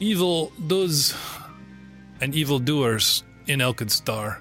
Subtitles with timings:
[0.00, 1.14] Evil does
[2.20, 4.40] and evildoers in Alkenstar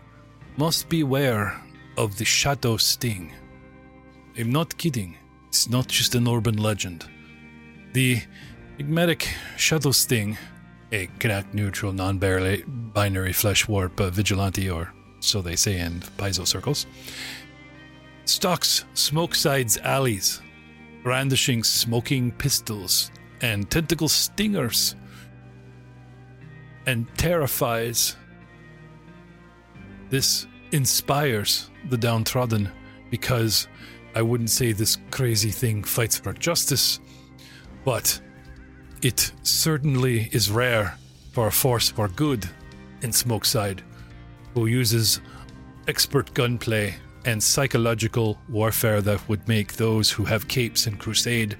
[0.57, 1.59] must beware
[1.97, 3.33] of the shadow sting.
[4.37, 5.17] I'm not kidding.
[5.49, 7.05] It's not just an urban legend.
[7.93, 8.21] The
[8.79, 10.37] enigmatic shadow sting,
[10.91, 16.47] a connect neutral non binary flesh warp uh, vigilante, or so they say in piezo
[16.47, 16.87] circles,
[18.25, 20.41] stalks Smokeside's alleys,
[21.03, 23.11] brandishing smoking pistols
[23.41, 24.95] and tentacle stingers,
[26.85, 28.15] and terrifies.
[30.09, 32.69] This inspires the downtrodden
[33.09, 33.67] because
[34.15, 36.99] I wouldn't say this crazy thing fights for justice,
[37.83, 38.19] but
[39.01, 40.97] it certainly is rare
[41.31, 42.47] for a force for good
[43.01, 43.83] in Smokeside
[44.53, 45.19] who uses
[45.87, 51.57] expert gunplay and psychological warfare that would make those who have capes and crusade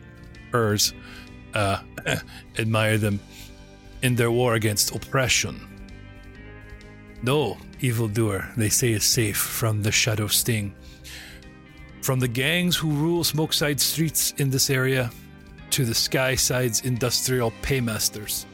[0.53, 1.79] uh,
[2.59, 3.19] admire them
[4.03, 5.59] in their war against oppression.
[7.23, 10.75] No evildoer, they say, is safe from the shadow sting.
[12.01, 15.09] From the gangs who rule Smokeside streets in this area
[15.71, 18.45] to the Skyside's industrial paymasters.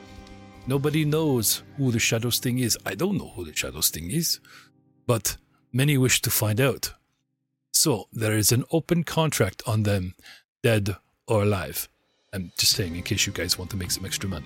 [0.67, 2.78] Nobody knows who the Shadow Sting is.
[2.86, 4.39] I don't know who the Shadow Sting is,
[5.08, 5.36] but
[5.73, 6.94] many wish to find out.
[7.72, 10.13] So there is an open contract on them,
[10.63, 10.95] dead
[11.28, 11.89] or alive.
[12.31, 14.45] I'm just saying in case you guys want to make some extra money.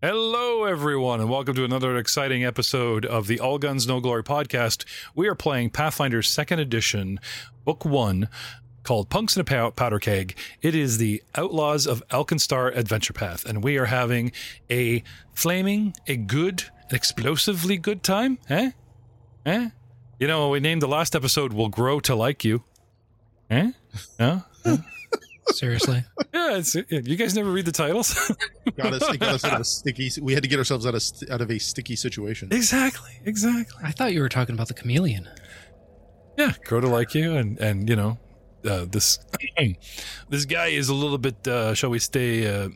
[0.00, 4.84] Hello, everyone, and welcome to another exciting episode of the All Guns No Glory podcast.
[5.16, 7.18] We are playing Pathfinder Second Edition,
[7.64, 8.28] Book One,
[8.84, 10.36] called Punks in a Powder Keg.
[10.62, 14.30] It is the Outlaws of Alkenstar Adventure Path, and we are having
[14.70, 18.38] a flaming, a good, an explosively good time.
[18.48, 18.70] Eh?
[19.46, 19.70] Eh?
[20.20, 22.62] You know, we named the last episode "Will Grow to Like You."
[23.50, 23.72] Eh?
[24.20, 24.44] No?
[25.54, 26.04] Seriously?
[26.34, 28.32] yeah, it's, you guys never read the titles.
[28.76, 30.10] got us, got us out of a sticky.
[30.20, 32.48] We had to get ourselves out of out of a sticky situation.
[32.52, 33.80] exactly, exactly.
[33.82, 35.28] I thought you were talking about the chameleon.
[36.36, 38.18] Yeah, grow to like you, and and you know,
[38.64, 39.18] uh, this
[40.28, 42.68] this guy is a little bit, uh, shall we say, uh,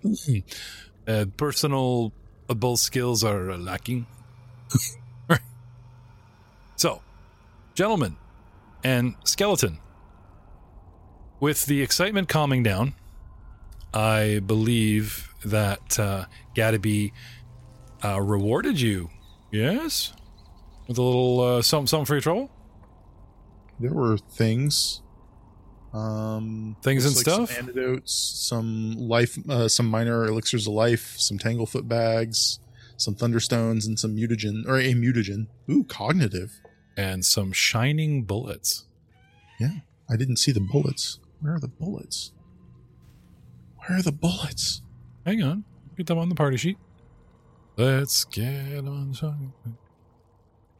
[1.06, 2.12] uh, personal
[2.50, 4.06] able skills are lacking.
[6.76, 7.02] so,
[7.74, 8.16] gentlemen
[8.84, 9.78] and skeleton,
[11.42, 12.94] with the excitement calming down,
[13.92, 17.10] I believe that uh, Gadaby
[18.04, 19.10] uh, rewarded you.
[19.50, 20.12] Yes,
[20.86, 22.50] with a little uh, something, something for your trouble.
[23.80, 25.02] There were things,
[25.92, 27.50] um, Things and like stuff?
[27.50, 32.60] some antidotes, some life, uh, some minor elixirs of life, some tanglefoot bags,
[32.96, 35.48] some thunderstones, and some mutagen or a mutagen.
[35.68, 36.60] Ooh, cognitive.
[36.96, 38.84] and some shining bullets.
[39.58, 39.80] Yeah,
[40.10, 41.18] I didn't see the bullets.
[41.42, 42.32] Where are the bullets?
[43.76, 44.80] Where are the bullets?
[45.26, 45.64] Hang on,
[45.96, 46.78] get them on the party sheet.
[47.76, 49.12] Let's get on.
[49.12, 49.52] shining.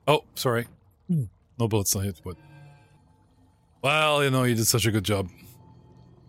[0.06, 0.66] Oh, sorry,
[1.08, 1.94] no bullets.
[1.96, 2.36] I hit what?
[3.82, 5.28] Well, you know, you did such a good job.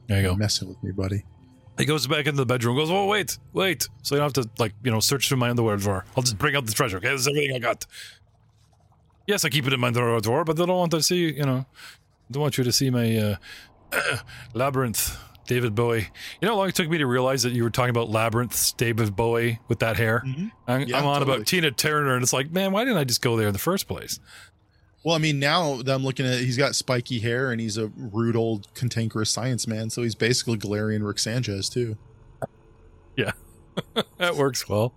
[0.07, 0.35] There you go.
[0.35, 1.23] Messing with me, buddy.
[1.77, 2.75] He goes back into the bedroom.
[2.75, 3.87] Goes, oh wait, wait.
[4.01, 6.05] So you don't have to like you know search through my underwear drawer.
[6.17, 6.97] I'll just bring out the treasure.
[6.97, 7.85] Okay, this is everything I got.
[9.27, 11.45] Yes, I keep it in my underwear drawer, but I don't want to see you
[11.45, 11.65] know.
[12.29, 13.35] I don't want you to see my uh,
[14.53, 15.17] labyrinth,
[15.47, 16.07] David Bowie.
[16.41, 18.75] You know how long it took me to realize that you were talking about labyrinth,
[18.77, 20.23] David Bowie with that hair.
[20.25, 20.51] Mhm.
[20.67, 21.35] I'm, Yeah, I'm on totally.
[21.37, 23.59] about Tina Turner, and it's like, man, why didn't I just go there in the
[23.59, 24.19] first place?
[25.03, 27.87] Well, I mean, now that I'm looking at, he's got spiky hair and he's a
[27.97, 31.97] rude old cantankerous science man, so he's basically Galarian Rick Sanchez too.
[33.17, 33.31] Yeah,
[34.17, 34.93] that works well.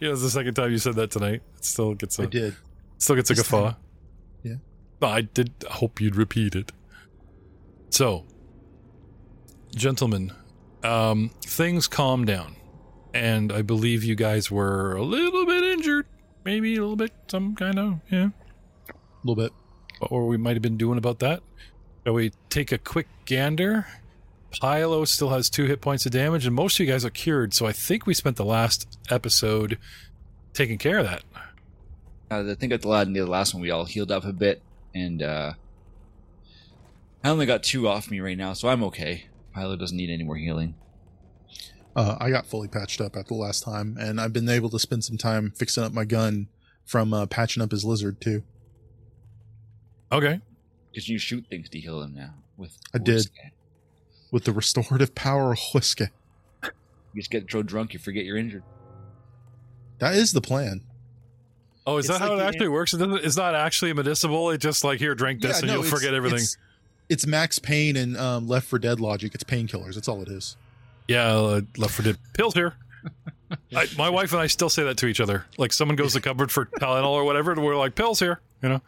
[0.00, 1.40] Yeah, it's the second time you said that tonight.
[1.56, 2.56] It still gets a I did.
[2.98, 3.70] Still gets a This guffaw.
[3.70, 3.76] time.
[4.42, 4.54] Yeah.
[5.00, 6.72] No, I did hope you'd repeat it.
[7.90, 8.24] So,
[9.74, 10.32] gentlemen,
[10.82, 12.56] um, things calm down.
[13.14, 16.06] And I believe you guys were a little bit injured.
[16.44, 18.28] Maybe a little bit, some kind of, yeah.
[18.88, 18.94] A
[19.24, 19.52] little bit.
[20.00, 21.42] Or we might have been doing about that.
[22.04, 23.86] Shall we take a quick gander?
[24.52, 27.52] Pilo still has two hit points of damage, and most of you guys are cured.
[27.52, 29.78] So I think we spent the last episode
[30.54, 31.22] taking care of that.
[32.30, 34.32] Uh, I think at the la- near the last one we all healed up a
[34.32, 34.62] bit,
[34.94, 35.52] and uh,
[37.24, 39.26] I only got two off me right now, so I'm okay.
[39.56, 40.74] Pilo doesn't need any more healing.
[41.96, 44.78] Uh, I got fully patched up at the last time, and I've been able to
[44.78, 46.48] spend some time fixing up my gun
[46.84, 48.44] from uh, patching up his lizard too.
[50.12, 50.40] Okay.
[50.92, 52.34] Because you shoot things to heal them now.
[52.56, 53.14] With I did.
[53.16, 53.52] whiskey.
[54.30, 56.06] With the restorative power of whiskey.
[56.62, 56.70] You
[57.22, 58.62] just get so drunk you forget you're injured.
[59.98, 60.82] That is the plan.
[61.86, 62.94] Oh, is It's that how it the- actually works?
[62.94, 64.50] It it's not actually medicinal.
[64.50, 66.38] It just like here, drink this, Yeah, and no, you'll forget everything.
[66.40, 66.56] It's,
[67.08, 69.34] it's max pain and um, Left for Dead logic.
[69.34, 69.94] It's painkillers.
[69.94, 70.56] That's all it is.
[71.06, 72.74] Yeah, uh, left for dead pills here.
[73.74, 75.46] I, my wife and I still say that to each other.
[75.56, 78.40] Like someone goes to cupboard for Tylenol or whatever, and we're like pills here.
[78.62, 78.82] You know,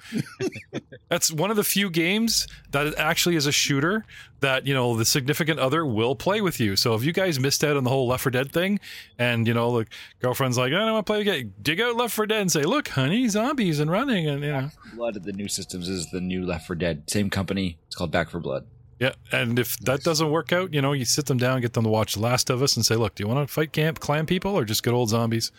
[1.09, 4.05] that's one of the few games that actually is a shooter
[4.41, 6.75] that you know the significant other will play with you.
[6.77, 8.81] So if you guys missed out on the whole Left for Dead thing,
[9.19, 9.87] and you know the
[10.21, 12.63] girlfriend's like, I don't want to play again, dig out Left for Dead and say,
[12.63, 16.21] look, honey, zombies and running, and you know, Blood of the new systems is the
[16.21, 17.09] new Left for Dead.
[17.09, 17.79] Same company.
[17.87, 18.67] It's called Back for Blood.
[19.01, 21.85] Yeah, and if that doesn't work out, you know, you sit them down, get them
[21.85, 23.99] to watch The Last of Us, and say, "Look, do you want to fight camp
[23.99, 25.51] clan people or just good old zombies?"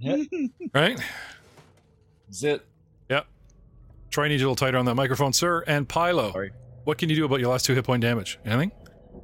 [0.74, 0.98] Right?
[2.28, 2.64] That's it.
[4.10, 5.62] Try and need you a little tighter on that microphone, sir.
[5.66, 6.50] And Pilo, Sorry.
[6.84, 8.38] what can you do about your last two hit point damage?
[8.42, 8.72] Anything?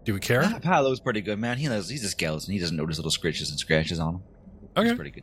[0.05, 0.43] Do we care?
[0.44, 1.56] Ah, Paolo's pretty good, man.
[1.56, 2.52] He knows he's a skeleton.
[2.52, 4.23] He doesn't notice little scratches and scratches on him.
[4.76, 4.94] He's Okay.
[4.94, 5.23] pretty good.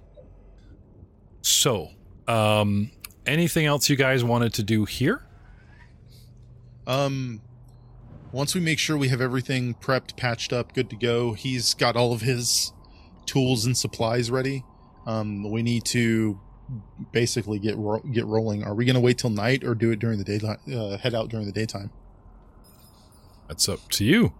[1.44, 1.89] So,
[2.27, 2.89] um,
[3.27, 5.21] anything else you guys wanted to do here?
[6.88, 7.41] Um,
[8.31, 11.95] once we make sure we have everything prepped, patched up, good to go, he's got
[11.95, 12.73] all of his
[13.25, 14.63] tools and supplies ready.
[15.05, 16.39] Um, we need to
[17.11, 18.63] basically get ro- get rolling.
[18.63, 20.59] Are we going to wait till night or do it during the daytime?
[20.71, 21.91] Uh, head out during the daytime.
[23.47, 24.33] That's up to you.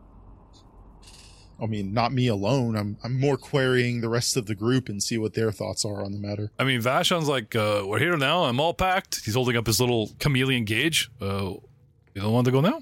[1.62, 2.76] I mean, not me alone.
[2.76, 6.04] I'm I'm more querying the rest of the group and see what their thoughts are
[6.04, 6.52] on the matter.
[6.58, 8.46] I mean, Vashon's like, uh, "We're here now.
[8.46, 11.12] I'm all packed." He's holding up his little chameleon gauge.
[11.22, 11.54] Uh,
[12.16, 12.82] you don't want to go now?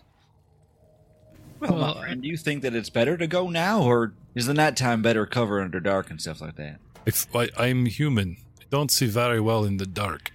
[1.60, 4.46] Well, Well, my friend, do you think that it's better to go now, or is
[4.46, 6.80] the nighttime better cover under dark and stuff like that?
[7.06, 10.32] If I, I'm human, I don't see very well in the dark.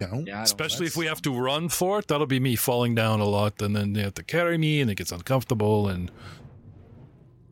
[0.00, 0.18] You know?
[0.26, 3.20] Yeah, don't- Especially if we have to run for it, that'll be me falling down
[3.20, 5.88] a lot, and then they have to carry me, and it gets uncomfortable.
[5.88, 6.10] And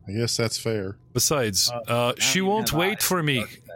[0.07, 0.97] I guess that's fair.
[1.13, 3.39] besides, Uh, uh, she won't wait for me.
[3.39, 3.73] Dark is bad.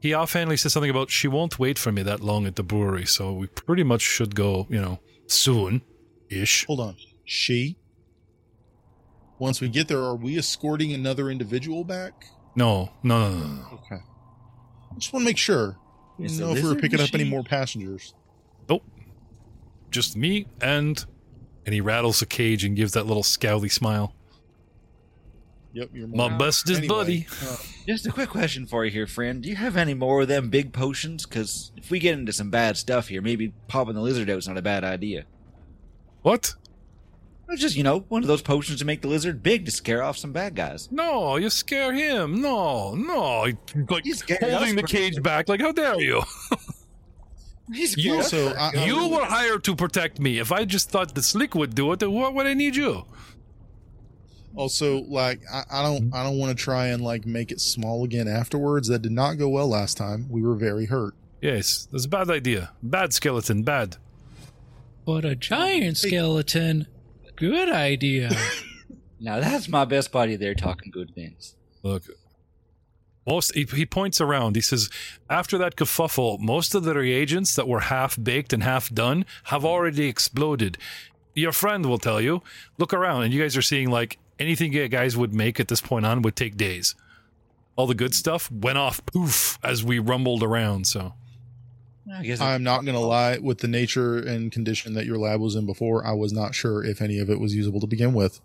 [0.00, 3.06] He offhandedly said something about she won't wait for me that long at the brewery,
[3.06, 5.82] so we pretty much should go, you know, soon,
[6.30, 6.64] ish.
[6.66, 6.96] Hold on.
[7.24, 7.76] She.
[9.38, 12.26] Once we get there, are we escorting another individual back?
[12.54, 13.66] No, no, no, no, no.
[13.84, 13.96] Okay.
[14.02, 15.76] I just want to make sure.
[16.18, 18.14] I Is don't the know if we're lizard picking up any more passengers.
[19.90, 21.04] Just me and.
[21.64, 24.14] And he rattles the cage and gives that little scowly smile.
[25.72, 26.38] Yep, you're My more.
[26.38, 27.26] bestest Anyway, buddy.
[27.42, 27.56] uh,
[27.88, 29.42] Just a quick question for you here, friend.
[29.42, 31.26] Do you have any more of them big potions?
[31.26, 34.46] Because if we get into some bad stuff here, maybe popping the lizard out is
[34.46, 35.24] not a bad idea.
[36.22, 36.54] What?
[37.48, 40.02] It's just, you know, one of those potions to make the lizard big to scare
[40.02, 40.88] off some bad guys.
[40.90, 42.40] No, you scare him.
[42.40, 43.44] No, no.
[43.44, 43.56] He-
[43.88, 45.48] Like He's scared holding the for- cage back.
[45.48, 46.22] Like, how dare you?
[47.72, 50.38] He's You- also, I, You were hired to protect me.
[50.38, 53.04] If I just thought the slick would do it, then what would I need you?
[54.54, 58.04] also like I, I don't I don't want to try and like make it small
[58.04, 58.88] again afterwards.
[58.88, 60.26] That did not go well last time.
[60.30, 61.14] We were very hurt.
[61.42, 62.72] Yes, that's a bad idea.
[62.82, 63.98] Bad skeleton, bad.
[65.04, 66.86] But a giant skeleton,
[67.36, 68.30] good idea.
[69.18, 71.54] Now that's my best buddy there talking good things.
[71.82, 72.04] Look,
[73.26, 74.56] most he, he points around.
[74.56, 74.88] He says,
[75.28, 79.64] after that kerfuffle, most of the reagents that were half baked and half done have
[79.64, 80.78] already exploded.
[81.34, 82.42] Your friend will tell you.
[82.78, 85.80] Look around, and you guys are seeing like anything you guys would make at this
[85.80, 86.94] point on would take days.
[87.74, 90.86] All the good stuff went off poof as we rumbled around.
[90.86, 91.25] So I guess
[92.40, 93.38] I'm not gonna lie.
[93.38, 96.84] With the nature and condition that your lab was in before, I was not sure
[96.84, 98.40] if any of it was usable to begin with.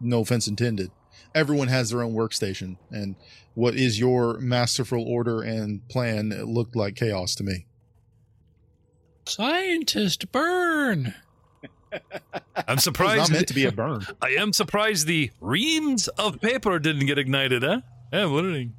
[0.00, 0.90] No offense intended.
[1.34, 3.16] Everyone has their own workstation, and
[3.54, 7.66] what is your masterful order and plan it looked like chaos to me.
[9.26, 11.14] Scientist burn.
[11.92, 13.32] I'm It was not surprised.
[13.32, 14.06] meant to be a burn.
[14.22, 17.80] I am surprised the reams of paper didn't get ignited, huh?
[18.12, 18.70] Yeah, what did he?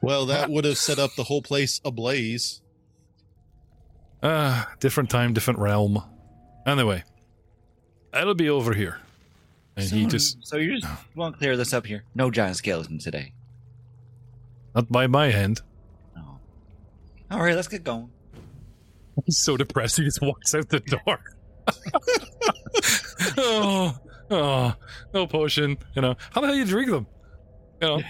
[0.00, 2.60] Well, that would have set up the whole place ablaze.
[4.22, 6.02] Ah, different time, different realm.
[6.66, 7.04] Anyway,
[8.12, 8.98] it'll be over here.
[9.76, 12.04] And he just, So you just want to clear this up here.
[12.14, 13.32] No giant skeleton today.
[14.74, 15.60] not by my hand.
[16.16, 16.40] No.
[17.30, 18.10] All right, let's get going.
[19.24, 21.20] He's so depressed, he just walks out the door.
[23.38, 23.98] oh,
[24.30, 24.74] oh,
[25.14, 25.76] no potion.
[25.94, 27.06] You know, how the hell you drink them?
[27.80, 28.02] You know,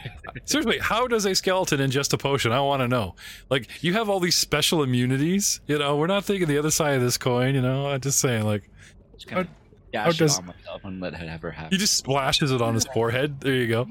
[0.44, 2.52] seriously, how does a skeleton ingest a potion?
[2.52, 3.14] I want to know.
[3.50, 5.60] Like, you have all these special immunities.
[5.66, 7.54] You know, we're not thinking the other side of this coin.
[7.54, 8.70] You know, I'm just saying, like,
[9.18, 9.28] Just
[9.92, 12.86] dash it does- on myself and let it ever He just splashes it on his
[12.86, 13.40] forehead.
[13.40, 13.86] There you go.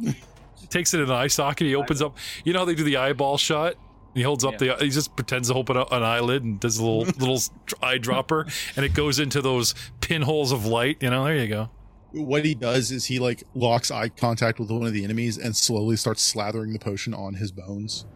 [0.69, 1.67] Takes it in an eye socket.
[1.67, 2.17] He opens up.
[2.43, 3.75] You know how they do the eyeball shot?
[4.15, 4.75] He holds up the.
[4.79, 7.35] He just pretends to open up an eyelid and does a little little
[7.83, 10.97] eyedropper, and it goes into those pinholes of light.
[11.01, 11.69] You know, there you go.
[12.13, 15.55] What he does is he like locks eye contact with one of the enemies and
[15.55, 18.05] slowly starts slathering the potion on his bones.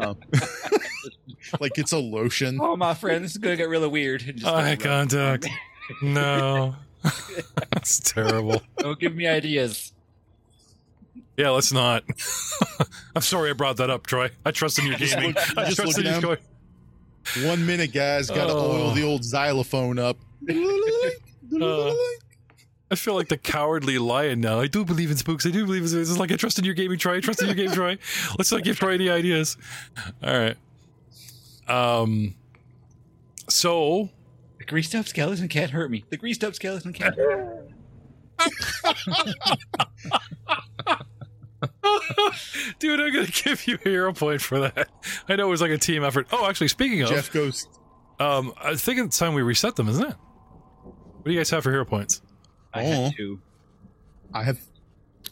[0.00, 0.18] Um,
[1.60, 2.58] like it's a lotion.
[2.60, 4.20] Oh, my friend, this is gonna get really weird.
[4.36, 5.46] Just Eye contact.
[6.02, 6.74] No,
[7.72, 8.60] that's terrible.
[8.78, 9.92] Don't give me ideas.
[11.36, 12.02] Yeah, let's not.
[13.14, 14.30] I'm sorry I brought that up, Troy.
[14.44, 15.28] I trust in your gaming.
[15.34, 17.46] look- I just trust in at your him.
[17.48, 18.72] One minute, guys, got to Oh.
[18.72, 20.18] oil the old xylophone up.
[20.50, 21.94] Uh,
[22.90, 24.60] I feel like the cowardly lion now.
[24.60, 25.44] I do believe in spooks.
[25.44, 26.08] I do believe in spooks.
[26.10, 27.16] It's like I trust in your gaming, Troy.
[27.16, 27.98] I trust in your game, Troy.
[28.38, 29.56] Let's not give Troy any ideas.
[30.22, 30.56] All right.
[31.68, 32.34] Um.
[33.48, 34.10] So
[34.58, 36.04] The greased up skeleton can't hurt me.
[36.10, 37.14] The greased up skeleton can't.
[37.16, 37.70] hurt
[42.78, 44.88] Dude, I'm gonna give you a hero point for that.
[45.28, 46.26] I know it was like a team effort.
[46.32, 47.68] Oh, actually, speaking of, Jeff goes.
[48.20, 50.14] um, I think it's time we reset them, isn't it?
[50.84, 52.20] What do you guys have for hero points?
[52.76, 53.04] I Oh.
[53.04, 53.40] had two.
[54.34, 54.58] I have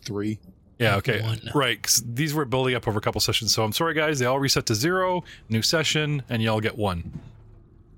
[0.05, 0.39] three.
[0.79, 1.41] Yeah, okay, One.
[1.55, 1.81] right.
[1.81, 4.19] 'cause these were building up over a couple sessions, so I'm sorry, guys.
[4.19, 5.23] They all reset to zero.
[5.49, 7.21] New session, and y'all get one.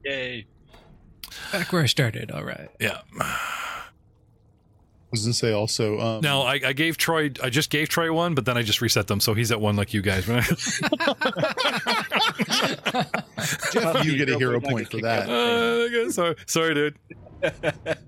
[0.05, 0.47] Yay.
[1.53, 2.31] Back where I started.
[2.31, 2.69] All right.
[2.79, 3.01] Yeah.
[3.19, 5.99] I was gonna say also.
[6.01, 7.31] Um, Now I, I gave Troy.
[7.43, 9.75] I just gave Troy one, but then I just reset them, so he's at one
[9.77, 10.27] like you guys.
[13.73, 15.29] Jeff, you get a hero Hero point, point for that.
[15.29, 16.99] Uh, okay, sorry, sorry, dude.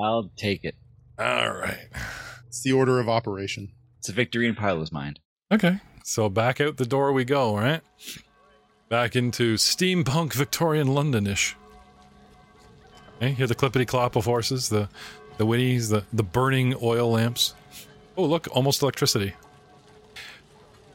[0.00, 0.74] I'll take it.
[1.18, 1.88] All right.
[2.46, 3.72] It's the order of operation.
[3.98, 5.20] It's a victory in Pilo's mind.
[5.50, 5.80] Okay.
[6.04, 7.80] So back out the door we go, right?
[8.88, 11.54] Back into steampunk Victorian Londonish.
[13.16, 14.88] Okay, hear the clippity clop of horses, the
[15.38, 17.54] the whinnies, the, the burning oil lamps.
[18.16, 19.34] Oh, look, almost electricity.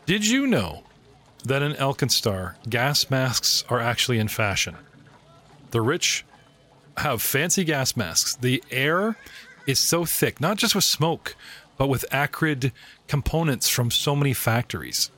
[0.06, 0.84] Did you know
[1.44, 4.76] that in Alkenstar, gas masks are actually in fashion?
[5.72, 6.24] The rich
[6.98, 8.36] have fancy gas masks.
[8.36, 9.18] The air
[9.66, 11.36] is so thick, not just with smoke,
[11.78, 12.72] but with acrid
[13.08, 15.12] components from so many factories.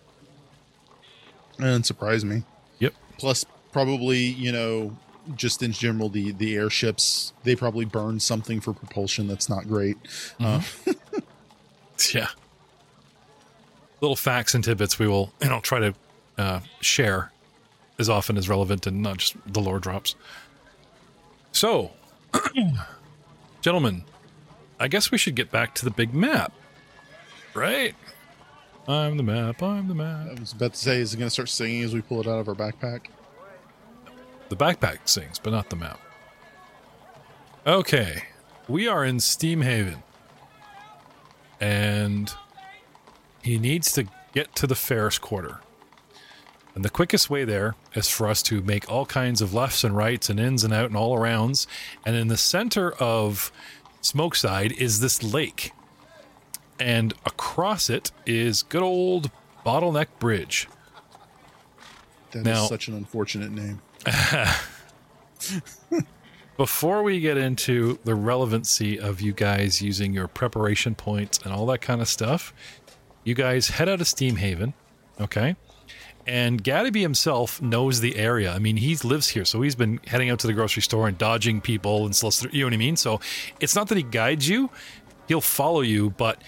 [1.57, 2.43] And surprise me.
[2.79, 2.93] Yep.
[3.17, 4.97] Plus, probably you know,
[5.35, 9.97] just in general, the the airships they probably burn something for propulsion that's not great.
[10.39, 10.61] Uh,
[12.13, 12.27] Yeah.
[14.01, 15.93] Little facts and tidbits we will, and I'll try to
[16.37, 17.31] uh, share
[17.97, 20.15] as often as relevant and not just the lore drops.
[21.51, 21.91] So,
[23.61, 24.03] gentlemen,
[24.79, 26.53] I guess we should get back to the big map,
[27.53, 27.95] right?
[28.87, 29.61] I'm the map.
[29.61, 30.27] I'm the map.
[30.29, 32.27] I was about to say, is it going to start singing as we pull it
[32.27, 33.07] out of our backpack?
[34.49, 35.99] The backpack sings, but not the map.
[37.67, 38.23] Okay,
[38.67, 40.01] we are in Steamhaven.
[41.59, 42.33] And
[43.43, 45.59] he needs to get to the Ferris Quarter.
[46.79, 49.97] And the quickest way there is for us to make all kinds of lefts and
[49.97, 51.67] rights and ins and out and all arounds.
[52.05, 53.51] And in the center of
[53.99, 55.73] Smokeside is this lake.
[56.79, 59.29] And across it is good old
[59.65, 60.69] Bottleneck Bridge.
[62.31, 63.81] That is Now- such an unfortunate name.
[66.57, 71.65] before we get into the relevancy of you guys using your preparation points and all
[71.65, 72.53] that kind of stuff,
[73.25, 74.71] you guys head out of Steamhaven,
[75.19, 75.57] okay?
[76.29, 78.53] And Gaddaby himself knows the area.
[78.53, 81.17] I mean, he lives here, so he's been heading out to the grocery store and
[81.17, 82.55] dodging people and solicitor.
[82.55, 82.97] You know what I mean?
[82.97, 83.19] So
[83.59, 84.69] it's not that he guides you;
[85.27, 86.11] he'll follow you.
[86.11, 86.39] But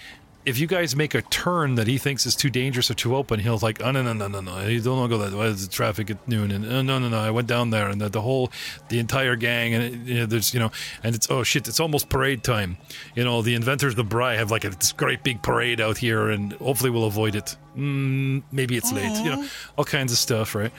[0.44, 3.38] if you guys make a turn that he thinks is too dangerous or too open,
[3.38, 5.46] he'll like, oh no no no no no, you don't want to go that way.
[5.46, 8.08] There's traffic at noon, and oh, no no no, I went down there, and the,
[8.08, 8.50] the whole,
[8.88, 10.72] the entire gang, and it, you know, there's you know,
[11.04, 12.76] and it's oh shit, it's almost parade time.
[13.14, 15.98] You know, the inventors of the Bry have like a this great big parade out
[15.98, 17.56] here, and hopefully we'll avoid it.
[17.76, 19.16] Mm, maybe it's late.
[19.24, 20.72] You know, all kinds of stuff, right,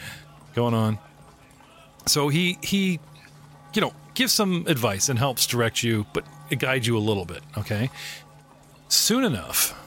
[0.56, 1.00] going on.
[2.06, 3.00] So he he,
[3.74, 7.24] you know, gives some advice and helps direct you, but it guides you a little
[7.24, 7.42] bit.
[7.58, 7.90] Okay
[8.94, 9.80] soon enough,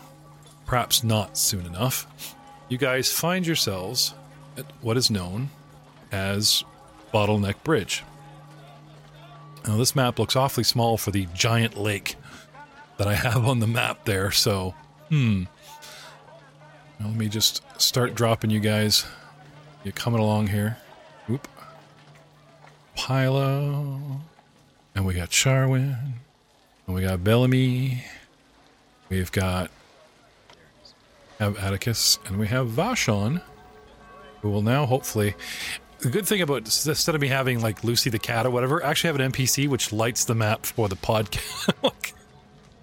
[0.66, 2.34] perhaps not soon enough,
[2.68, 4.14] you guys find yourselves
[4.56, 5.48] at what is known
[6.10, 6.64] as
[7.14, 8.02] Bottleneck Bridge.
[9.66, 12.16] Now, this map looks awfully small for the giant lake
[12.98, 14.74] that I have on the map there, so,
[15.08, 15.44] hmm.
[16.98, 19.06] Now, let me just start dropping you guys.
[19.84, 20.78] You're coming along here.
[21.30, 21.46] Oop.
[22.96, 24.20] Pilo.
[24.94, 25.96] And we got Charwin.
[26.86, 28.02] And we got Bellamy.
[29.08, 29.70] We've got
[31.38, 33.42] have Atticus, and we have Vashon,
[34.40, 35.34] who will now hopefully.
[36.00, 38.90] the good thing about instead of me having like Lucy the cat or whatever, I
[38.90, 41.72] actually have an NPC which lights the map for the podcast.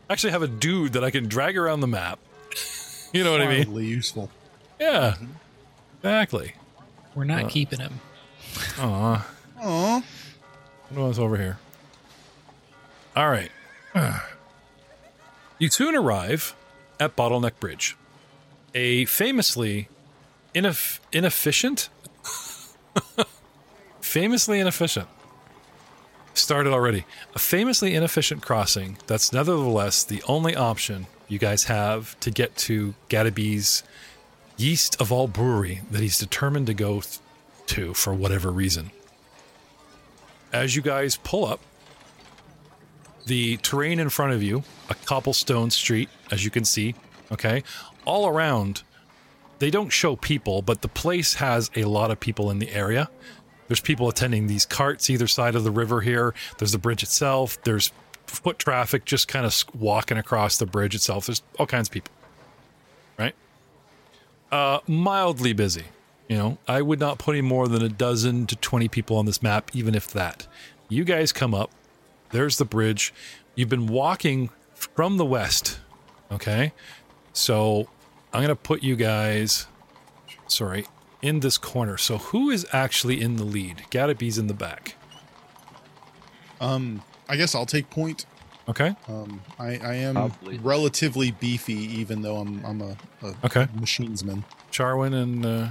[0.10, 2.20] I actually have a dude that I can drag around the map.
[3.14, 3.68] you know what I mean?
[3.68, 4.30] Wildly useful.
[4.80, 5.16] Yeah.
[5.16, 5.26] Mm-hmm.
[5.98, 6.54] Exactly.
[7.16, 8.00] We're not uh, keeping him.
[8.80, 9.28] Aw.
[9.62, 10.04] Aw.
[10.90, 11.58] What was over here?
[13.16, 13.52] All right.
[15.64, 16.58] You soon arrive
[17.00, 17.96] at Bottleneck Bridge,
[18.76, 19.88] a famously
[20.54, 21.88] ineff- inefficient,
[24.02, 25.08] famously inefficient.
[26.34, 27.06] Started already.
[27.34, 32.94] A famously inefficient crossing that's nevertheless the only option you guys have to get to
[33.08, 33.84] Gadabee's
[34.58, 37.20] yeast of all brewery that he's determined to go th-
[37.68, 38.92] to for whatever reason
[40.54, 41.60] as you guys pull up,
[43.26, 46.96] the terrain in front of you, a cobblestone street, as you can see,
[47.32, 47.64] okay,
[48.06, 48.84] all around,
[49.60, 53.10] they don't show people, but the place has a lot of people in the area.
[53.68, 56.34] There's people attending these carts either side of the river here.
[56.58, 57.62] There's the bridge itself.
[57.64, 57.92] There's
[58.28, 61.28] foot traffic just kind of walking across the bridge itself.
[61.28, 62.12] There's all kinds of people,
[63.18, 63.36] right?
[64.52, 65.86] Uh, mildly busy.
[66.28, 69.26] You know, I would not put any more than a dozen to 20 people on
[69.26, 70.48] this map, even if that.
[70.90, 71.70] You guys come up.
[72.34, 73.14] There's the bridge.
[73.56, 75.80] You've been walking from the west.
[76.32, 76.74] Okay.
[77.32, 77.88] So
[78.34, 79.68] I'm going to put you guys,
[80.48, 80.86] sorry,
[81.22, 81.96] in this corner.
[81.98, 83.84] So who is actually in the lead?
[83.92, 84.96] Gadabee's in the back.
[86.60, 88.26] Um, I guess I'll take point.
[88.68, 88.96] Okay.
[89.08, 90.58] Um, I, I am Probably.
[90.58, 93.68] relatively beefy, even though I'm I'm a, a Okay.
[93.78, 94.44] machinesman.
[94.72, 95.68] Charwin and, uh,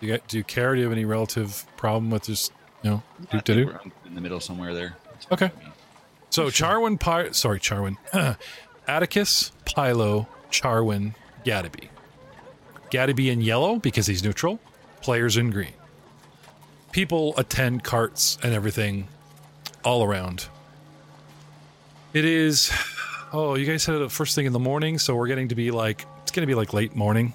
[0.00, 0.74] do you, get, do you care?
[0.74, 3.66] Do you have any relative problem with just, you know, I do do?
[3.66, 4.96] we're in the middle somewhere there.
[5.32, 5.50] Okay.
[6.30, 7.96] So Charwin, Pi- sorry, Charwin,
[8.88, 11.88] Atticus, Pilo, Charwin, Gaddaby.
[12.90, 14.60] Gaddaby in yellow because he's neutral.
[15.00, 15.72] Players in green.
[16.92, 19.08] People attend carts and everything
[19.84, 20.48] all around.
[22.12, 22.70] It is.
[23.30, 25.70] Oh, you guys had it first thing in the morning, so we're getting to be
[25.70, 27.34] like it's going to be like late morning.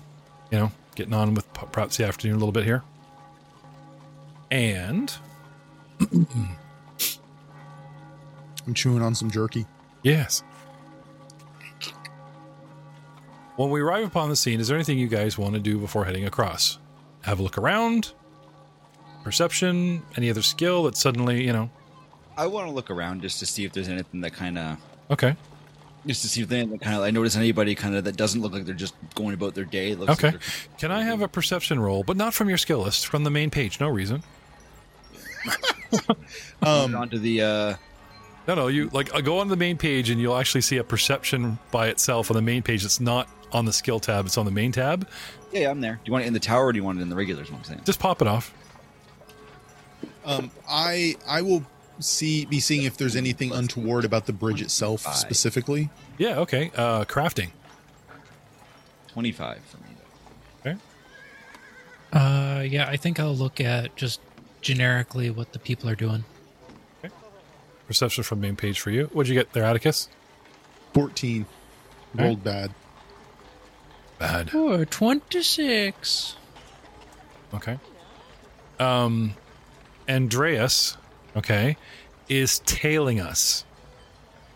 [0.51, 2.81] You know, getting on with perhaps the afternoon a little bit here.
[4.49, 5.15] And
[8.65, 9.65] I'm chewing on some jerky.
[10.03, 10.43] Yes.
[13.55, 16.05] When we arrive upon the scene, is there anything you guys want to do before
[16.05, 16.79] heading across?
[17.21, 18.13] Have a look around?
[19.23, 20.01] Perception?
[20.17, 21.69] Any other skill that suddenly, you know?
[22.35, 24.77] I want to look around just to see if there's anything that kind of,
[25.11, 25.35] Okay.
[26.07, 28.53] just to see if they kind of, I notice anybody kind of that doesn't look
[28.53, 29.93] like they're just going about their day.
[29.93, 30.31] Looks Okay.
[30.31, 30.41] Like
[30.79, 33.51] Can I have a perception roll, but not from your skill list, from the main
[33.51, 33.79] page?
[33.79, 34.23] No reason.
[36.61, 37.75] Um, onto the, uh,
[38.47, 38.67] No, no.
[38.67, 41.87] You like uh, go on the main page and you'll actually see a perception by
[41.89, 42.83] itself on the main page.
[42.85, 44.25] It's not on the skill tab.
[44.25, 45.07] It's on the main tab.
[45.51, 45.95] yeah, yeah, I'm there.
[45.95, 47.51] Do you want it in the tower or do you want it in the regulars?
[47.51, 47.81] What I'm saying.
[47.85, 48.53] Just pop it off.
[50.25, 51.63] um, I I will
[51.99, 55.15] see be seeing if there's anything untoward about the bridge itself Five.
[55.15, 55.89] specifically.
[56.17, 56.39] Yeah.
[56.39, 56.71] Okay.
[56.75, 57.51] Uh, crafting.
[59.09, 59.83] 25 for me.
[60.61, 60.77] Okay.
[62.13, 64.19] Uh, yeah, I think I'll look at just
[64.63, 66.23] generically what the people are doing.
[67.87, 69.09] Perception from main page for you.
[69.13, 70.07] What'd you get there, Atticus?
[70.93, 71.45] Fourteen
[72.15, 72.73] rolled bad.
[74.19, 74.51] Bad.
[74.53, 76.37] Oh, 26.
[77.53, 77.77] Okay.
[78.79, 79.33] Um,
[80.07, 80.95] Andreas,
[81.35, 81.77] okay,
[82.29, 83.65] is tailing us.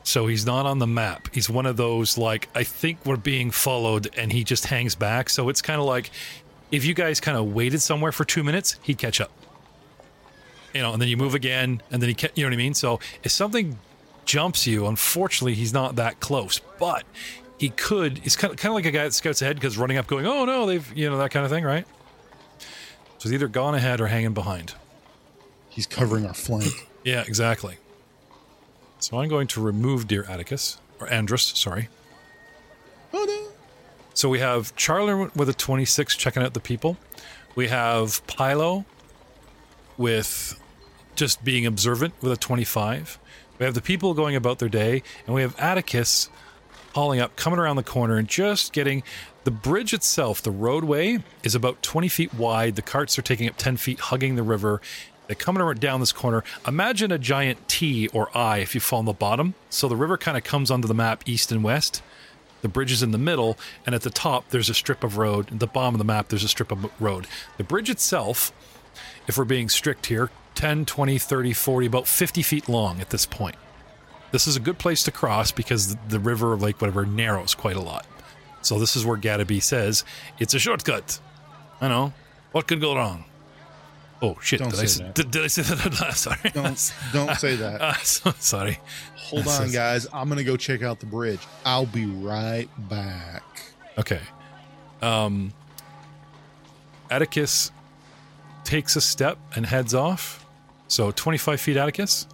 [0.04, 1.28] So he's not on the map.
[1.34, 5.30] He's one of those like I think we're being followed, and he just hangs back.
[5.30, 6.12] So it's kind of like
[6.72, 9.32] if you guys kind of waited somewhere for two minutes, he'd catch up.
[10.74, 12.74] You know, and then you move again, and then he, you know what I mean.
[12.74, 13.80] So if something
[14.26, 17.04] jumps you, unfortunately, he's not that close, but
[17.58, 18.20] he could.
[18.20, 20.26] He's kind of kind of like a guy that scouts ahead because running up, going,
[20.28, 21.86] "Oh no, they've," you know, that kind of thing, right?
[22.60, 24.74] So he's either gone ahead or hanging behind.
[25.70, 26.72] He's covering our flank.
[27.04, 27.78] Yeah, exactly.
[29.00, 31.88] So I'm going to remove Dear Atticus, or Andrus, sorry.
[33.14, 33.52] oh no!
[34.14, 36.98] So we have Charler with a 26 checking out the people.
[37.56, 38.84] We have Pilo
[39.98, 40.60] with
[41.16, 43.20] just being observant with a 25.
[43.60, 46.30] We have the people going about their day, and we have Atticus
[46.94, 49.04] hauling up, coming around the corner, and just getting
[49.44, 50.42] the bridge itself.
[50.42, 52.76] The roadway is about 20 feet wide.
[52.76, 54.82] The carts are taking up 10 feet, hugging the river.
[55.28, 56.44] They're coming around down this corner.
[56.68, 59.56] Imagine a giant T or I if you fall on the bottom.
[59.70, 62.02] So the river kind of comes onto the map east and west.
[62.62, 65.52] The bridge is in the middle, and at the top, there's a strip of road.
[65.52, 67.28] At the bottom of the map, there's a strip of road.
[67.58, 68.52] The bridge itself,
[69.28, 73.26] if we're being strict here, 10, 20, 30, 40, about 50 feet long at this
[73.26, 73.56] point.
[74.32, 77.82] This is a good place to cross because the- river, lake, whatever, narrows quite a
[77.82, 78.06] lot.
[78.62, 80.04] So this is where Gaddaby says,
[80.40, 81.20] it's a shortcut.
[81.80, 82.14] I know.
[82.52, 83.26] What could go wrong?
[84.20, 84.60] Oh shit!
[84.60, 85.14] Don't did I say that.
[85.16, 86.02] did, did I say that?
[86.02, 86.50] I'm sorry.
[86.52, 87.82] Don't don't say that.
[87.82, 88.80] Uh, so, sorry.
[89.16, 90.08] Hold on, guys.
[90.12, 91.40] I'm gonna go check out the bridge.
[91.64, 93.44] I'll be right back.
[93.96, 94.20] Okay.
[95.04, 95.54] Um,
[97.12, 97.72] Atticus
[98.68, 100.46] takes a step and heads off.
[100.90, 102.28] So 25 feet, Atticus.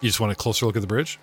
[0.00, 1.18] You just want a closer look at the bridge?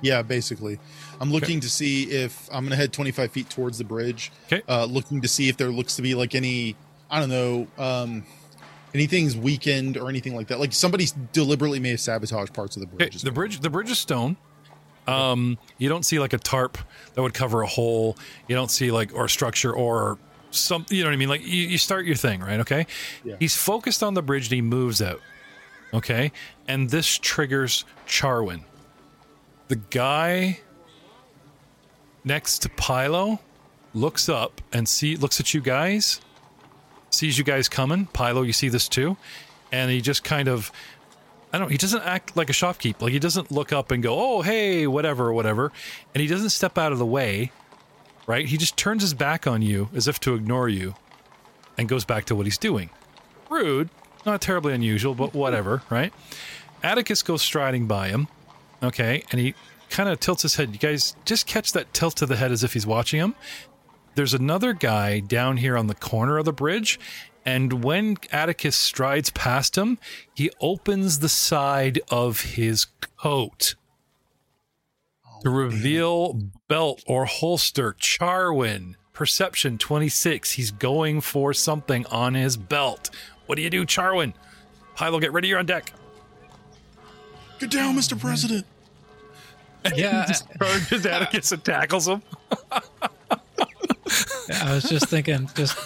[0.00, 0.78] Yeah, basically.
[1.20, 4.32] I'm looking to see if I'm gonna head 25 feet towards the bridge.
[4.48, 4.62] 'Kay.
[4.68, 6.76] Uh, looking to see if there looks to be like any,
[7.10, 8.24] I don't know, um,
[8.94, 10.58] anything's weakened or anything like that.
[10.58, 13.22] Like somebody deliberately may have sabotaged parts of the Okay, bridge.
[13.22, 14.36] the bridge the bridge is stone.
[15.06, 16.78] Um, you don't see like a tarp
[17.14, 18.16] that would cover a hole.
[18.48, 20.18] You don't see like or structure or
[20.56, 20.86] some.
[20.90, 21.28] You know what I mean?
[21.28, 22.60] Like you, you start your thing, right?
[22.60, 22.86] Okay.
[23.24, 23.36] Yeah.
[23.38, 25.20] He's focused on the bridge and he moves out.
[25.94, 26.32] Okay,
[26.66, 28.62] and this triggers Charwin.
[29.68, 30.60] The guy
[32.24, 33.38] next to Pilo
[33.94, 36.20] looks up and see looks at you guys,
[37.10, 38.08] sees you guys coming.
[38.12, 39.16] Pilo, you see this too,
[39.72, 40.72] and he just kind of
[41.52, 41.70] I don't.
[41.70, 43.00] He doesn't act like a shopkeep.
[43.00, 45.72] Like he doesn't look up and go, "Oh, hey, whatever, whatever,"
[46.14, 47.52] and he doesn't step out of the way.
[48.26, 48.46] Right?
[48.46, 50.94] He just turns his back on you as if to ignore you,
[51.78, 52.90] and goes back to what he's doing.
[53.48, 53.88] Rude,
[54.24, 55.38] not terribly unusual, but mm-hmm.
[55.38, 55.82] whatever.
[55.90, 56.12] Right?
[56.82, 58.28] Atticus goes striding by him.
[58.82, 59.54] Okay, and he
[59.88, 60.72] kind of tilts his head.
[60.72, 63.34] You guys just catch that tilt to the head as if he's watching him.
[64.14, 66.98] There's another guy down here on the corner of the bridge,
[67.44, 69.98] and when Atticus strides past him,
[70.34, 72.86] he opens the side of his
[73.18, 73.74] coat
[75.42, 78.94] to reveal belt or holster Charwin.
[79.12, 80.52] Perception 26.
[80.52, 83.10] He's going for something on his belt.
[83.46, 84.34] What do you do, Charwin?
[84.96, 85.48] Pilo, get ready.
[85.48, 85.92] You're on deck.
[87.58, 88.14] Get down, Mr.
[88.14, 88.66] Oh, President.
[89.94, 90.26] Yeah,
[90.58, 92.22] Charges Atticus and tackles him.
[94.52, 95.78] I was just thinking, just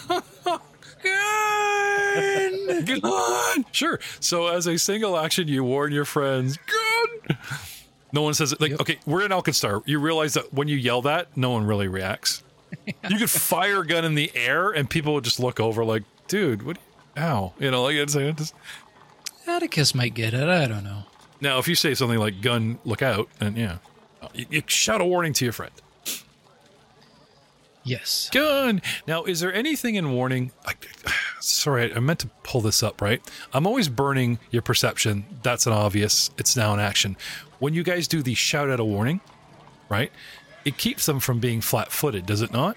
[1.02, 2.84] Gun!
[3.00, 3.64] Gun!
[3.72, 4.00] Sure.
[4.20, 7.38] So as a single action, you warn your friends, gun!
[8.12, 8.60] No one says it.
[8.60, 9.82] Like, okay, we're in Alkenstar.
[9.86, 12.42] You realize that when you yell that, no one really reacts.
[13.08, 16.04] You could fire a gun in the air and people would just look over like,
[16.28, 16.78] dude, what?
[17.16, 17.52] Ow.
[17.58, 18.54] You know, like, it's, it's just,
[19.46, 20.48] Atticus might get it.
[20.48, 21.02] I don't know.
[21.40, 23.78] now, if you say something like gun, look out, and yeah,
[24.34, 25.72] you, you shout a warning to your friend.
[27.82, 28.28] Yes.
[28.32, 28.82] Gun.
[29.06, 30.52] Now, is there anything in warning?
[30.66, 30.74] I,
[31.40, 33.00] sorry, I meant to pull this up.
[33.00, 33.20] Right,
[33.52, 35.24] I'm always burning your perception.
[35.42, 36.30] That's an obvious.
[36.38, 37.16] It's now an action.
[37.60, 39.20] When you guys do the shout out a warning,
[39.88, 40.10] right?
[40.64, 42.76] It keeps them from being flat-footed, does it not?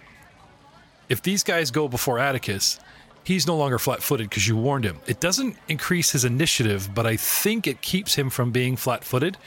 [1.10, 2.80] If these guys go before Atticus,
[3.24, 5.00] he's no longer flat-footed because you warned him.
[5.08, 9.38] It doesn't increase his initiative, but I think it keeps him from being flat-footed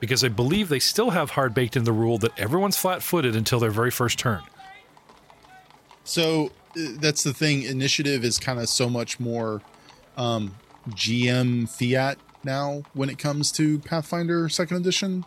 [0.00, 3.60] because I believe they still have hard baked in the rule that everyone's flat-footed until
[3.60, 4.42] their very first turn.
[6.04, 7.62] So uh, that's the thing.
[7.62, 9.62] Initiative is kind of so much more
[10.16, 10.54] um,
[10.90, 15.26] GM fiat now when it comes to Pathfinder Second Edition.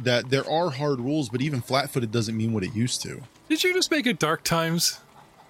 [0.00, 3.20] That there are hard rules, but even flat-footed doesn't mean what it used to.
[3.48, 5.00] Did you just make a Dark Times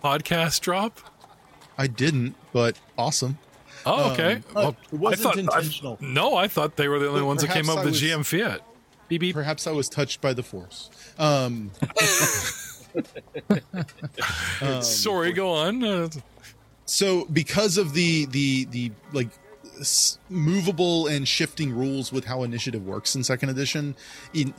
[0.03, 1.01] podcast drop?
[1.77, 3.37] I didn't, but awesome.
[3.85, 4.37] Oh, okay.
[4.37, 5.99] Um, well, it wasn't I thought, intentional.
[6.01, 8.13] I, no, I thought they were the only But ones that came up perhaps with
[8.13, 8.63] I was- GM Fiat.
[9.09, 9.35] Beep beep.
[9.35, 10.89] Perhaps I was touched by the Force.
[11.19, 11.71] Um,
[14.63, 15.85] um, Sorry, go on.
[15.85, 16.09] Uh,
[16.87, 19.29] so because of the the the like
[19.81, 23.95] s- movable and shifting rules with how initiative works in second edition
[24.35, 24.53] in,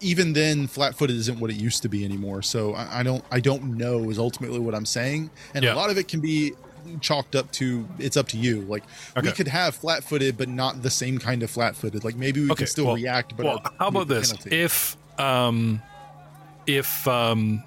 [0.00, 3.40] even then flat-footed isn't what it used to be anymore so I, I don't i
[3.40, 5.74] don't know is ultimately what i'm saying and Yeah.
[5.74, 6.52] a lot of it can be
[7.00, 8.84] chalked up to it's up to you like
[9.20, 12.58] we could have flat-footed but not the same kind of flat-footed like maybe we okay.
[12.58, 14.30] can still well, react but well, how about this?
[14.32, 14.56] penalty.
[14.62, 15.82] If um,
[16.66, 17.64] if um,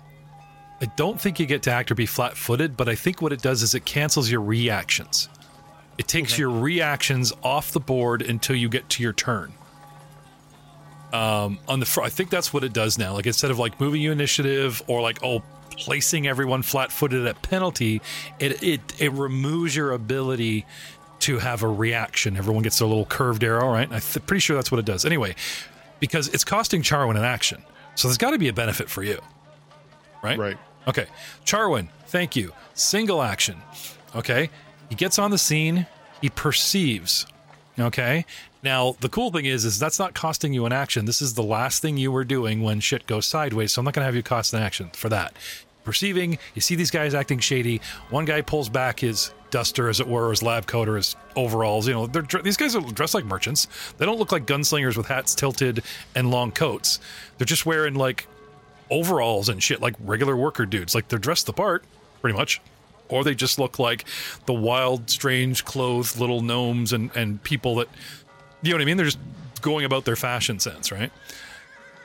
[0.82, 3.41] I don't think you get to act or be flat-footed, but I think what it
[3.41, 5.28] does is it cancels your reactions.
[6.00, 9.52] It takes your reactions off the board until you get to your turn.
[11.12, 13.14] Um, on the fr- I think that's what it does now.
[13.14, 18.02] Like instead of like moving you initiative or like oh placing everyone flat-footed at penalty,
[18.40, 20.66] it it it removes your ability
[21.20, 22.38] to have a reaction.
[22.38, 23.92] Everyone gets their little curved arrow, right?
[23.92, 25.04] I'm th- pretty sure that's what it does.
[25.04, 25.36] Anyway,
[26.00, 27.62] because it's costing Charwin an action,
[27.96, 29.20] so there's got to be a benefit for you,
[30.24, 30.40] right?
[30.40, 30.58] right
[30.88, 31.08] Okay.
[31.46, 32.54] Charwin, thank you.
[32.74, 33.62] Single action.
[34.16, 34.50] Okay.
[34.89, 35.88] He gets on the scene.
[36.21, 37.25] He perceives.
[37.80, 38.25] Okay.
[38.62, 41.06] Now, the cool thing is, is that's not costing you an action.
[41.06, 43.71] This is the last thing you were doing when shit goes sideways.
[43.71, 45.34] So I'm not going to have you cost an action for that.
[45.86, 47.80] Perceiving, you see these guys acting shady.
[48.10, 51.15] One guy pulls back his duster, as it were, or his lab coat or his
[51.38, 51.88] overalls.
[51.88, 53.67] You know, these guys are dressed like merchants.
[53.97, 56.99] They don't look like gunslingers with hats tilted and long coats.
[57.38, 58.28] They're just wearing like
[58.91, 60.93] overalls and shit like regular worker dudes.
[60.93, 61.86] Like they're dressed the part,
[62.21, 62.60] pretty much.
[63.10, 64.06] Or they just look like
[64.45, 67.88] the wild, strange, clothed little gnomes and and people that
[68.62, 68.98] you know what I mean.
[68.98, 69.19] They're just
[69.62, 71.12] going about their fashion sense, right?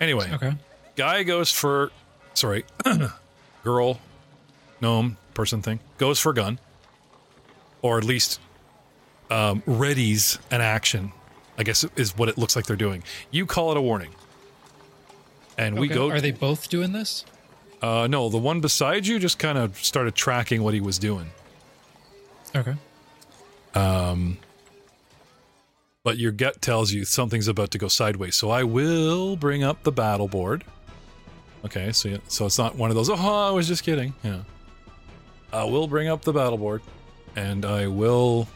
[0.01, 0.53] Anyway, Okay.
[0.97, 1.93] guy goes for
[2.35, 2.65] sorry,
[3.65, 4.01] girl,
[4.81, 6.59] gnome, person thing goes for gun,
[7.83, 8.41] or at least
[9.31, 11.13] um, readies an action.
[11.57, 13.05] I guess is what it looks like they're doing.
[13.31, 14.11] You call it a warning,
[15.57, 15.95] and we Okay.
[15.95, 16.11] go.
[16.11, 17.25] Are they both doing this?
[17.85, 21.27] Uh, no, the one beside you just kind of started tracking what he was doing,
[22.57, 22.75] Okay.
[26.03, 28.37] but your gut tells you something's about to go sideways.
[28.37, 30.65] So I will bring up the battle board.
[31.65, 33.11] Okay, so yeah, so it's not one of those.
[33.11, 34.15] Oh, I was just kidding.
[34.23, 34.45] Yeah,
[35.53, 36.81] I will bring up the battle board,
[37.37, 38.49] and I will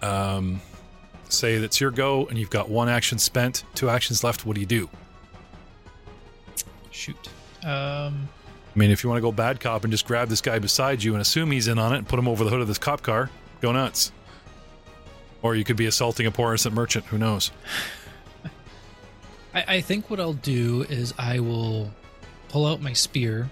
[0.00, 0.60] um,
[1.28, 4.46] say that's your go, and you've got one action spent, two actions left.
[4.46, 4.88] What do you do?
[6.92, 7.28] Shoot.
[7.64, 8.28] Um.
[8.80, 11.02] I mean, if you want to go bad cop and just grab this guy beside
[11.02, 12.78] you and assume he's in on it and put him over the hood of this
[12.78, 13.28] cop car,
[13.60, 14.10] go nuts.
[15.42, 17.04] Or you could be assaulting a poor innocent merchant.
[17.04, 17.50] Who knows?
[19.54, 21.90] I, I think what I'll do is I will
[22.48, 23.50] pull out my spear,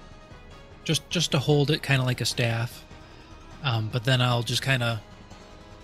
[0.84, 2.86] just just to hold it kind of like a staff.
[3.62, 4.98] Um, but then I'll just kind of,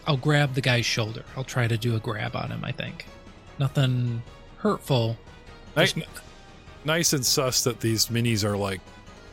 [0.07, 1.23] I'll grab the guy's shoulder.
[1.37, 2.65] I'll try to do a grab on him.
[2.65, 3.05] I think,
[3.59, 4.23] nothing
[4.57, 5.19] hurtful.
[5.77, 5.95] Nice,
[6.87, 8.81] nice and sus that these minis are like,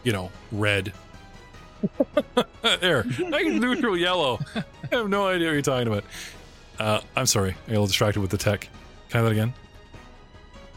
[0.03, 0.93] you know, red.
[2.81, 4.39] there, nice neutral yellow.
[4.55, 6.03] I have no idea what you're talking about.
[6.79, 8.69] Uh, I'm sorry, I'm a little distracted with the tech.
[9.09, 9.53] Can I that again?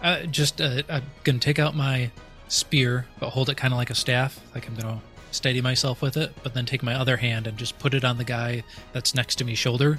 [0.02, 2.10] Uh, just uh, I'm gonna take out my
[2.48, 4.38] spear, but hold it kind of like a staff.
[4.54, 7.78] Like I'm gonna steady myself with it, but then take my other hand and just
[7.78, 9.98] put it on the guy that's next to me shoulder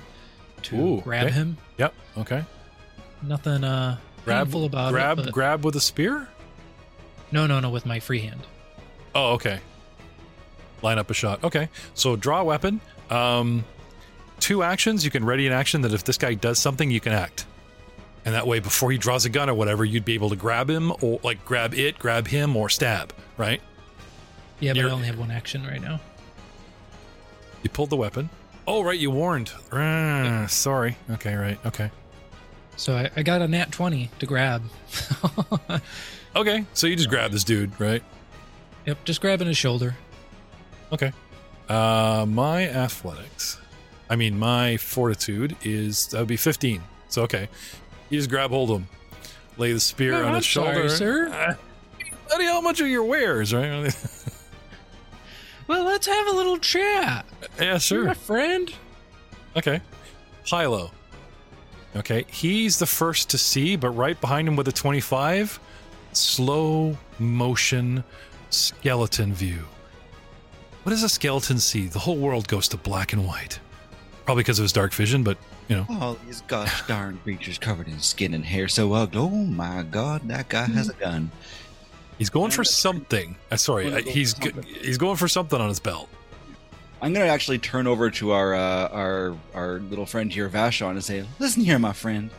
[0.63, 1.33] to Ooh, grab okay.
[1.33, 1.57] him.
[1.77, 1.93] Yep.
[2.19, 2.43] Okay.
[3.21, 5.25] Nothing uh Grab, painful about grab, it.
[5.25, 6.29] but- grab with a spear.
[7.31, 8.41] No, no, no, with my free hand.
[9.15, 9.59] Oh, okay.
[10.81, 11.43] Line up a shot.
[11.43, 11.69] Okay.
[11.93, 12.81] So draw a weapon.
[13.09, 13.63] Um,
[14.39, 15.03] two actions.
[15.05, 17.45] You can ready an action that if this guy does something, you can act.
[18.25, 20.69] And that way, before he draws a gun or whatever, you'd be able to grab
[20.69, 23.13] him or like grab it, grab him, or stab.
[23.37, 23.61] Right?
[24.59, 25.99] Yeah, but You're- I only have one action right now.
[27.63, 28.29] You pulled the weapon.
[28.67, 28.99] Oh, right.
[28.99, 29.51] You warned.
[29.71, 30.97] Ah, Sorry.
[31.11, 31.35] Okay.
[31.35, 31.59] Right.
[31.65, 31.89] Okay.
[32.77, 34.63] So I, I got a nat 20 to grab.
[36.35, 36.65] Okay.
[36.73, 38.03] So you just grab this dude, right?
[38.85, 39.95] Yep, just grabbing his shoulder.
[40.91, 41.11] Okay.
[41.67, 43.57] Uh, my athletics,
[44.09, 46.81] I mean, my fortitude is that would be fifteen.
[47.09, 47.49] So okay,
[48.09, 48.87] you just grab hold of him,
[49.57, 51.27] lay the spear Oh, on I'm his shoulder, sorry, sir.
[51.29, 51.55] Uh,
[52.29, 53.93] buddy, how much are your wares, right?
[55.67, 57.25] Well, let's have a little chat.
[57.59, 58.03] yeah, You're sure.
[58.05, 58.71] my friend.
[59.57, 59.81] Okay,
[60.43, 60.91] Hilo.
[61.95, 65.59] Okay, he's the first to see, but right behind him with a twenty-five,
[66.13, 68.03] slow motion
[68.55, 69.63] skeleton view.
[70.83, 71.87] What does a skeleton see?
[71.87, 73.59] The whole world goes to black and white.
[74.25, 75.37] Probably because of his dark vision, but
[75.67, 75.85] you know.
[75.89, 79.19] All these gosh darn creatures covered in skin and hair so ugly.
[79.19, 81.31] Oh my god, that guy has a gun.
[82.17, 83.35] He's going for something.
[83.51, 86.09] Uh, sorry, Gonna uh, he's go- he's going for something on his belt.
[87.01, 91.03] I'm gonna actually turn over to our uh, our our little friend here, Vashon, and
[91.03, 92.29] say, "Listen here, my friend.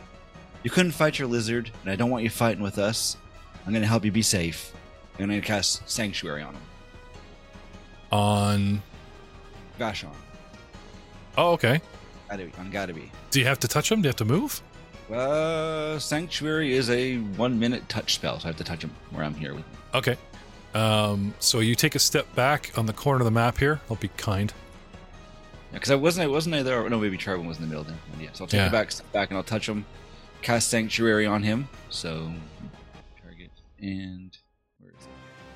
[0.63, 3.17] You couldn't fight your lizard, and I don't want you fighting with us.
[3.65, 4.73] I'm gonna help you be safe.
[5.19, 6.61] I'm gonna cast Sanctuary on him,
[8.11, 8.81] On
[9.79, 10.13] Vashon.
[11.37, 11.81] oh, okay.
[12.29, 13.11] Gotta be, on gotta be.
[13.31, 14.01] Do you have to touch him?
[14.01, 14.61] Do you have to move?
[15.11, 19.23] Uh, Sanctuary is a one minute touch spell, so I have to touch him where
[19.23, 19.63] I'm here with.
[19.63, 19.71] him.
[19.95, 20.17] Okay.
[20.73, 23.79] Um, so you take a step back on the corner of the map here.
[23.89, 24.53] I'll be kind.
[25.71, 26.87] Yeah, because I wasn't I wasn't I there.
[26.89, 27.85] No, maybe Charvin was in the middle.
[28.19, 28.67] Yeah, so I'll take Yeah.
[28.67, 29.85] it back, step back, and I'll touch him.
[30.41, 31.67] Cast Sanctuary on him.
[31.89, 32.31] So
[33.23, 33.49] target
[33.79, 34.37] and where is it?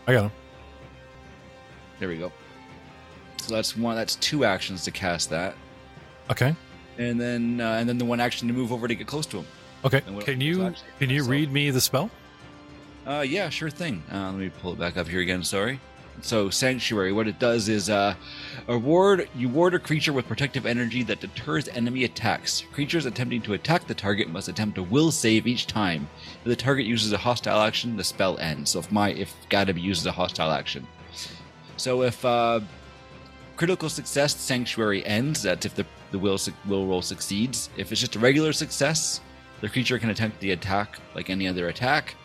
[0.08, 0.32] I got him.
[2.00, 2.32] There we go.
[3.38, 3.96] So that's one.
[3.96, 5.56] That's two actions to cast that,
[6.30, 6.56] Okay.
[6.98, 9.38] and then uh, and then the one action to move over to get close to
[9.38, 9.46] him.
[9.84, 10.02] Okay.
[10.22, 12.10] Can you can you read me the spell?
[13.06, 14.04] Uh, yeah, sure thing.
[14.12, 15.44] Uh, let me pull it back up here again.
[15.44, 15.80] Sorry.
[16.22, 18.16] So sanctuary, what it does is uh,
[18.68, 22.64] a ward you ward a creature with protective energy that deters enemy attacks.
[22.74, 26.08] Creatures attempting to attack the target must attempt a will save each time.
[26.40, 28.72] If the target uses a hostile action, the spell ends.
[28.72, 30.88] So if my if Gadaby uses a hostile action,
[31.78, 32.60] so if uh,
[33.62, 35.44] critical success, sanctuary ends.
[35.44, 37.70] That's if the the will will roll succeeds.
[37.78, 39.22] If it's just a regular success,
[39.62, 42.16] the creature can attempt the attack like any other attack.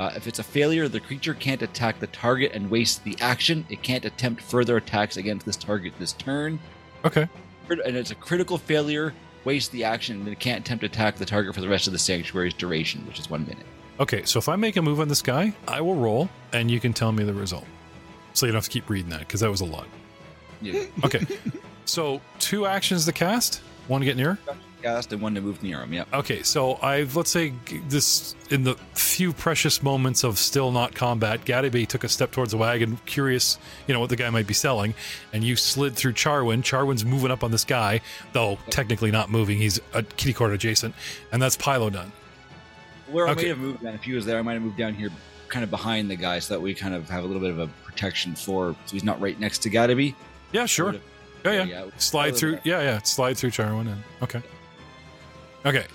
[0.00, 3.66] Uh, if it's a failure, the creature can't attack the target and waste the action.
[3.68, 6.58] It can't attempt further attacks against this target this turn.
[7.04, 7.28] Okay.
[7.66, 9.12] Crit- And it's a critical failure,
[9.44, 11.92] waste the action, and it can't attempt to attack the target for the rest of
[11.92, 13.66] the sanctuary's duration, which is one minute.
[14.00, 14.22] Okay.
[14.24, 16.94] So if I make a move on this guy, I will roll, and you can
[16.94, 17.66] tell me the result.
[18.32, 19.86] So you don't have to keep reading that because that was a lot.
[20.62, 20.84] Yeah.
[21.04, 21.26] Okay.
[21.84, 24.38] so two actions to cast, one to get near.
[24.82, 25.92] Cast and one to move near him.
[25.92, 26.08] Yep.
[26.14, 27.52] Okay, so I've let's say
[27.88, 32.50] this in the few precious moments of still not combat, Gadabe took a step towards
[32.52, 34.94] the wagon, curious, you know, what the guy might be selling,
[35.32, 36.62] and you slid through Charwin.
[36.62, 38.00] Charwin's moving up on this guy,
[38.32, 39.58] though technically not moving.
[39.58, 40.94] He's a kitty court adjacent,
[41.32, 42.12] and that's Pilo done.
[43.10, 43.42] Where I Okay.
[43.42, 45.10] might have moved down, if he was there, I might have moved down here,
[45.48, 47.58] kind of behind the guy, so that we kind of have a little bit of
[47.58, 50.14] a protection for, so he's not right next to Gadaby.
[50.52, 50.94] Yeah, sure.
[51.44, 51.84] Yeah, yeah.
[51.96, 52.58] Slide through.
[52.64, 53.02] Yeah, yeah.
[53.02, 53.88] Slide through Charwin.
[53.90, 54.42] And okay.
[55.64, 55.86] Okay.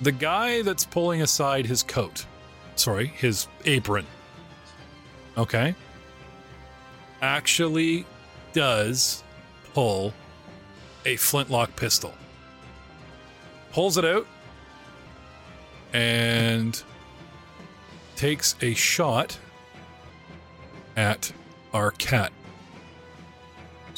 [0.00, 2.26] The guy that's pulling aside his coat,
[2.76, 4.06] sorry, his apron.
[5.36, 5.74] Okay.
[7.20, 8.04] Actually,
[8.52, 9.22] does
[9.74, 10.12] pull
[11.04, 12.14] a flintlock pistol.
[13.72, 14.26] Pulls it out
[15.92, 16.82] and
[18.16, 19.38] takes a shot
[20.96, 21.32] at
[21.72, 22.32] our cat.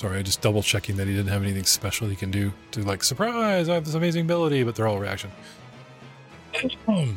[0.05, 2.83] Sorry, I just double checking that he didn't have anything special he can do to
[2.83, 3.71] like surprise.
[3.71, 5.31] I have this amazing ability, but they're all reaction.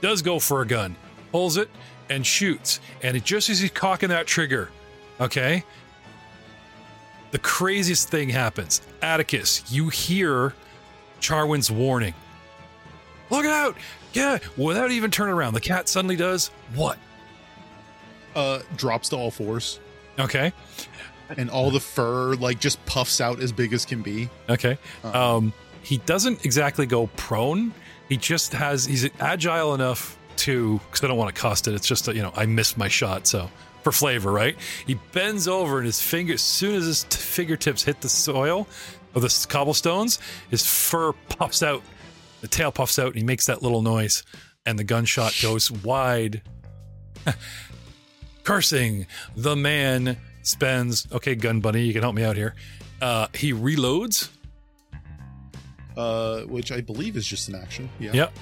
[0.00, 0.96] Does go for a gun,
[1.30, 1.70] pulls it
[2.10, 4.70] and shoots, and it just as he's cocking that trigger,
[5.20, 5.62] okay.
[7.30, 8.82] The craziest thing happens.
[9.00, 10.54] Atticus, you hear
[11.20, 12.14] Charwin's warning.
[13.30, 13.76] Look out!
[14.12, 16.98] Yeah, without even turning around, the cat suddenly does what?
[18.34, 19.78] Uh, drops to all fours,
[20.18, 20.52] Okay,
[21.36, 24.28] and all the fur like just puffs out as big as can be.
[24.48, 24.78] okay.
[25.04, 27.72] Uh, Um, he doesn't exactly go prone.
[28.08, 31.74] He just has he's agile enough to because I don't want to cost it.
[31.74, 33.50] It's just that, you know I missed my shot, so
[33.82, 34.56] for flavor, right?
[34.86, 38.68] He bends over and his finger, as soon as his t- fingertips hit the soil
[39.14, 41.82] of the cobblestones, his fur puffs out,
[42.42, 44.22] the tail puffs out, and he makes that little noise,
[44.64, 46.42] and the gunshot goes wide.
[48.44, 49.06] Cursing,
[49.36, 51.06] the man spends.
[51.12, 52.54] Okay, gun bunny, you can help me out here.
[53.00, 54.28] Uh, he reloads.
[55.96, 57.88] uh, which I believe is just an action.
[57.98, 58.12] Yeah.
[58.14, 58.32] Yep.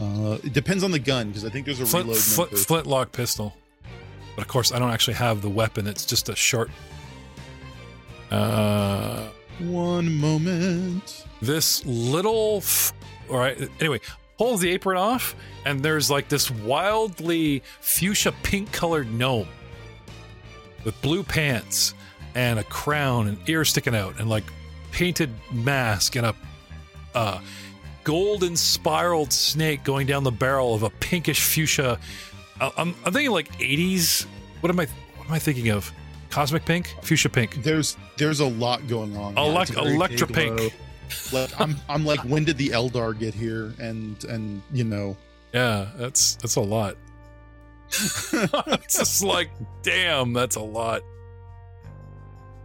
[0.00, 2.64] Uh, it depends on the gun because I think there's a Flint, reload flint, number.
[2.64, 3.56] flintlock pistol.
[4.36, 5.86] But of course, I don't actually have the weapon.
[5.86, 6.70] It's just a short.
[8.30, 9.28] Uh,
[9.60, 11.24] One moment.
[11.40, 12.58] this little.
[12.58, 12.92] F-
[13.30, 13.56] all right.
[13.80, 14.00] Anyway,
[14.36, 19.48] pulls the apron off, and there's like this wildly fuchsia pink colored gnome
[20.86, 21.92] with blue pants
[22.34, 24.44] and a crown and ears sticking out and like
[24.92, 26.34] painted mask and a
[27.14, 27.40] uh,
[28.04, 31.98] golden spiraled snake going down the barrel of a pinkish fuchsia.
[32.60, 34.26] I- I'm, I'm thinking like 80s.
[34.60, 34.86] What am I?
[35.16, 35.92] What am I thinking of?
[36.30, 37.62] Cosmic pink, fuchsia pink.
[37.62, 39.34] There's there's a lot going on.
[39.34, 40.74] Elec- It's a very Electra pink.
[41.32, 43.72] Like I'm I'm like when did the Eldar get here?
[43.78, 45.16] And and you know
[45.52, 46.96] Yeah, that's that's a lot.
[47.90, 49.50] It's just like,
[49.82, 51.02] damn, that's a lot.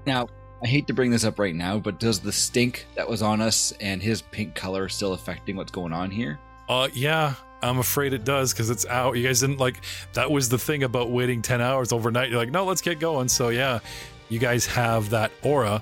[0.06, 0.28] Now,
[0.64, 3.42] I hate to bring this up right now, but does the stink that was on
[3.42, 6.40] us and his pink color still affecting what's going on here?
[6.70, 9.18] Uh, yeah, I'm afraid it does because it's out.
[9.18, 9.82] You guys didn't like
[10.14, 12.30] that was the thing about waiting ten hours overnight.
[12.30, 13.28] You're like, no, let's get going.
[13.28, 13.80] So yeah,
[14.30, 15.82] you guys have that aura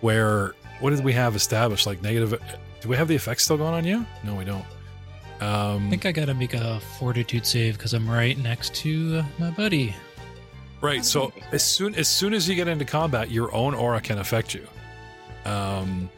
[0.00, 1.86] where what did we have established?
[1.86, 2.40] Like negative.
[2.80, 4.06] Do we have the effects still going on you?
[4.24, 4.64] No, we don't.
[5.40, 9.24] Um, I think I gotta make a fortitude save because I'm right next to uh,
[9.38, 9.94] my buddy.
[10.80, 11.04] Right.
[11.04, 14.54] So as soon as soon as you get into combat, your own aura can affect
[14.54, 14.66] you.
[15.44, 16.10] Um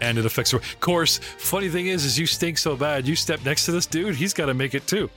[0.00, 3.44] and it affects of course, funny thing is is you stink so bad, you step
[3.44, 5.10] next to this dude, he's gotta make it too.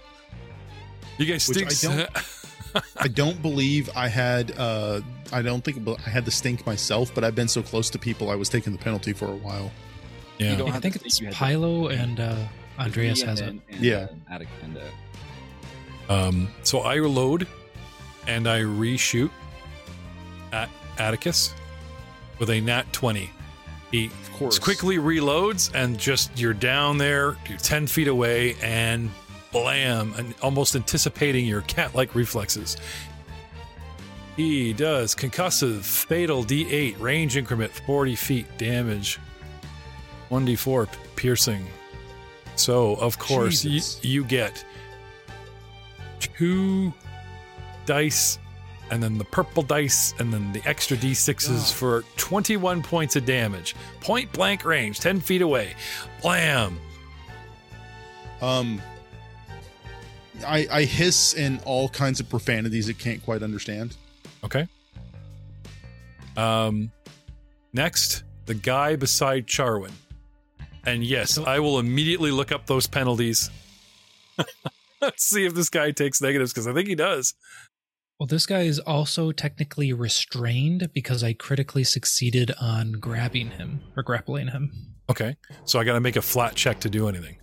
[1.17, 2.09] You guys Which I stink
[2.97, 5.01] I don't believe I had uh
[5.33, 8.29] I don't think I had the stink myself, but I've been so close to people
[8.29, 9.71] I was taking the penalty for a while.
[10.37, 10.55] You yeah.
[10.55, 12.47] don't I have think it's think Pilo and uh,
[12.85, 13.45] Andreas Me and has it.
[13.45, 14.07] then- and, Yeah.
[14.29, 17.47] uh, Attic and, uh, Um so I reload
[18.27, 19.29] and I reshoot
[20.51, 21.53] at Atticus
[22.39, 23.29] with a nat 20.
[23.91, 24.59] He Of course.
[24.59, 29.09] quickly reloads and just you're down there you're 10 feet away and
[29.51, 32.77] blam and almost anticipating your cat-like reflexes
[34.37, 39.19] he does concussive fatal d8 range increment 40 feet damage
[40.29, 41.67] 1d4 piercing
[42.61, 44.63] so of course you, you get
[46.19, 46.93] two
[47.85, 48.37] dice
[48.91, 51.65] and then the purple dice and then the extra d6s God.
[51.67, 53.75] for 21 points of damage.
[54.01, 55.73] Point blank range 10 feet away.
[56.21, 56.79] Blam.
[58.41, 58.81] Um
[60.45, 63.95] I I hiss in all kinds of profanities it can't quite understand.
[64.43, 64.67] okay.
[66.37, 66.91] Um
[67.73, 69.91] next the guy beside charwin
[70.85, 73.49] and yes i will immediately look up those penalties
[75.01, 77.33] let's see if this guy takes negatives because i think he does
[78.19, 84.03] Well, this guy is also technically restrained because I critically succeeded on grabbing him or
[84.03, 84.71] grappling him.
[85.09, 85.37] Okay.
[85.65, 87.37] So I got to make a flat check to do anything.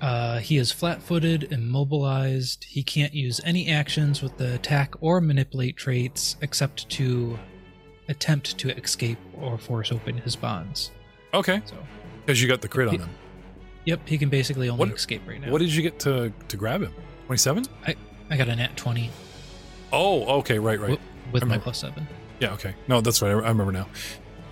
[0.00, 2.64] Uh, he is flat footed, immobilized.
[2.64, 7.38] He can't use any actions with the attack or manipulate traits except to
[8.08, 10.90] attempt to escape or force open his bonds.
[11.32, 11.62] Okay.
[11.66, 11.76] So,
[12.24, 13.10] Because you got the crit on him.
[13.84, 15.50] yep, he can basically only What- escape right now.
[15.50, 16.92] What did you get to, to grab him?
[17.26, 17.64] 27?
[17.86, 17.94] I
[18.30, 19.10] I got a nat 20
[19.92, 20.58] Oh, okay.
[20.58, 20.88] Right, right.
[20.90, 21.00] wi-
[21.32, 22.06] with my plus 7.
[22.40, 22.74] Yeah, okay.
[22.88, 23.28] No, that's right.
[23.30, 23.86] I, I remember now.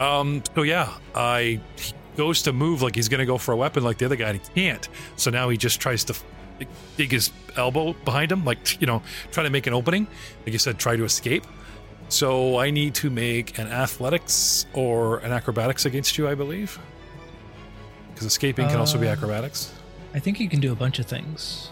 [0.00, 3.82] Um, so yeah, I he goes to move like he's gonna go for a weapon
[3.82, 4.88] like the other guy, and he can't.
[5.16, 6.14] So now he just tries to
[6.96, 9.02] dig his elbow behind him, like you know,
[9.32, 10.06] trying to make an opening.
[10.44, 11.44] Like you said, try to escape.
[12.08, 16.78] So I need to make an athletics or an acrobatics against you, I believe.
[18.22, 19.72] Because escaping can also be Uh, acrobatics.
[20.14, 21.70] I think you can do a bunch of things.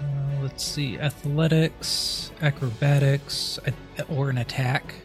[0.00, 4.96] Uh, let's see athletics, acrobatics, a- or an attack.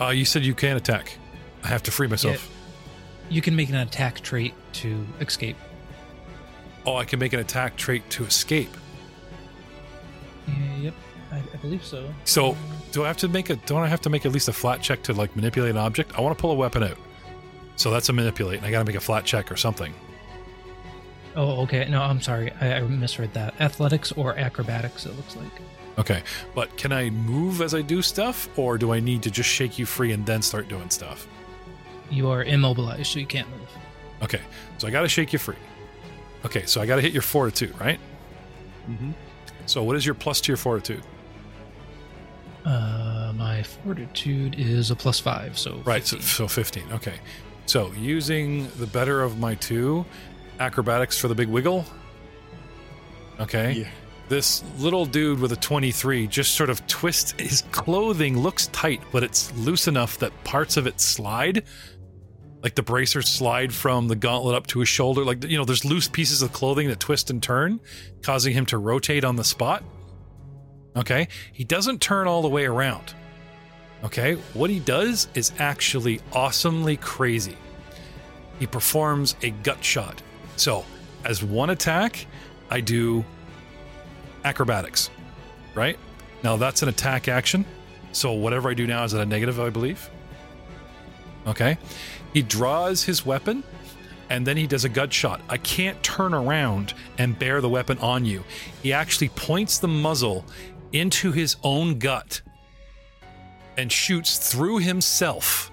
[0.00, 1.18] Uh, you said you can attack.
[1.64, 2.48] I have to free myself.
[3.28, 5.56] You can make an attack trait to escape.
[6.86, 8.70] Oh, I can make an attack trait to escape.
[10.80, 10.94] Yep,
[11.32, 12.12] I, I believe so.
[12.24, 12.56] So,
[12.92, 13.56] do I have to make a?
[13.56, 16.16] Don't I have to make at least a flat check to like manipulate an object?
[16.16, 16.98] I want to pull a weapon out.
[17.76, 19.92] So that's a manipulate, and I got to make a flat check or something.
[21.36, 21.88] Oh, okay.
[21.88, 22.52] No, I'm sorry.
[22.60, 23.60] I, I misread that.
[23.60, 25.50] Athletics or acrobatics, it looks like.
[25.98, 26.22] Okay,
[26.54, 29.78] but can I move as I do stuff, or do I need to just shake
[29.78, 31.28] you free and then start doing stuff?
[32.10, 33.68] You are immobilized, so you can't move.
[34.22, 34.40] Okay,
[34.78, 35.56] so I got to shake you free.
[36.44, 37.98] Okay, so I got to hit your fortitude, right?
[38.88, 39.12] Mm-hmm.
[39.66, 41.02] So what is your plus to your fortitude?
[42.64, 46.92] Uh, my fortitude is a plus five, so Right, so, so 15.
[46.92, 47.14] Okay.
[47.66, 50.04] So using the better of my two,
[50.60, 51.84] acrobatics for the big wiggle.
[53.40, 53.72] Okay.
[53.72, 53.88] Yeah.
[54.28, 59.22] This little dude with a 23 just sort of twists his clothing, looks tight, but
[59.22, 61.64] it's loose enough that parts of it slide.
[62.62, 65.22] Like the bracers slide from the gauntlet up to his shoulder.
[65.24, 67.80] Like, you know, there's loose pieces of clothing that twist and turn,
[68.22, 69.84] causing him to rotate on the spot.
[70.96, 71.28] Okay.
[71.52, 73.12] He doesn't turn all the way around.
[74.04, 77.56] Okay, what he does is actually awesomely crazy.
[78.58, 80.20] He performs a gut shot.
[80.56, 80.84] So,
[81.24, 82.26] as one attack,
[82.70, 83.24] I do
[84.44, 85.10] acrobatics,
[85.74, 85.98] right?
[86.42, 87.64] Now, that's an attack action.
[88.12, 90.10] So, whatever I do now is at a negative, I believe.
[91.46, 91.78] Okay,
[92.32, 93.64] he draws his weapon
[94.30, 95.40] and then he does a gut shot.
[95.48, 98.44] I can't turn around and bear the weapon on you.
[98.82, 100.44] He actually points the muzzle
[100.92, 102.40] into his own gut
[103.76, 105.70] and shoots through himself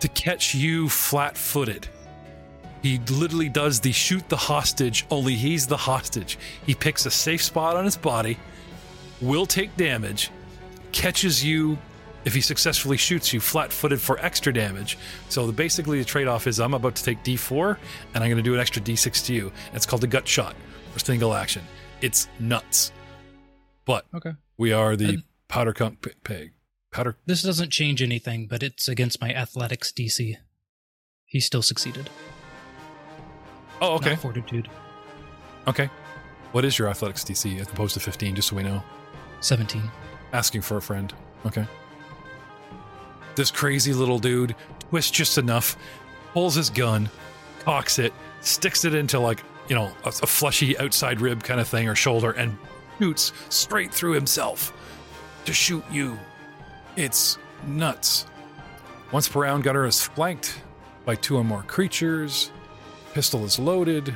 [0.00, 1.88] to catch you flat footed.
[2.82, 6.38] He literally does the shoot the hostage, only he's the hostage.
[6.64, 8.38] He picks a safe spot on his body,
[9.20, 10.30] will take damage,
[10.92, 11.76] catches you
[12.24, 14.96] if he successfully shoots you flat footed for extra damage.
[15.28, 17.76] So the, basically, the trade off is I'm about to take d4
[18.14, 19.50] and I'm going to do an extra d6 to you.
[19.72, 20.54] It's called a gut shot
[20.94, 21.62] or single action.
[22.00, 22.92] It's nuts.
[23.86, 24.32] But Okay.
[24.56, 26.52] we are the And- Powder Keg Punk.
[26.90, 27.16] Powder.
[27.26, 30.36] This doesn't change anything, but it's against my athletics DC.
[31.26, 32.08] He still succeeded.
[33.80, 34.10] Oh, okay.
[34.10, 34.68] Not fortitude.
[35.66, 35.90] Okay.
[36.52, 38.82] What is your athletics DC as opposed to 15, just so we know?
[39.40, 39.82] 17.
[40.32, 41.12] Asking for a friend.
[41.46, 41.66] Okay.
[43.36, 44.56] This crazy little dude
[44.88, 45.76] twists just enough,
[46.32, 47.08] pulls his gun,
[47.60, 51.68] cocks it, sticks it into like, you know, a, a fleshy outside rib kind of
[51.68, 52.56] thing or shoulder, and
[52.98, 54.72] shoots straight through himself
[55.44, 56.18] to shoot you.
[56.98, 58.26] It's nuts.
[59.12, 60.60] Once per round, Gunner is flanked
[61.04, 62.50] by two or more creatures.
[63.14, 64.12] Pistol is loaded.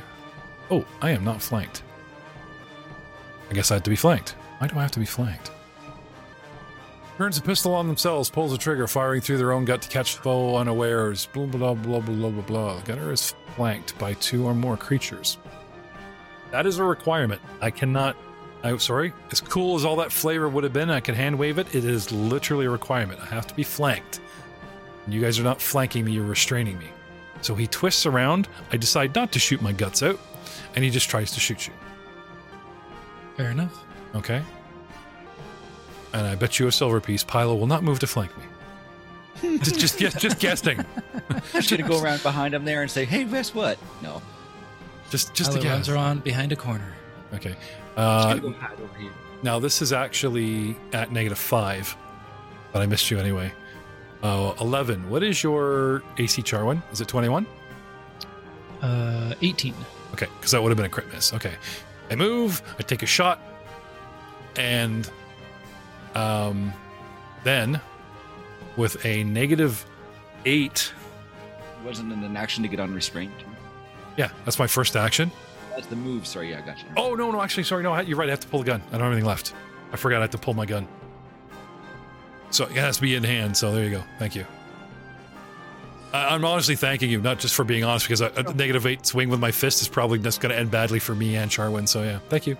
[0.69, 1.85] Oh, I am not flanked.
[3.49, 4.31] I guess I have to be flanked.
[4.59, 5.53] Why do I have to be flanked?
[7.19, 10.17] Turns a pistol on themselves, pulls the trigger, firing through their own gut to catch
[10.17, 11.27] foe unawares.
[11.27, 15.39] Blah blah blah blah blah blah gunner is flanked by two or more creatures.
[16.51, 17.41] That is a requirement.
[17.61, 18.17] I cannot.
[18.65, 19.13] I'm sorry.
[19.31, 21.75] As cool as all that flavor would have been, I could hand wave it.
[21.75, 23.21] It is literally a requirement.
[23.21, 24.21] I have to be flanked.
[25.09, 26.13] You guys are not flanking me.
[26.13, 26.87] You're restraining me.
[27.41, 28.49] So he twists around.
[28.71, 30.21] I decide not to shoot my guts out,
[30.77, 31.73] and he just tries to shoot you.
[33.37, 33.85] Fair enough.
[34.15, 34.43] Okay.
[36.13, 37.25] And I bet you a silver piece.
[37.25, 38.45] Pilo will not move to flank me.
[39.59, 40.85] just, just, just, just guessing.
[41.55, 44.21] I'm gonna go around behind him there and say, "Hey, guess what?" No,
[45.11, 45.95] Just, just a Tyler runs guess.
[45.95, 46.93] around behind a corner.
[47.35, 47.57] Okay.
[47.97, 49.11] I'm Uh, go hide over here.
[49.43, 51.95] now this is actually at negative five,
[52.73, 53.53] but I missed you anyway.
[54.23, 55.09] Uh, eleven.
[55.11, 56.81] What is your AC Charwin?
[56.93, 57.47] Is it twenty-one?
[58.81, 59.75] Uh, 18.
[60.13, 61.33] Okay, because that would have been a crit miss.
[61.33, 61.55] Okay.
[62.11, 63.41] I move, I take a shot,
[64.57, 65.09] and
[66.15, 66.73] Um,
[67.45, 67.81] then,
[68.77, 69.85] with a negative
[70.45, 70.93] eight,
[71.85, 73.33] Wasn't it an action to get unrestrained?
[74.17, 75.31] yeah, that's my first action.
[75.83, 76.29] That's the move.
[76.29, 76.85] Sorry, yeah, I got you.
[76.97, 78.29] Oh no, no, actually, sorry, no, you're right.
[78.29, 78.81] I have to pull the gun.
[78.89, 79.53] I don't have anything left.
[79.93, 80.87] I forgot I have to pull my gun.
[82.51, 83.57] So it has to be in hand.
[83.57, 84.05] So there you go.
[84.21, 84.47] Thank you.
[86.13, 89.05] I- I'm honestly thanking you, not just for being honest, because a, a negative eight
[89.07, 91.89] swing with my fist is probably just going to end badly for me and Charwin.
[91.89, 92.57] So yeah, thank you.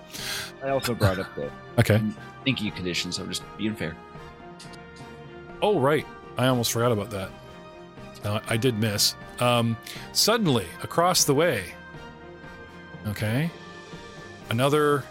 [0.61, 1.49] I also brought up the
[1.79, 2.01] Okay.
[2.43, 3.95] thinking condition, so I'm just being fair.
[5.61, 6.05] Oh right,
[6.37, 7.29] I almost forgot about that.
[8.25, 9.15] No, I did miss.
[9.39, 9.77] Um,
[10.11, 11.73] suddenly, across the way.
[13.07, 13.51] Okay,
[14.49, 15.03] another,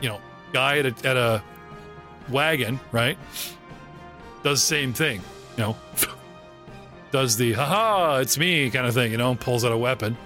[0.00, 0.20] you know,
[0.52, 1.42] guy at a, at a
[2.28, 3.16] wagon, right?
[4.42, 5.20] Does the same thing,
[5.56, 5.76] you know.
[7.12, 10.16] Does the haha, it's me kind of thing, you know, and pulls out a weapon.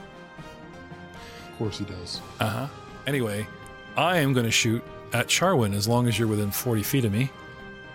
[1.53, 2.23] Of course he does.
[2.41, 2.67] Uh huh.
[3.07, 3.47] Anyway,
[3.95, 4.83] I am going to shoot
[5.13, 7.31] at Charwin as long as you're within 40 feet of me.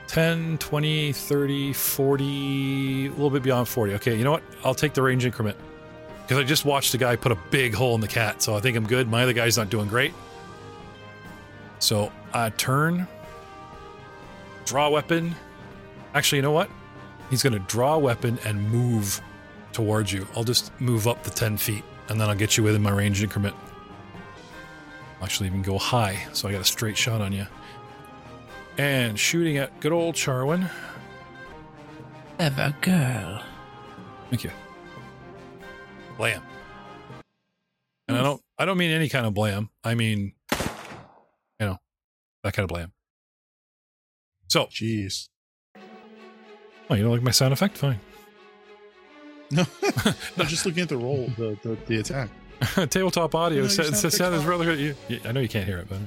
[0.07, 3.95] 10, 20, 30, 40, a little bit beyond 40.
[3.95, 4.43] Okay, you know what?
[4.63, 5.57] I'll take the range increment.
[6.23, 8.61] Because I just watched the guy put a big hole in the cat, so I
[8.61, 9.09] think I'm good.
[9.09, 10.13] My other guy's not doing great.
[11.79, 13.07] So, I turn,
[14.65, 15.35] draw weapon.
[16.15, 16.69] Actually, you know what?
[17.29, 19.21] He's going to draw a weapon and move
[19.73, 20.27] towards you.
[20.35, 23.21] I'll just move up the 10 feet, and then I'll get you within my range
[23.21, 23.55] increment.
[25.19, 27.47] I'll actually even go high, so I got a straight shot on you.
[28.77, 30.69] And shooting at good old Charwin.
[32.39, 33.43] Ever girl.
[34.29, 34.51] Thank you.
[36.17, 36.41] Blam.
[38.07, 39.69] And I don't I don't mean any kind of blam.
[39.83, 40.33] I mean
[41.59, 41.77] you know,
[42.43, 42.91] that kind of blam.
[44.47, 45.29] So, Jeez.
[46.89, 47.77] oh, you don't like my sound effect?
[47.77, 47.99] Fine.
[49.51, 49.65] No,
[50.37, 52.29] I'm just looking at the roll, the the, the attack.
[52.89, 54.79] Tabletop audio says your sound sound is really good.
[54.79, 55.97] You, you- I know you can't hear it, but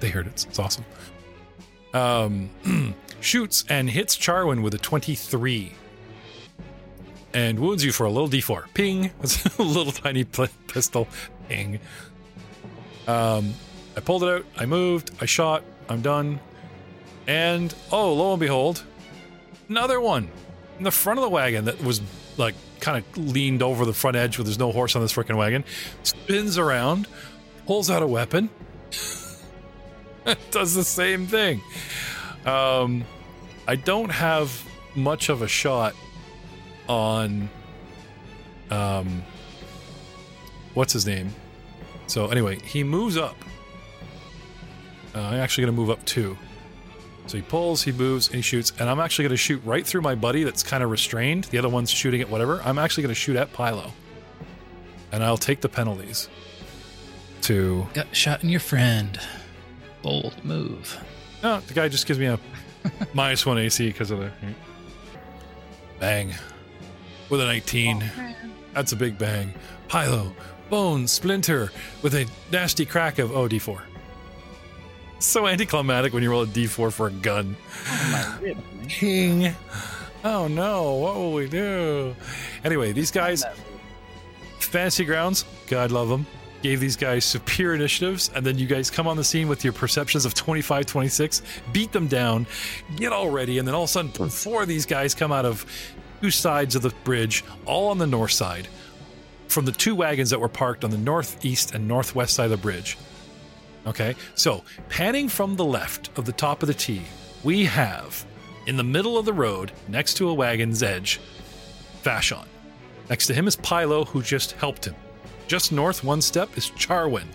[0.00, 0.30] they heard it.
[0.30, 0.84] It's, it's awesome.
[1.92, 2.50] Um,
[3.20, 5.72] shoots and hits Charwin with a 23
[7.32, 8.64] and wounds you for a little d4.
[8.74, 9.10] Ping.
[9.22, 11.08] It's a little tiny pistol.
[11.48, 11.80] Ping.
[13.06, 13.54] Um,
[13.96, 14.46] I pulled it out.
[14.56, 15.10] I moved.
[15.20, 15.62] I shot.
[15.88, 16.40] I'm done.
[17.26, 18.84] And oh, lo and behold,
[19.68, 20.28] another one
[20.78, 22.00] in the front of the wagon that was
[22.36, 25.36] like kind of leaned over the front edge where there's no horse on this freaking
[25.36, 25.64] wagon.
[26.02, 27.06] Spins around,
[27.66, 28.48] pulls out a weapon,
[30.50, 31.60] does the same thing.
[32.46, 33.04] Um,
[33.68, 34.64] I don't have
[34.94, 35.94] much of a shot
[36.90, 37.48] on
[38.70, 39.22] um
[40.74, 41.32] what's his name?
[42.08, 43.36] So anyway he moves up.
[45.12, 46.38] Uh, i'm actually going to move up two
[47.26, 49.84] so he pulls he moves and he shoots and i'm actually going to shoot right
[49.84, 51.44] through my buddy that's kind of restrained.
[51.44, 52.60] The other one's shooting at whatever.
[52.64, 53.90] I'm actually going to shoot at pilo.
[55.12, 56.28] And i'll take the penalties
[57.42, 59.18] to Got shot in your friend.
[60.02, 61.02] Bold move.
[61.42, 62.38] no the guy just gives me a
[63.14, 64.30] minus one ac because of the
[65.98, 66.32] bang
[67.30, 68.10] with a 19
[68.74, 69.54] That's a big bang.
[69.88, 70.32] Pilo,
[70.68, 71.72] bone, splinter,
[72.02, 73.80] with a nasty crack of oh D4.
[75.18, 77.56] So anticlimactic when you roll a D4 for a gun.
[78.88, 79.54] King.
[80.24, 82.14] Oh no, what will we do?
[82.64, 83.44] Anyway, these guys,
[84.58, 86.26] Fantasy Grounds, God love them,
[86.62, 89.72] gave these guys superior initiatives, and then you guys come on the scene with your
[89.72, 92.46] perceptions of 25, 26, beat them down,
[92.96, 95.44] get all ready, and then all of a sudden, four of these guys come out
[95.46, 95.64] of
[96.20, 98.68] two sides of the bridge, all on the north side,
[99.48, 102.56] from the two wagons that were parked on the northeast and northwest side of the
[102.56, 102.96] bridge.
[103.86, 107.02] Okay, so panning from the left of the top of the T,
[107.42, 108.24] we have
[108.66, 111.20] in the middle of the road, next to a wagon's edge,
[112.02, 112.46] Vashon.
[113.08, 114.94] Next to him is Pilo, who just helped him.
[115.48, 117.26] Just north one step is Charwin.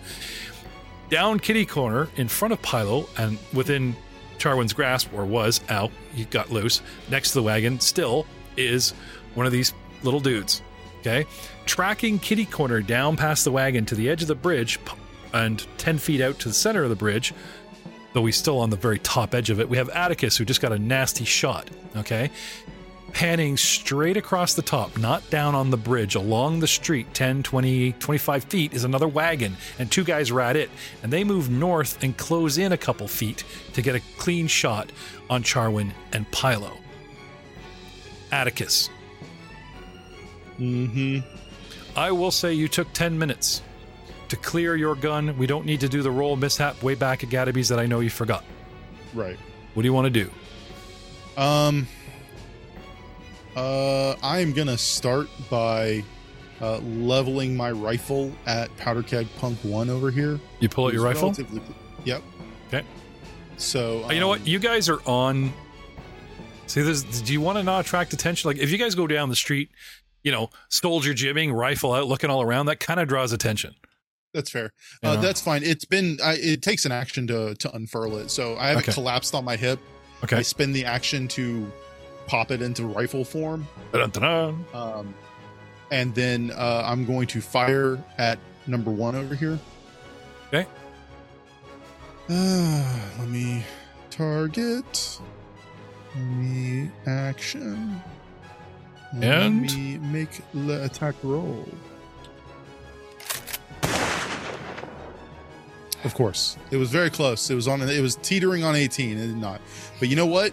[1.10, 3.94] Down kitty corner in front of Pilo and within
[4.38, 6.80] Charwin's grasp, or was, ow, he got loose,
[7.10, 8.26] next to the wagon still
[8.56, 8.92] is
[9.34, 10.62] one of these little dudes.
[11.00, 11.26] Okay?
[11.66, 14.78] Tracking kitty corner down past the wagon to the edge of the bridge
[15.32, 17.34] and 10 feet out to the center of the bridge,
[18.12, 20.60] though he's still on the very top edge of it, we have Atticus, who just
[20.60, 21.68] got a nasty shot.
[21.96, 22.30] Okay?
[23.16, 27.92] panning straight across the top, not down on the bridge, along the street, 10, 20,
[27.92, 30.68] 25 feet, is another wagon, and two guys at it.
[31.02, 33.42] And they move north and close in a couple feet
[33.72, 34.92] to get a clean shot
[35.30, 36.76] on Charwin and Pilo.
[38.40, 38.90] Atticus,
[40.58, 41.18] Mm-hmm.
[41.98, 43.62] I will say you took 10 minutes
[44.28, 45.36] to clear your gun.
[45.38, 48.00] We don't need to do the roll mishap way back at Gadaby's that I know
[48.00, 48.42] you forgot.
[49.14, 49.38] Right.
[49.74, 50.30] What do you want to do?
[51.40, 51.86] Um.
[53.54, 56.04] Uh, I am gonna start by
[56.60, 60.38] uh, leveling my rifle at Powder Keg Punk One over here.
[60.60, 61.34] You pull out your rifle?
[62.04, 62.22] Yep.
[62.68, 62.82] Okay.
[63.56, 64.40] So Uh, you know what?
[64.40, 65.52] um, You guys are on.
[66.66, 67.02] See, this.
[67.02, 68.48] Do you want to not attract attention?
[68.48, 69.70] Like, if you guys go down the street,
[70.22, 73.74] you know, soldier jibbing, rifle out, looking all around, that kind of draws attention.
[74.34, 74.72] That's fair.
[75.02, 75.62] Uh, that's fine.
[75.62, 76.18] It's been.
[76.22, 78.30] I, it takes an action to to unfurl it.
[78.30, 78.90] So I have Okay.
[78.90, 79.78] it collapsed on my hip.
[80.24, 80.36] Okay.
[80.36, 81.70] I spend the action to
[82.26, 83.66] pop it into rifle form,
[84.74, 85.14] um,
[85.90, 89.58] and then uh, I'm going to fire at number one over here.
[90.48, 90.66] Okay.
[92.28, 93.64] Uh, let me
[94.10, 95.20] target.
[96.16, 98.00] Let me action.
[99.20, 99.62] And?
[99.62, 101.66] me make the attack roll.
[106.04, 107.50] Of course, it was very close.
[107.50, 107.82] It was on.
[107.82, 109.18] It was teetering on 18.
[109.18, 109.60] It did not.
[109.98, 110.52] But you know what?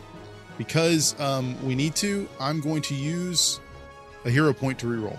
[0.58, 3.60] Because um, we need to, I'm going to use
[4.26, 5.18] a hero point to reroll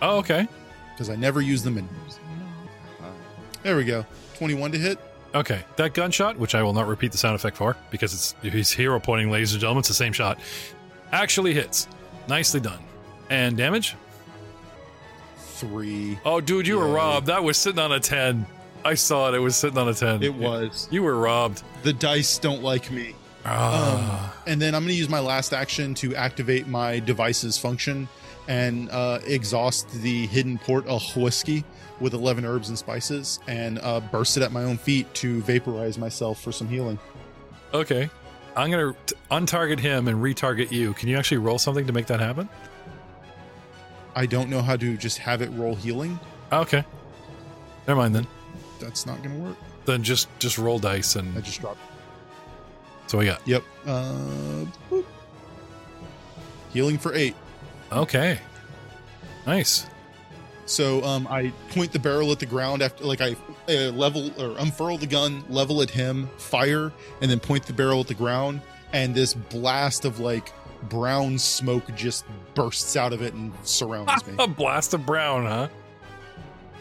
[0.00, 0.46] Oh, okay.
[0.92, 1.88] because I never use them in.
[3.62, 4.06] There we go.
[4.38, 4.98] 21 to hit.
[5.36, 5.62] Okay.
[5.76, 8.98] That gunshot, which I will not repeat the sound effect for because it's he's hero
[8.98, 9.80] pointing, ladies and gentlemen.
[9.80, 10.38] It's the same shot.
[11.12, 11.88] Actually hits.
[12.26, 12.78] Nicely done.
[13.28, 13.96] And damage?
[15.36, 16.18] Three.
[16.24, 17.26] Oh, dude, you were robbed.
[17.26, 18.46] That was sitting on a 10.
[18.84, 19.34] I saw it.
[19.34, 20.22] It was sitting on a 10.
[20.22, 20.88] It was.
[20.90, 21.62] You were robbed.
[21.82, 23.14] The dice don't like me.
[23.44, 24.34] Ah.
[24.46, 28.08] And then I'm going to use my last action to activate my device's function
[28.48, 31.64] and uh, exhaust the hidden port of whiskey
[32.00, 35.96] with 11 herbs and spices and uh, burst it at my own feet to vaporize
[35.98, 36.98] myself for some healing.
[37.74, 38.10] okay.
[38.56, 40.94] I'm going to untarget him and retarget you.
[40.94, 42.48] Can you actually roll something to make that happen?
[44.14, 46.18] I don't know how to just have it roll healing.
[46.50, 46.82] Okay.
[47.86, 48.26] Never mind then.
[48.80, 49.56] That's not going to work.
[49.84, 51.80] Then just just roll dice and I just dropped.
[53.08, 53.46] so we got.
[53.46, 53.62] Yep.
[53.86, 55.04] Uh, boop.
[56.72, 57.36] Healing for eight.
[57.92, 58.38] Okay.
[59.46, 59.86] Nice.
[60.66, 63.36] So um, I point the barrel at the ground after, like I
[63.68, 68.00] uh, level or unfurl the gun, level at him, fire, and then point the barrel
[68.00, 68.60] at the ground,
[68.92, 70.52] and this blast of like
[70.88, 74.34] brown smoke just bursts out of it and surrounds me.
[74.40, 75.68] A blast of brown, huh?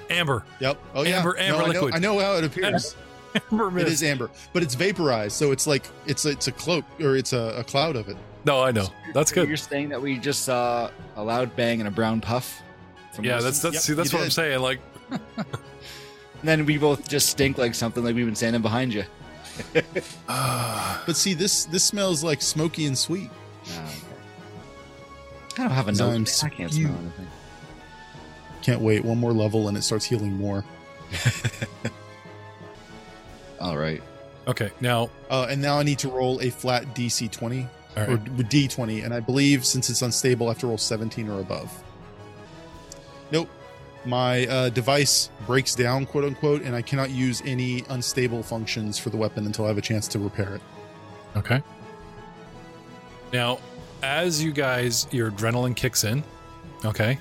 [0.09, 0.43] Amber.
[0.59, 0.79] Yep.
[0.93, 1.17] Oh yeah.
[1.17, 1.93] Amber- amber no, I know- liquid.
[1.95, 2.95] I know, how it appears.
[3.51, 3.87] Amber it mist.
[3.87, 7.55] is amber, but it's vaporized, so it's like it's it's a cloak or it's a,
[7.57, 8.15] a cloud of it.
[8.45, 8.87] No, I know.
[9.13, 9.47] That's good.
[9.47, 12.61] You're saying that we just saw a loud bang and a brown puff.
[13.15, 14.59] From Yeah, that's that's Yep, see that's you what I'm saying.
[14.59, 15.19] Like And
[16.43, 19.03] then we both just stink like something like we've been standing behind you.
[20.27, 23.29] But see, this this smells like smoky and sweet.
[23.67, 25.61] Oh, okay.
[25.61, 26.43] I don't have a nose.
[26.43, 26.47] I'm.
[26.51, 27.27] I can't smell anything.
[28.61, 29.05] Can't wait.
[29.05, 30.65] One more level and it starts healing more.
[33.61, 34.01] All right.
[34.47, 38.17] okay, now Uh, and now I need to roll a flat DC 20 all or.
[38.17, 41.71] D20, and I believe since it's unstable, I have to roll 17 or above.
[43.35, 43.49] Nope.
[44.05, 49.09] My uh, device breaks down, quote unquote, and I cannot use any unstable functions for
[49.09, 50.61] the weapon until I have a chance to repair it.
[51.35, 51.61] Okay.
[53.33, 53.59] Now,
[54.01, 56.23] as you guys, your adrenaline kicks in.
[56.85, 57.19] Okay.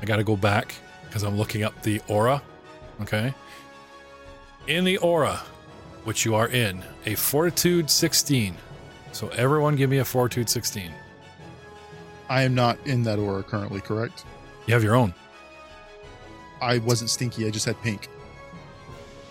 [0.00, 2.40] I got to go back because I'm looking up the aura.
[3.02, 3.34] Okay.
[4.66, 5.42] In the aura,
[6.04, 8.56] which you are in, a fortitude 16.
[9.12, 10.90] So everyone give me a fortitude 16.
[12.30, 14.24] I am not in that aura currently, correct?
[14.66, 15.12] You have your own.
[16.60, 18.08] I wasn't stinky, I just had pink.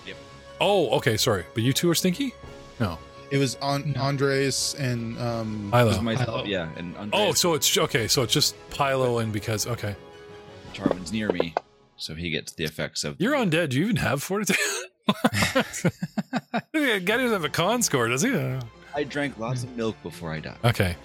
[0.06, 0.16] Yep.
[0.62, 1.18] Oh, okay.
[1.18, 1.46] Sorry.
[1.54, 2.34] But you two are stinky?
[2.80, 2.98] No.
[3.32, 4.02] It was on No.
[4.02, 6.02] Andres and um, It was Pilo.
[6.04, 6.48] myself, Pilo.
[6.48, 8.08] yeah, and Oh, so it's okay.
[8.08, 9.96] So it's just Pilo and because, okay.
[10.74, 11.54] Charwin's near me,
[11.98, 13.16] so he gets the effects of.
[13.20, 13.70] You're undead.
[13.70, 14.58] Do you even have fortitude?
[16.74, 18.32] Guy doesn't have a con score, does he?
[18.96, 20.58] I drank lots of milk before I died.
[20.64, 20.96] Okay,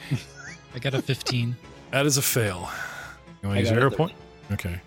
[0.75, 1.57] I got a 15.
[1.91, 2.71] that is a fail.
[3.43, 4.13] You want to use your a hero point?
[4.53, 4.81] Okay.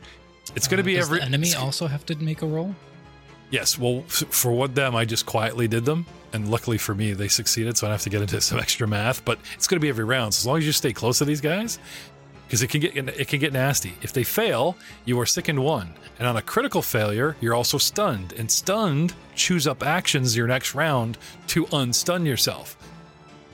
[0.56, 2.76] It's going to Uh, be every enemy also have to make a roll.
[3.50, 3.78] Yes.
[3.78, 7.78] Well, for what them, I just quietly did them, and luckily for me, they succeeded.
[7.78, 9.24] So I don't have to get into some extra math.
[9.24, 10.34] But it's going to be every round.
[10.34, 11.80] So as long as you stay close to these guys,
[12.46, 13.94] because it can get it can get nasty.
[14.02, 18.34] If they fail, you are sickened one, and on a critical failure, you're also stunned.
[18.34, 21.18] And stunned, choose up actions your next round
[21.48, 22.78] to unstun yourself.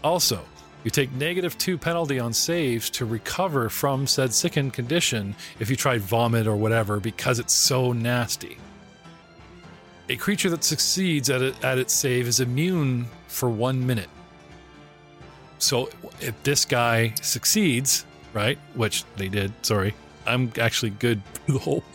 [0.03, 0.43] Also,
[0.83, 5.75] you take negative two penalty on saves to recover from said sickened condition if you
[5.75, 8.57] tried vomit or whatever because it's so nasty.
[10.09, 14.09] A creature that succeeds at, it, at its save is immune for one minute.
[15.59, 19.95] So if this guy succeeds, right, which they did, sorry,
[20.27, 21.85] I'm actually good the whole.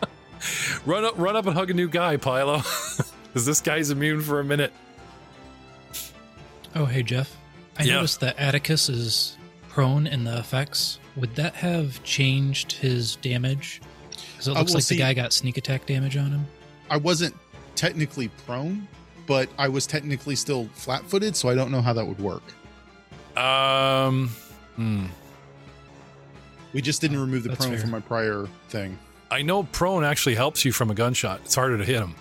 [0.84, 2.58] run up, run up and hug a new guy, Pilo,
[3.26, 4.72] because this guy's immune for a minute.
[6.74, 7.34] Oh, hey, Jeff.
[7.78, 7.94] I Yeah.
[7.94, 9.36] noticed that Atticus is
[9.68, 10.98] prone in the effects.
[11.16, 13.80] Would that have changed his damage?
[14.10, 16.46] Because it Uh, looks well, like see- the guy got sneak attack damage on him.
[16.90, 17.34] I wasn't
[17.74, 18.86] technically prone,
[19.26, 22.42] but I was technically still flat-footed, so I don't know how that would work.
[23.36, 24.28] Um,
[24.76, 25.06] hmm.
[26.72, 27.80] We just didn't remove the That's prone fair.
[27.80, 28.98] from my prior thing.
[29.30, 31.40] I know prone actually helps you from a gunshot.
[31.44, 32.14] It's harder to hit him.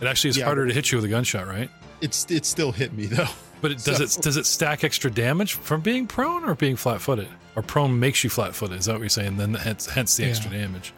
[0.00, 1.70] It actually is Yeah, harder to hit you with a gunshot, right?
[2.00, 3.28] It's it still hit me though.
[3.60, 6.76] But it, does So- it does it stack extra damage from being prone or being
[6.76, 7.28] flat-footed?
[7.56, 8.78] Or prone makes you flat-footed?
[8.78, 9.36] Is that what you're saying?
[9.36, 10.28] Then hence, hence the Yeah.
[10.30, 10.92] extra damage.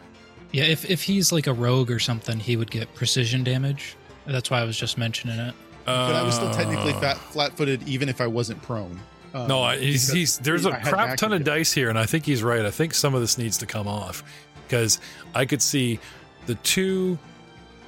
[0.52, 3.96] Yeah, if if he's like a rogue or something, he would get precision damage.
[4.26, 5.54] That's why I was just mentioning it.
[5.84, 9.00] But I was still technically Uh, fat, flat-footed even if I wasn't prone.
[9.34, 11.54] Um, No, I- he's, he's there's a I crap ton of again.
[11.56, 12.64] dice here, and I think he's right.
[12.64, 14.22] I think some of this needs to come off
[14.68, 15.00] because
[15.34, 15.98] I could see
[16.46, 17.18] the two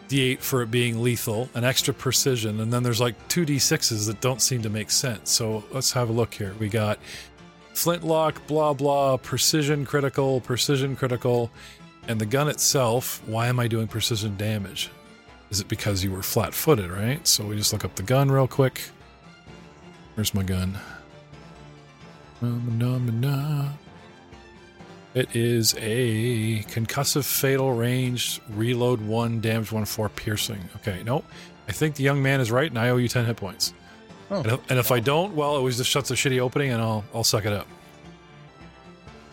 [0.08, 4.20] d8 for it being lethal, an extra precision, and then there's like two d6s that
[4.20, 5.30] don't seem to make sense.
[5.30, 6.54] So let's have a look here.
[6.58, 6.98] We got
[7.72, 11.50] flintlock, blah blah, precision critical, precision critical,
[12.08, 13.22] and the gun itself.
[13.26, 14.90] Why am I doing precision damage?
[15.50, 17.24] Is it because you were flat-footed, right?
[17.26, 18.82] So we just look up the gun real quick.
[20.14, 20.78] Where's my gun?
[22.40, 23.78] Phenomena.
[25.14, 30.58] It is a concussive fatal range, reload one, damage one, four piercing.
[30.76, 31.24] Okay, nope.
[31.68, 33.72] I think the young man is right, and I owe you ten hit points.
[34.30, 34.38] Oh.
[34.38, 36.82] And, if, and if I don't, well, it was just shuts a shitty opening, and
[36.82, 37.68] I'll I'll suck it up.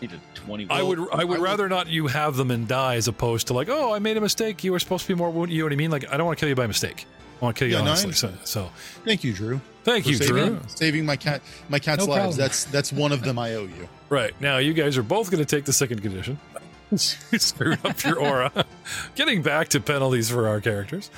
[0.00, 0.66] Need a 20.
[0.70, 3.48] I would I would I would- rather not you have them and die as opposed
[3.48, 4.62] to like, oh, I made a mistake.
[4.62, 5.54] You were supposed to be more wounded.
[5.54, 5.90] You know what I mean?
[5.90, 7.06] Like, I don't want to kill you by mistake.
[7.42, 8.12] I want to kill you Yeah, no, I honestly.
[8.12, 8.70] so, so
[9.04, 9.60] Thank you, Drew.
[9.84, 10.60] thank you, saving, Drew.
[10.68, 12.20] saving my cat my cat's No lives.
[12.20, 12.38] problem.
[12.38, 13.88] That's that's one of them I owe you.
[14.08, 14.38] Right.
[14.42, 16.38] Now, you guys are both going to take the second condition.
[16.90, 18.52] you screwed up your aura.
[19.14, 21.10] Getting back to penalties for our characters.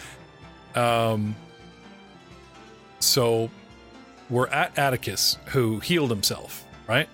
[0.77, 1.35] Um,
[3.01, 3.51] so
[4.31, 7.09] we're at Atticus, who healed himself, right?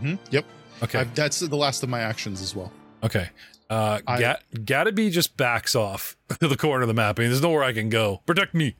[0.00, 0.44] hmm Yep.
[0.82, 0.98] Okay.
[0.98, 2.72] I've, that's the last of my actions as well.
[3.04, 3.28] okay.
[3.70, 7.18] Uh, I- Gat- Gattaby just backs off to the corner of the map.
[7.18, 8.20] I mean, there's nowhere I can go.
[8.26, 8.74] Protect me.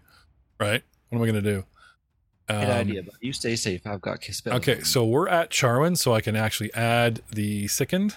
[0.59, 0.83] Right?
[1.09, 1.65] What am I going to do?
[2.49, 3.87] Good Um, idea, but you stay safe.
[3.87, 4.57] I've got kiss spells.
[4.57, 8.17] Okay, so we're at Charwin, so I can actually add the sickened.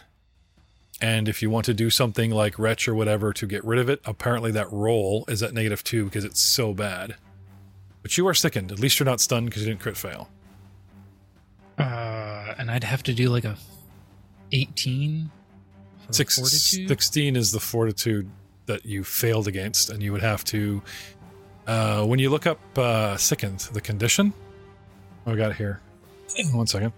[0.99, 3.89] And if you want to do something like retch or whatever to get rid of
[3.89, 7.15] it, apparently that roll is at negative two because it's so bad.
[8.01, 8.71] But you are sickened.
[8.71, 10.30] At least you're not stunned because you didn't crit fail.
[11.78, 13.57] Uh, and I'd have to do like a
[14.51, 15.43] 18 for
[16.12, 16.88] Six, fortitude.
[16.88, 18.30] 16 is the fortitude
[18.66, 20.82] that you failed against, and you would have to.
[21.66, 24.34] Uh, when you look up uh, sickened, the condition.
[25.26, 25.80] Oh, I got it here.
[26.51, 26.93] One second.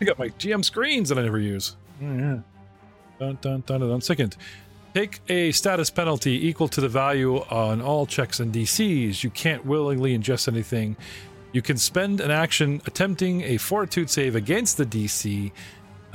[0.00, 1.76] I got my GM screens that I never use.
[2.02, 2.38] Oh, yeah.
[3.18, 4.00] Dun, dun, dun, dun, dun.
[4.00, 4.36] Sickened.
[4.94, 9.22] Take a status penalty equal to the value on all checks and DCs.
[9.22, 10.96] You can't willingly ingest anything.
[11.52, 15.50] You can spend an action attempting a fortitude save against the DC.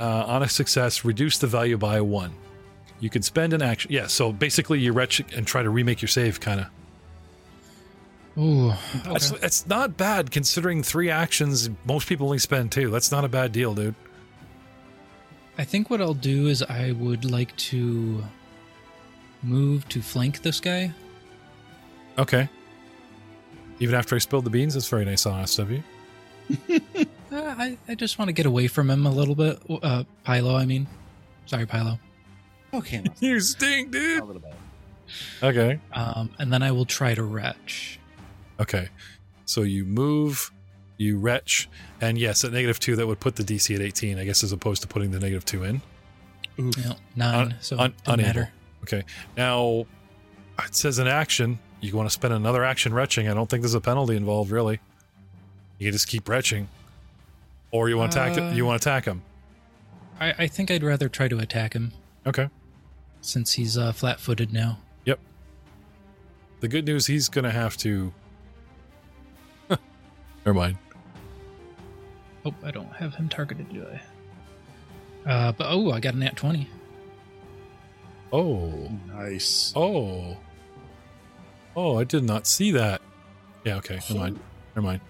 [0.00, 2.34] Uh, on a success, reduce the value by one.
[3.00, 3.92] You can spend an action.
[3.92, 6.66] Yeah, so basically you retch and try to remake your save, kind of.
[8.36, 8.72] Ooh,
[9.14, 9.46] It's, okay.
[9.46, 11.70] it's not bad considering three actions.
[11.84, 12.90] Most people only spend two.
[12.90, 13.94] That's not a bad deal, dude.
[15.56, 18.24] I think what I'll do is I would like to
[19.44, 20.92] move to flank this guy.
[22.18, 22.48] Okay.
[23.78, 25.84] Even after I spilled the beans, that's very nice, honest of you.
[27.34, 29.60] Uh, I, I just want to get away from him a little bit.
[29.68, 30.86] Uh, Pilo, I mean.
[31.46, 31.98] Sorry, Pilo.
[32.72, 33.02] Okay.
[33.20, 34.02] You stink, dude.
[34.02, 34.24] a dude.
[34.26, 34.54] little bit.
[35.42, 35.80] Okay.
[35.92, 37.98] Um, and then I will try to retch.
[38.60, 38.88] Okay.
[39.46, 40.50] So you move,
[40.96, 41.68] you retch,
[42.00, 44.52] and yes, at negative two, that would put the DC at 18, I guess, as
[44.52, 45.82] opposed to putting the negative two in.
[46.56, 48.22] You know, nine, Un- so un- unable.
[48.28, 48.52] matter.
[48.84, 49.02] Okay.
[49.36, 49.86] Now,
[50.64, 51.58] it says an action.
[51.80, 53.28] You want to spend another action retching.
[53.28, 54.78] I don't think there's a penalty involved, really.
[55.78, 56.68] You can just keep retching.
[57.74, 59.22] Or you want to attack Uh, You want to attack him.
[60.20, 61.90] I, I think I'd rather try to attack him
[62.24, 62.48] Okay.
[63.20, 64.78] since he's uh, flat-footed now.
[65.06, 65.18] Yep.
[66.60, 68.12] The good news, he's going to have to.
[70.46, 70.78] Never mind.
[72.46, 73.84] Oh, I don't have him targeted, do
[75.26, 75.28] I?
[75.30, 76.68] Uh, but oh, I got an at twenty.
[78.32, 78.88] Oh.
[79.08, 79.72] Nice.
[79.74, 80.36] Oh.
[81.74, 83.00] Oh, I did not see that.
[83.64, 83.96] Yeah, okay.
[84.08, 84.40] Never mind.
[84.76, 85.00] Never mind.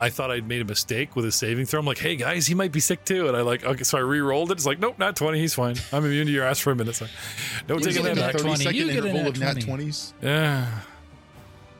[0.00, 1.80] I thought I'd made a mistake with his saving throw.
[1.80, 3.28] I'm like, hey guys, he might be sick too.
[3.28, 4.54] And I like, okay, so I re-rolled it.
[4.58, 5.38] It's like, nope, not 20.
[5.38, 5.76] He's fine.
[5.92, 6.94] I'm immune to your ass for a minute.
[6.96, 7.06] So
[7.66, 8.34] don't take get that a back.
[8.34, 8.76] nat 20.
[8.76, 9.86] You get a interval of nat 20.
[9.86, 10.12] 20s.
[10.22, 10.80] Yeah.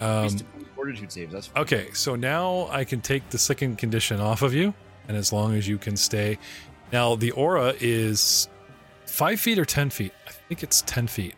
[0.01, 1.33] Um, Used to play fortitude saves.
[1.33, 1.63] That's fine.
[1.63, 4.73] okay, so now I can take the second condition off of you,
[5.09, 6.39] and as long as you can stay.
[6.93, 8.49] Now the aura is
[9.07, 10.13] five feet or ten feet.
[10.27, 11.35] I think it's ten feet.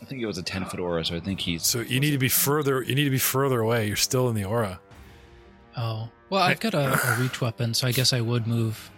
[0.00, 1.64] I think it was a 10 foot aura, so I think he's.
[1.64, 2.82] So you need to be further.
[2.82, 3.86] You need to be further away.
[3.86, 4.80] You're still in the aura.
[5.76, 8.90] Oh, well, I've got a, a reach weapon, so I guess I would move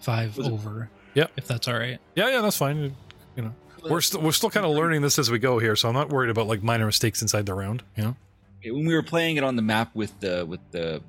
[0.00, 0.90] five Was it- over.
[1.14, 1.32] Yep.
[1.36, 1.98] if that's all right.
[2.14, 2.94] Yeah, yeah, that's fine.
[3.36, 3.54] You know,
[3.88, 6.10] we're still we're still kind of learning this as we go here, so I'm not
[6.10, 7.82] worried about like minor mistakes inside the round.
[7.96, 8.16] You know.
[8.60, 11.02] Okay, when we were playing it on the map with the with the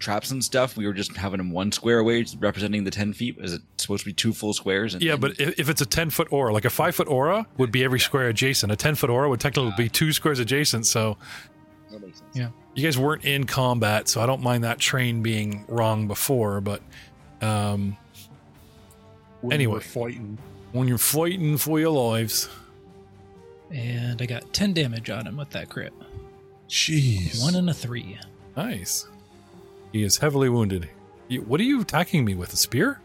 [0.00, 3.36] traps and stuff, we were just having them one square away, representing the ten feet.
[3.38, 4.94] Is it supposed to be two full squares?
[4.94, 7.46] And, Yeah, but if, if it's a ten foot aura, like a five foot aura
[7.58, 8.72] would be every square adjacent.
[8.72, 10.86] A ten foot aura would technically be two squares adjacent.
[10.86, 11.16] So
[11.94, 12.30] that makes sense.
[12.36, 12.48] Yeah.
[12.74, 16.60] you guys weren't in combat, so I don't mind that train being wrong before.
[16.60, 16.82] But
[17.40, 17.96] um,
[19.40, 19.74] When Anyway.
[19.74, 20.38] we're fighting.
[20.72, 22.48] when you're fighting for your lives,
[23.70, 25.92] And I got 10 damage on him with that crit.
[26.68, 27.42] Jeez.
[27.42, 28.18] One and a three.
[28.56, 29.06] nice.
[29.92, 30.88] He is heavily wounded.
[31.28, 32.52] You, what are you attacking me with?
[32.52, 33.00] A spear?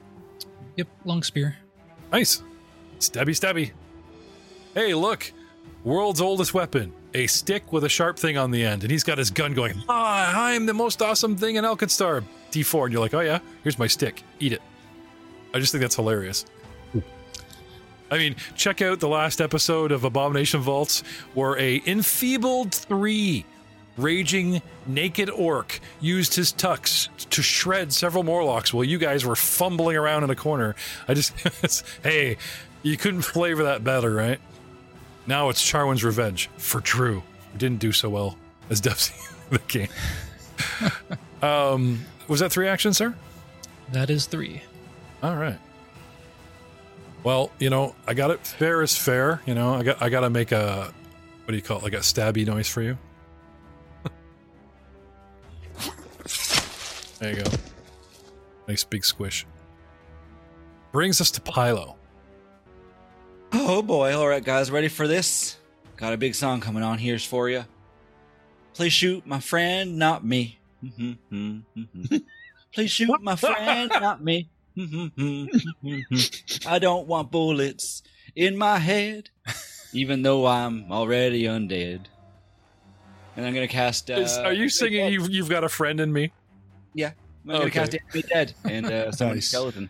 [0.76, 1.56] Yep, long spear.
[2.12, 2.42] Nice.
[3.00, 3.72] Stabby, stabby.
[4.74, 5.32] Hey, look.
[5.84, 6.92] World's oldest weapon.
[7.14, 8.84] A stick with a sharp thing on the end.
[8.84, 12.24] And he's got his gun going, ah, I'm the most awesome thing in Alkenstar.
[12.52, 12.86] D4.
[12.86, 14.24] And you're like, oh, yeah, here's my stick.
[14.40, 14.62] Eat it.
[15.54, 16.46] I just think that's hilarious.
[18.12, 21.04] I mean, check out the last episode of Abomination Vaults
[21.34, 23.46] where a enfeebled three
[23.98, 29.98] raging naked orc used his tux to shred several Morlocks while you guys were fumbling
[29.98, 30.76] around in a corner.
[31.08, 31.34] I just,
[32.04, 32.38] hey,
[32.82, 34.40] you couldn't flavor that better, right?
[35.30, 37.22] Now it's Charwin's revenge for Drew,
[37.52, 38.36] who didn't do so well
[38.72, 38.80] as
[39.52, 39.90] in the game.
[41.44, 43.14] um, was that three actions, sir?
[43.92, 44.64] That is three.
[45.22, 45.60] All right.
[47.24, 48.40] Well, you know, I got it.
[48.40, 49.40] Fair is fair.
[49.46, 50.92] You know, I got I got to make a
[51.46, 51.84] what do you call it?
[51.84, 52.98] Like a stabby noise for you.
[57.20, 57.52] there you go.
[58.68, 59.46] Nice big squish.
[60.92, 61.99] Brings us to Pilo.
[63.52, 64.16] Oh boy!
[64.16, 65.58] All right, guys, ready for this?
[65.98, 67.66] Got a big song coming on here's for you.
[68.74, 70.60] Please shoot my friend, not me.
[72.74, 74.50] Please shoot my friend, not me.
[76.66, 78.02] I don't want bullets
[78.36, 79.30] in my head,
[79.94, 82.06] even though I'm already undead.
[83.36, 84.10] And I'm gonna cast.
[84.10, 86.32] Uh, Is- are you singing you've, you've got a friend in me?
[86.94, 87.12] Yeah,
[87.46, 87.72] I'm gonna Okay.
[87.72, 89.48] cast Animate Dead and uh, summon Nice.
[89.50, 89.90] skeleton.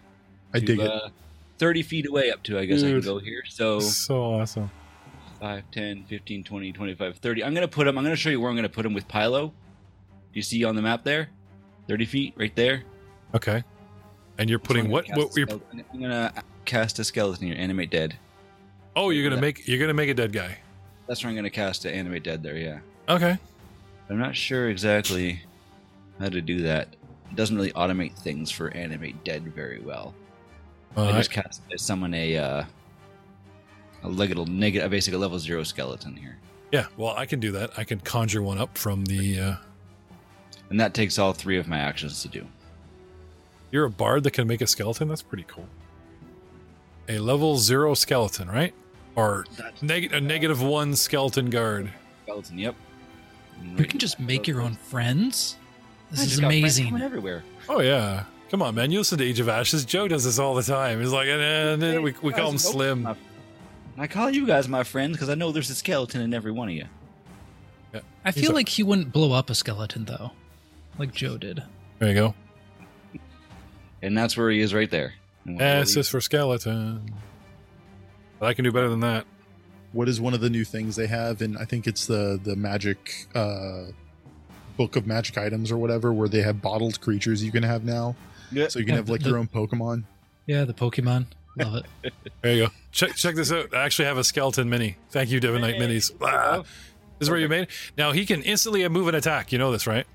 [0.53, 0.89] I to, dig it.
[0.91, 1.09] uh,
[1.59, 3.43] 30 feet away up to, I guess I can go here.
[3.47, 4.71] So So awesome.
[5.39, 7.43] 5, 10, 15, 20, 25, 30.
[7.43, 8.85] I'm going to put him, I'm going to show you where I'm going to put
[8.85, 9.49] him with Pilo.
[9.51, 9.53] Do
[10.33, 11.29] you see on the map there?
[11.87, 12.83] 30 feet right there.
[13.35, 13.63] Okay.
[14.37, 15.07] And you're putting So what?
[15.13, 15.35] What?
[15.37, 16.33] You're, I'm going to
[16.65, 18.15] cast a skeleton here, animate dead.
[18.95, 20.57] oh, you're gonna make you're gonna make a dead guy.
[21.07, 22.79] That's where I'm going to cast to animate dead there, yeah.
[23.07, 23.37] Okay.
[24.09, 25.41] I'm not sure exactly
[26.19, 26.95] how to do that.
[27.31, 30.13] It doesn't really automate things for animate dead very well.
[30.97, 32.63] Uh, I just cast I summon a uh,
[34.03, 36.37] a legal negative, a basic level zero skeleton here,
[36.71, 36.87] yeah.
[36.97, 37.71] Well, I can do that.
[37.77, 39.39] I can conjure one up from the.
[39.39, 39.55] Uh,
[40.69, 42.45] and that takes all three of my actions to do.
[43.71, 45.07] You're a bard that can make a skeleton?
[45.07, 45.67] That's pretty cool.
[47.07, 48.73] A level zero skeleton, right?
[49.15, 49.45] Or
[49.81, 51.91] neg- a negative one skeleton guard.
[52.23, 52.75] Skeleton, yep.
[53.77, 55.57] You can just make your own friends?
[56.11, 56.85] This just is got amazing.
[56.85, 57.43] coming everywhere.
[57.67, 58.23] Oh, yeah.
[58.49, 58.91] Come on, man.
[58.91, 59.85] You listen to Age of Ashes.
[59.85, 60.99] Joe does this all the time.
[60.99, 63.03] He's like, eh, eh, we, we call him Slim.
[63.03, 63.15] My-
[63.97, 66.69] I call you guys my friends because I know there's a skeleton in every one
[66.69, 66.85] of you.
[67.93, 70.31] I He's feel a- like he wouldn't blow up a skeleton, though,
[70.97, 71.63] like Joe did.
[71.99, 72.33] There you go.
[74.01, 75.13] And that's where he is right there.
[75.45, 77.13] And we'll S is for skeleton.
[78.39, 79.25] But I can do better than that.
[79.91, 82.55] what is one of the new things they have and i think it's the the
[82.55, 83.85] magic uh
[84.77, 88.15] book of magic items or whatever where they have bottled creatures you can have now
[88.51, 88.67] Yeah.
[88.67, 90.03] so you can Yeah, have like the- your own pokemon
[90.45, 91.25] Yeah, the Pokemon.
[91.57, 92.13] Love it.
[92.41, 92.71] There you go.
[92.91, 93.73] Check check this out.
[93.75, 94.95] I actually have a skeleton mini.
[95.11, 96.11] Thank you, Devin Night Minis.
[96.21, 96.59] Ah,
[97.17, 97.69] this is where you made it.
[97.97, 99.51] Now he can instantly move and attack.
[99.51, 100.05] You know this, right?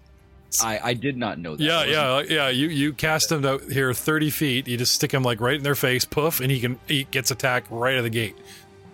[0.63, 1.63] I, I did not know that.
[1.63, 2.49] Yeah, yeah, yeah.
[2.49, 4.67] You you cast him out here thirty feet.
[4.69, 7.31] You just stick him like right in their face, poof, and he can he gets
[7.31, 8.37] attack right out of the gate.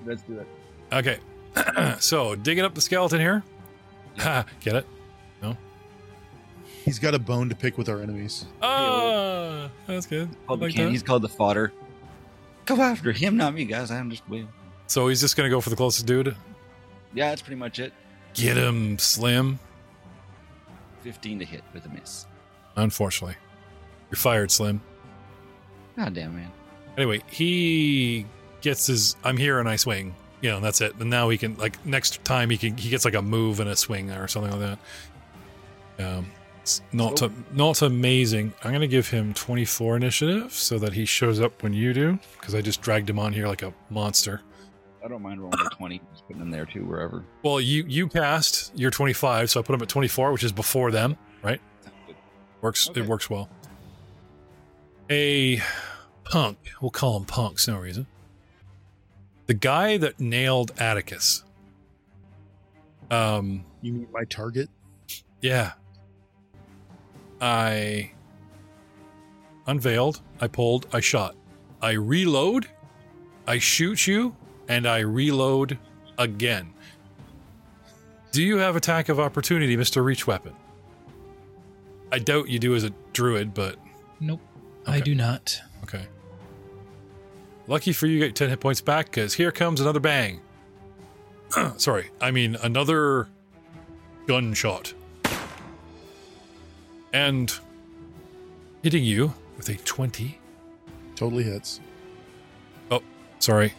[0.06, 0.42] Let's do
[0.90, 0.98] that.
[0.98, 3.42] Okay, so digging up the skeleton here.
[4.18, 4.86] Ha, get it?
[6.84, 10.28] He's got a bone to pick with our enemies Ah, that's good.
[10.30, 10.90] I Called the like can- that.
[10.92, 11.72] He's called the fodder.
[12.66, 13.90] Go after him, not me, guys.
[13.90, 14.48] I'm just waiting.
[14.86, 16.36] So he's just gonna go for the closest dude.
[17.14, 17.92] Yeah, that's pretty much it.
[18.34, 19.58] Get him, Slim.
[21.02, 22.26] 15 to hit with a miss.
[22.76, 23.36] Unfortunately,
[24.10, 24.80] you're fired, Slim.
[25.96, 26.50] God damn, man.
[26.96, 28.26] Anyway, he
[28.60, 30.14] gets his I'm here and I swing.
[30.42, 30.94] You know, and that's it.
[30.98, 33.68] And now he can like next time he can he gets like a move and
[33.68, 34.78] a swing or something like
[35.98, 36.18] that.
[36.18, 36.26] Um
[36.78, 38.52] it's not So- not amazing.
[38.62, 42.54] I'm gonna give him 24 initiative so that he shows up when you do, because
[42.54, 44.40] I just dragged him on here like a monster.
[45.04, 46.00] I don't mind rolling a 20.
[46.12, 47.24] Just putting him there too, wherever.
[47.42, 50.90] Well, you you cast you're 25, so I put him at 24, which is before
[50.90, 51.60] them, right?
[52.60, 53.00] Works Okay.
[53.00, 53.48] it works well.
[55.10, 55.60] A
[56.24, 58.06] punk, we'll call him punks, no reason.
[59.46, 61.42] the guy that nailed Atticus.
[63.10, 64.68] Um, You mean my target?
[65.40, 65.72] yeah.
[67.40, 68.12] I
[69.66, 71.34] unveiled, I pulled, I shot.
[71.82, 72.66] I reload,
[73.46, 74.36] I shoot you,
[74.68, 75.78] and I reload
[76.18, 76.72] again.
[78.32, 80.04] Do you have attack of opportunity, Mr.
[80.04, 80.52] Reach Weapon?
[82.12, 83.76] I doubt you do as a druid, but
[84.20, 84.40] Nope.
[84.86, 85.60] I do not.
[85.84, 86.06] okay.
[87.66, 90.40] Lucky for you, you get 10 hit points back because here comes another bang.
[91.76, 93.28] Sorry, I mean another
[94.26, 94.92] gunshot.
[97.12, 97.52] And
[98.82, 100.38] hitting you with a 20.
[101.16, 101.80] Totally hits.
[102.90, 103.02] Oh,
[103.38, 103.74] sorry.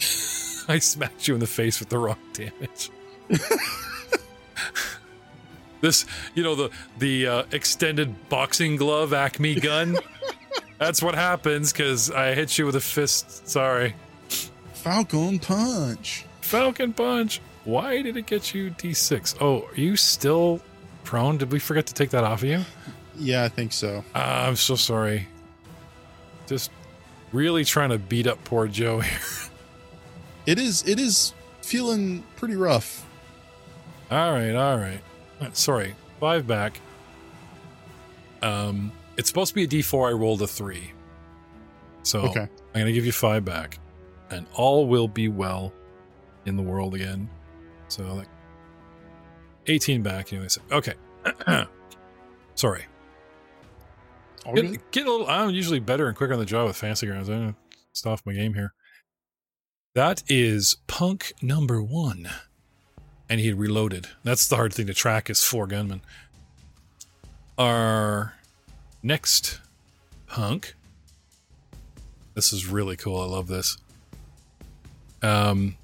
[0.68, 2.90] I smacked you in the face with the wrong damage.
[5.80, 9.96] this, you know, the the uh, extended boxing glove Acme gun.
[10.78, 13.48] That's what happens because I hit you with a fist.
[13.48, 13.94] Sorry,
[14.72, 16.24] Falcon punch.
[16.40, 17.40] Falcon punch.
[17.64, 19.36] Why did it get you D6?
[19.40, 20.60] Oh, are you still
[21.06, 21.38] prone?
[21.38, 22.64] Did we forget to take that off of you?
[23.16, 24.04] Yeah, I think so.
[24.14, 25.26] Ah, I'm so sorry.
[26.46, 26.70] Just
[27.32, 29.18] really trying to beat up poor Joe here.
[30.46, 30.84] It is.
[30.86, 33.04] It is feeling pretty rough.
[34.12, 35.00] All right, all right.
[35.40, 36.80] Uh, Sorry, five back.
[38.42, 40.10] Um, it's supposed to be a D4.
[40.10, 40.92] I rolled a three,
[42.04, 42.42] so Okay.
[42.42, 43.80] I'm gonna give you five back,
[44.30, 45.72] and all will be well
[46.44, 47.28] in the world again.
[47.88, 48.28] So like
[49.66, 50.32] 18 back.
[50.32, 50.94] You know, say okay.
[52.54, 52.84] Sorry,
[54.54, 55.28] get, get a little.
[55.28, 57.28] I'm usually better and quicker on the job with Fantasy Grounds.
[57.28, 57.56] I'm gonna
[57.92, 58.72] stop my game here.
[59.94, 62.28] That is punk number one
[63.28, 64.08] and he had reloaded.
[64.22, 66.02] That's the hard thing to track is four gunmen.
[67.58, 68.34] Our
[69.02, 69.60] next
[70.26, 70.74] punk.
[72.34, 73.20] This is really cool.
[73.20, 73.78] I love this.
[75.22, 75.76] Um,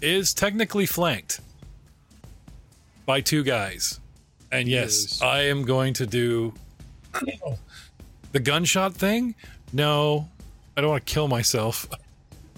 [0.00, 1.40] is technically flanked
[3.06, 4.00] by two guys,
[4.52, 5.22] and yes.
[5.22, 6.52] I am going to do
[8.32, 9.34] the gunshot thing.
[9.72, 10.28] No,
[10.76, 11.88] I don't want to kill myself.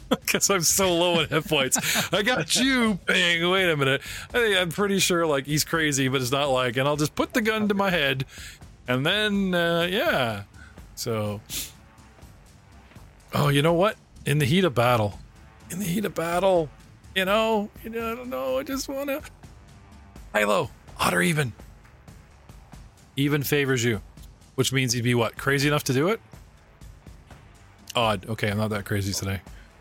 [0.08, 1.76] Because I'm so low on hit points.
[2.14, 3.50] I got you, Bing.
[3.50, 4.00] Wait a minute.
[4.30, 6.78] I think I'm pretty sure like he's crazy, but it's not like.
[6.78, 8.24] And I'll just put the gun to my head,
[8.86, 10.44] and then uh, yeah.
[10.94, 11.42] So,
[13.34, 13.98] oh, you know what?
[14.24, 15.18] In the heat of battle,
[15.70, 16.70] in the heat of battle,
[17.14, 18.58] you know, you know, I don't know.
[18.58, 19.20] I just want to
[20.38, 20.70] high low,
[21.00, 21.52] odd or even.
[23.16, 24.00] Even favors you,
[24.54, 26.20] which means he'd be what crazy enough to do it.
[27.96, 28.28] Odd.
[28.28, 29.40] Okay, I'm not that crazy today.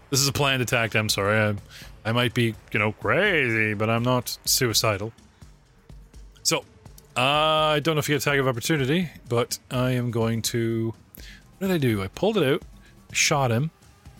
[0.09, 0.95] This is a planned attack.
[0.95, 1.37] I'm sorry.
[1.37, 5.13] I, I might be, you know, crazy, but I'm not suicidal.
[6.41, 6.59] So,
[7.15, 10.95] uh, I don't know if you get attack of opportunity, but I am going to.
[11.59, 12.01] What did I do?
[12.01, 12.63] I pulled it out,
[13.11, 13.69] shot him,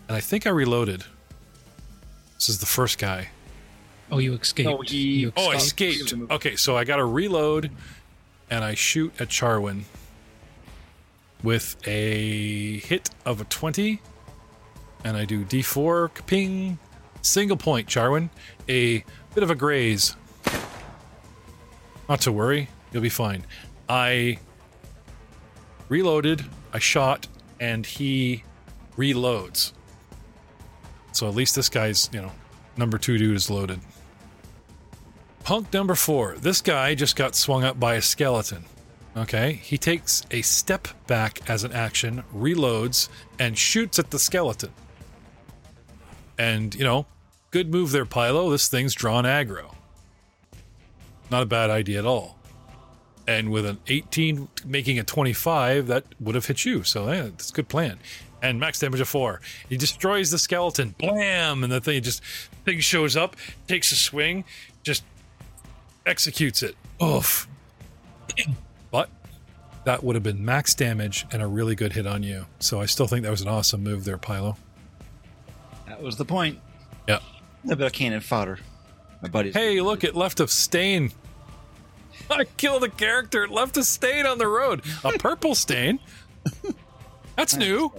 [0.06, 1.04] and I think I reloaded.
[2.36, 3.30] This is the first guy.
[4.10, 4.68] Oh, you escaped.
[4.68, 6.06] No, he- You Oh, I escaped.
[6.12, 6.30] escaped.
[6.32, 7.70] Okay, so I got to reload,
[8.50, 9.82] and I shoot at Charwin
[11.42, 14.00] with a hit of a 20,
[15.04, 16.78] and I do D4, ping,
[17.22, 18.30] single point, Charwin.
[18.68, 19.04] A
[19.34, 20.16] bit of a graze.
[22.08, 23.44] Not to worry, you'll be fine.
[23.88, 24.38] I
[25.88, 27.28] reloaded, I shot,
[27.60, 28.44] and he
[28.96, 29.72] reloads.
[31.12, 32.32] So at least this guy's, you know,
[32.76, 33.80] number two dude is loaded.
[35.48, 36.34] Punk number four.
[36.36, 38.66] This guy just got swung up by a skeleton.
[39.16, 44.74] Okay, he takes a step back as an action, reloads, and shoots at the skeleton.
[46.38, 47.06] And, you know,
[47.50, 48.50] good move there, Pilo.
[48.50, 49.74] This thing's drawn aggro.
[51.30, 52.36] Not a bad idea at all.
[53.26, 56.82] And with an 18 making a 25, that would have hit you.
[56.82, 57.98] So, yeah, it's a good plan.
[58.42, 59.40] And max damage of four.
[59.66, 60.94] He destroys the skeleton.
[60.98, 61.64] Blam!
[61.64, 62.22] And the thing just
[62.66, 63.34] thing shows up,
[63.66, 64.44] takes a swing,
[64.82, 65.04] just
[66.08, 66.74] executes it.
[67.02, 67.46] Oof.
[68.90, 69.08] But
[69.84, 72.46] that would have been max damage and a really good hit on you.
[72.58, 74.56] So I still think that was an awesome move there, Pilo.
[75.86, 76.58] That was the point.
[77.06, 77.20] Yeah.
[77.64, 78.58] A bit of cannon fodder.
[79.22, 79.50] My buddy.
[79.50, 81.12] Hey, look, it left a stain.
[82.30, 83.44] I killed a character.
[83.44, 84.82] It left a stain on the road.
[85.04, 85.98] A purple stain.
[87.36, 87.92] That's new.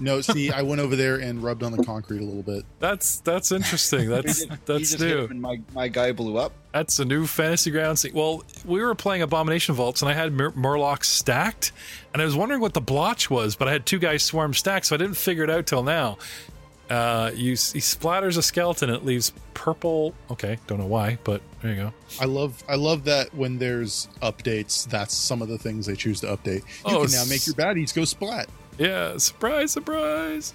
[0.00, 2.64] No, see, I went over there and rubbed on the concrete a little bit.
[2.80, 4.08] That's that's interesting.
[4.08, 5.24] That's He that's new.
[5.24, 6.52] him and my, my guy blew up.
[6.72, 8.12] That's a new fantasy ground scene.
[8.14, 11.72] Well, we were playing Abomination Vaults, and I had Mur- Murlocs stacked,
[12.12, 14.86] and I was wondering what the blotch was, but I had two guys swarm stacked,
[14.86, 16.18] so I didn't figure it out till now.
[16.90, 20.12] Uh, you he splatters a skeleton, and it leaves purple.
[20.30, 21.92] Okay, don't know why, but there you go.
[22.20, 26.20] I love, I love that when there's updates, that's some of the things they choose
[26.20, 26.60] to update.
[26.86, 28.48] You Oh, can now make your baddies go splat.
[28.78, 30.54] Yeah, surprise, surprise.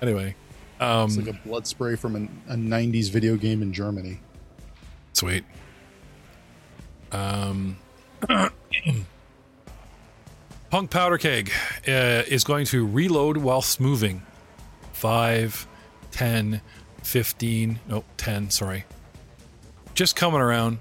[0.00, 0.34] Anyway,
[0.80, 4.20] Um, It's like a blood spray from an, a '90s video game in Germany.
[5.12, 5.44] Sweet.
[7.12, 7.76] Um,
[10.70, 11.52] Punk Powder Keg
[11.86, 14.22] uh, is going to reload whilst moving.
[14.94, 15.66] 5,
[16.12, 16.60] 10,
[17.02, 18.84] 15, no, 10, sorry.
[19.94, 20.78] Just coming around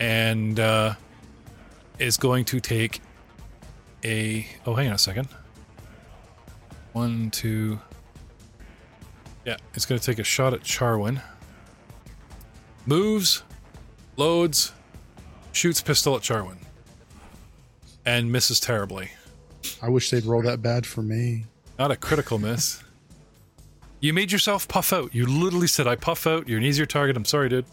[0.00, 0.94] and uh,
[1.98, 3.00] is going to take
[4.02, 4.46] a.
[4.66, 5.28] Oh, hang on a second.
[6.94, 7.80] One, two.
[9.44, 11.20] Yeah, it's going to take a shot at Charwin.
[12.86, 13.42] Moves,
[14.16, 14.72] loads,
[15.50, 16.58] shoots pistol at Charwin,
[18.06, 19.10] and misses terribly.
[19.82, 21.46] I wish they'd roll that bad for me.
[21.80, 22.80] Not a critical miss.
[23.98, 25.12] You made yourself puff out.
[25.12, 26.48] You literally said, "I puff out.
[26.48, 27.66] You're an easier target." I'm sorry, dude.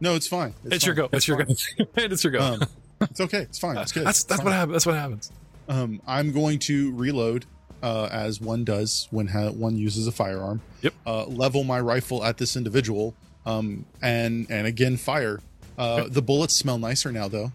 [0.00, 0.52] No, it's fine.
[0.64, 1.04] It's, your fine.
[1.04, 1.16] go.
[1.16, 1.44] It's, your go.
[1.96, 2.40] it's your go.
[2.40, 2.62] Um,
[3.02, 3.42] it's okay.
[3.42, 3.76] It's fine.
[3.76, 4.04] It's good.
[4.04, 4.46] that's that's fine.
[4.46, 4.72] what happens.
[4.72, 5.30] That's what happens.
[5.68, 7.46] Um, I'm going to reload
[7.82, 10.60] uh, as one does when ha- one uses a firearm.
[10.82, 10.94] Yep.
[11.06, 13.14] Uh, level my rifle at this individual,
[13.46, 15.40] um, and and again fire.
[15.78, 16.08] Uh, Okay.
[16.08, 17.52] The bullets smell nicer now, though.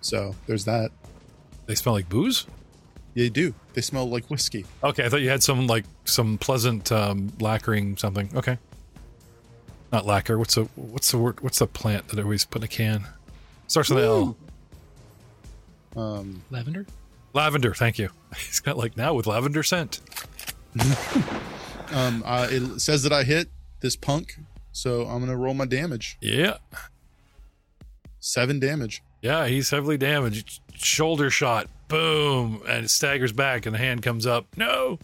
[0.00, 0.90] So there's that.
[1.66, 2.46] They smell like booze.
[3.14, 3.54] They do.
[3.74, 4.64] They smell like whiskey.
[4.82, 8.30] Okay, I thought you had some like some pleasant um, lacquering something.
[8.34, 8.56] Okay,
[9.92, 10.38] not lacquer.
[10.38, 11.40] What's the what's the word?
[11.40, 13.06] What's the plant that I always put in a can?
[13.66, 14.36] Starts with an L.
[15.96, 16.86] Um, Lavender?
[17.32, 17.74] Lavender.
[17.74, 18.10] Thank you.
[18.36, 20.00] He's got like now with lavender scent.
[21.92, 23.48] um, uh, it says that I hit
[23.80, 24.36] this punk,
[24.72, 26.16] so I'm gonna roll my damage.
[26.20, 26.58] Yeah,
[28.20, 29.02] Seven damage.
[29.22, 29.46] yeah.
[29.46, 30.60] He's heavily damaged.
[30.74, 31.68] Shoulder shot.
[31.88, 34.46] Boom, and it staggers back, and the hand comes up.
[34.56, 34.98] No.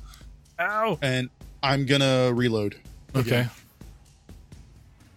[0.61, 0.99] Ow.
[1.03, 1.29] and
[1.63, 2.77] I'm gonna reload.
[3.15, 3.47] Okay.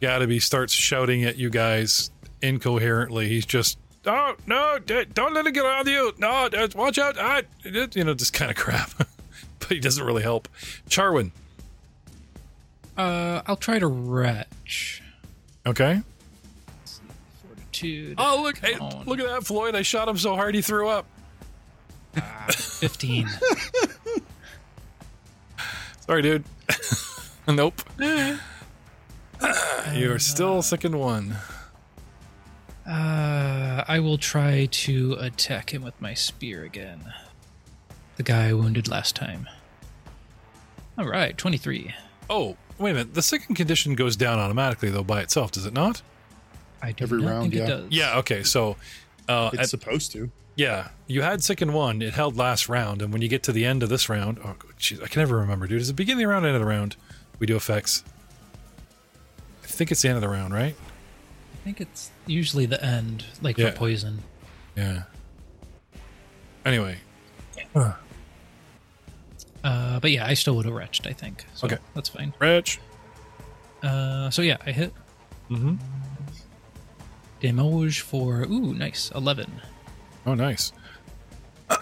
[0.02, 2.10] Gattaby starts shouting at you guys
[2.42, 3.28] incoherently.
[3.28, 6.14] He's just, oh, no, don't let it get on you.
[6.18, 7.16] No, watch out.
[7.18, 8.92] Ah, you know, just kind of crap.
[9.60, 10.48] but he doesn't really help.
[10.90, 11.32] Charwin.
[12.98, 15.02] Uh, I'll try to retch.
[15.66, 16.02] Okay.
[17.48, 18.16] Fortitude.
[18.18, 18.58] Oh, look.
[18.58, 18.76] Hey,
[19.06, 19.76] look at that, Floyd.
[19.76, 21.06] I shot him so hard he threw up.
[22.18, 23.30] Ah, 15.
[26.06, 26.44] Sorry, dude.
[27.48, 27.82] nope.
[29.94, 31.36] You're still sickened one.
[32.90, 37.14] Uh, I will try to attack him with my spear again.
[38.18, 39.48] The guy I wounded last time.
[40.98, 41.94] All right, 23.
[42.30, 43.14] Oh, wait a minute.
[43.14, 46.02] The sickened condition goes down automatically, though, by itself, does it not?
[46.82, 47.64] I do Every not round, think yeah.
[47.64, 47.86] it does.
[47.92, 48.44] Yeah, okay.
[48.44, 48.76] So,
[49.28, 50.32] uh, It's at- supposed to.
[50.56, 52.02] Yeah, you had sickened one.
[52.02, 54.56] It held last round, and when you get to the end of this round, oh
[54.78, 55.80] jeez, I can never remember, dude.
[55.80, 56.98] Is it beginning of the round, end of the round?
[57.38, 58.04] We do effects.
[59.64, 60.76] I think it's the end of the round, right?
[61.60, 63.72] I think it's usually the end, like Yeah.
[63.72, 64.24] for poison.
[64.76, 65.04] Yeah.
[66.66, 66.98] Anyway,
[67.76, 67.94] Uh,
[70.00, 71.46] but yeah, I still would have retched, I think.
[71.54, 71.78] So Okay.
[71.94, 72.34] That's fine.
[72.40, 72.80] Rich.
[73.84, 74.94] Uh, so yeah, I hit
[75.50, 75.76] Mm-hmm.
[77.42, 79.62] damage for, ooh, nice, 11.
[80.26, 80.72] Oh, nice.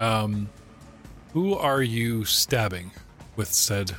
[0.00, 0.48] um,
[1.32, 2.90] who are you stabbing
[3.36, 3.92] with said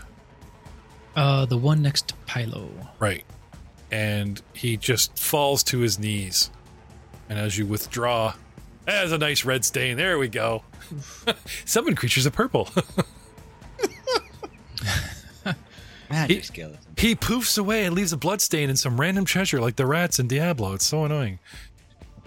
[1.15, 2.69] Uh, the one next to Pilo.
[2.99, 3.24] right?
[3.94, 6.50] And he just falls to his knees,
[7.30, 8.34] and as you withdraw,
[8.88, 9.98] there's a nice red stain.
[9.98, 10.64] There we go.
[11.66, 12.70] Summon creatures of purple.
[16.10, 16.80] Magic He- skeleton.
[16.98, 20.20] he poofs away and leaves a blood stain and some random treasure like the rats
[20.20, 20.74] in Diablo.
[20.74, 21.40] It's so annoying.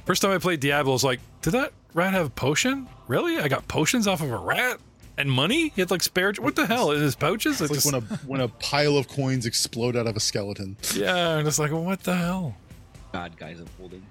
[0.05, 2.89] First time I played Diablo, I was like, did that rat have a potion?
[3.09, 3.39] Really?
[3.39, 4.79] I got potions off of a rat?
[5.19, 5.69] And money?
[5.75, 6.33] He had like spare.
[6.39, 6.91] What the hell?
[6.93, 7.61] In his pouches?
[7.61, 10.21] It's I like just- when a when a pile of coins explode out of a
[10.21, 10.77] skeleton.
[10.95, 12.57] yeah, and it's like, what the hell?
[13.13, 14.05] God, guys, I'm holding.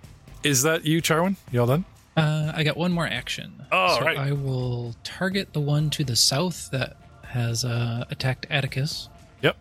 [0.44, 1.36] Is that you, Charwin?
[1.52, 1.86] You all done?
[2.18, 3.66] Uh, I got one more action.
[3.72, 4.18] Oh, so right.
[4.18, 9.10] I will target the one to the south that has uh, attacked Atticus
[9.42, 9.58] Yep.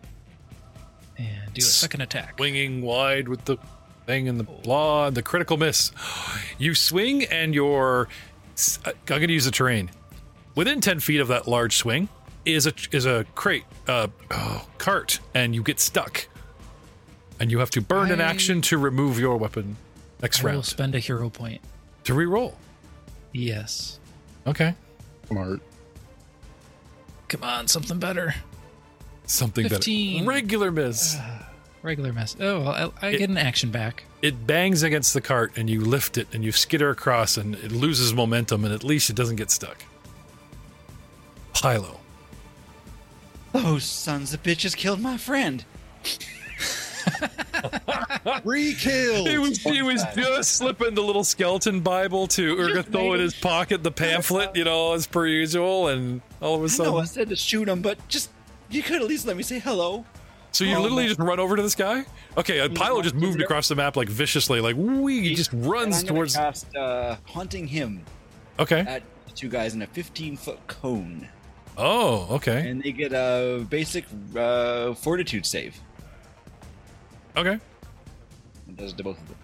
[1.17, 2.35] and do a second attack.
[2.37, 3.57] Swinging wide with the
[4.05, 5.91] thing and the blah, the critical miss.
[6.57, 8.07] You swing and you're.
[8.85, 9.91] I'm going to use the terrain.
[10.55, 12.07] Within 10 feet of that large swing
[12.45, 16.27] is a is a crate, uh, oh, cart, and you get stuck.
[17.39, 19.75] And you have to burn an action to remove your weapon
[20.21, 21.61] next I will spend a hero point.
[22.05, 22.55] to re-roll.
[23.33, 23.99] Yes.
[24.47, 24.73] Okay,
[25.27, 25.59] Smart.
[27.27, 28.35] Come on, something better.
[29.25, 30.19] something 15.
[30.19, 30.29] better.
[30.29, 31.17] Regular miss.
[31.81, 32.37] Regular miss.
[32.39, 34.03] Oh, well, I, I It- get an action back.
[34.21, 37.71] it bangs against the cart and you lift it and you skitter across and it
[37.71, 39.83] loses momentum and at least it doesn't get stuck.
[41.65, 41.97] Pilo.
[43.53, 45.65] Those sons of bitches killed my friend.
[48.43, 49.25] Re-kill.
[49.25, 53.81] He was, he was just slipping the little skeleton Bible to Urgatho in his pocket,
[53.81, 57.29] the pamphlet, you know, as per usual, and all of a I know I said
[57.29, 58.29] to shoot him, but just
[58.69, 60.05] You could at least let me say hello.
[60.51, 61.09] So you Oh, literally no.
[61.09, 62.05] just run over to this guy?
[62.37, 65.33] Okay, uh, He's Pylo not just moved across the map like viciously, like wee, he
[65.35, 66.35] just runs I'm towards.
[66.35, 68.03] cast uh, haunting hymn
[68.59, 68.81] Okay.
[68.81, 69.01] at
[69.35, 71.27] two guys in a 15 foot cone,
[71.77, 72.69] Oh, okay.
[72.69, 75.75] and they get a basic uh, fortitude save.
[77.35, 77.59] Okay.
[78.67, 79.37] It does to both of them.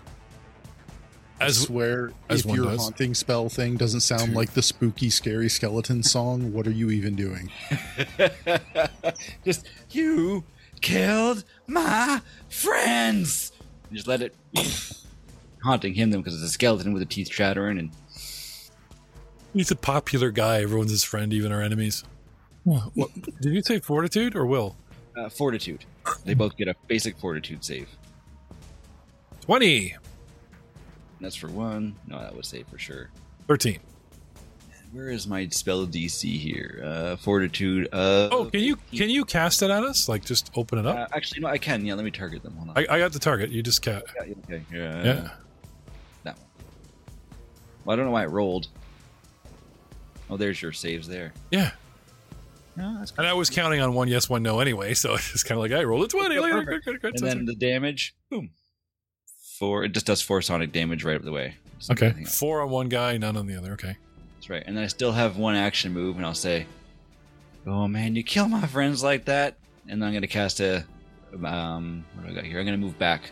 [1.39, 2.81] I As swear, as if one your does.
[2.83, 4.31] haunting spell thing doesn't sound Two.
[4.37, 7.49] like the spooky, scary skeleton song, what are you even doing?
[9.45, 10.43] just you
[10.81, 13.51] killed my friends.
[13.91, 14.35] Just let it
[15.63, 17.91] haunting hymn then because it's a skeleton with the teeth chattering and
[19.53, 22.03] he's a popular guy, everyone's his friend, even our enemies.
[22.63, 24.75] What, what- did you say fortitude or will?
[25.17, 25.83] uh, fortitude.
[26.25, 27.89] They both get a basic fortitude save.
[29.41, 29.95] Twenty.
[31.19, 31.95] That's for one.
[32.07, 33.09] No, that was save for sure.
[33.47, 33.79] Thirteen.
[34.91, 36.81] Where is my spell DC here?
[36.83, 37.87] Uh, fortitude.
[37.93, 40.07] Uh, Oh, can you can you cast it at us?
[40.09, 40.95] Like just open it up.
[40.97, 41.85] Uh, actually, no, I can.
[41.85, 42.55] Yeah, let me target them.
[42.57, 42.77] Hold on.
[42.77, 43.49] I, I got the target.
[43.51, 44.03] You just can't.
[44.15, 44.63] Yeah, okay.
[44.71, 45.03] Yeah.
[45.03, 45.29] Yeah.
[46.23, 46.45] That one.
[47.85, 48.67] Well, I don't know why it rolled.
[50.29, 51.33] Oh, there's your saves there.
[51.51, 51.71] Yeah.
[52.75, 55.57] No, that's And I was counting on one yes, one no anyway, so it's kind
[55.57, 56.35] of like I rolled a twenty.
[56.35, 56.63] Yeah, later.
[56.63, 57.13] Good, good, good.
[57.15, 58.51] And then the damage, boom.
[59.59, 59.83] Four.
[59.83, 61.55] It just does four sonic damage right up the way.
[61.79, 63.73] Doesn't okay, four on one guy, none on the other.
[63.73, 63.97] Okay.
[64.35, 64.63] That's right.
[64.65, 66.65] And then I still have one action move, and I'll say,
[67.67, 69.57] "Oh man, you kill my friends like that."
[69.87, 70.85] And then I'm gonna cast a,
[71.43, 72.59] um, what do I got here?
[72.59, 73.31] I'm gonna move back.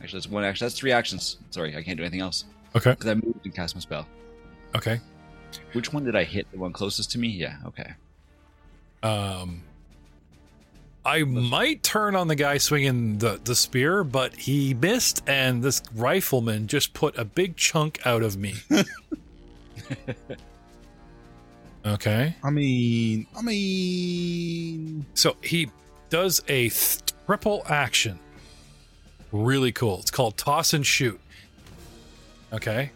[0.00, 0.64] Actually, that's one action.
[0.64, 1.36] That's three actions.
[1.50, 2.44] Sorry, I can't do anything else
[2.74, 2.90] Okay.
[2.90, 4.06] because I moved and cast my spell.
[4.74, 5.00] Okay.
[5.74, 6.50] Which one did I hit?
[6.50, 7.28] The one closest to me?
[7.28, 7.56] Yeah.
[7.66, 7.92] Okay.
[9.02, 9.62] Um,
[11.04, 15.82] I might turn on the guy swinging the, the spear, but he missed, and this
[15.94, 18.54] rifleman just put a big chunk out of me.
[21.86, 22.36] okay.
[22.42, 25.70] I mean, I mean, So he
[26.08, 28.20] does a th- triple action.
[29.32, 29.98] Really cool.
[29.98, 31.18] It's called toss and shoot.
[32.52, 32.92] Okay.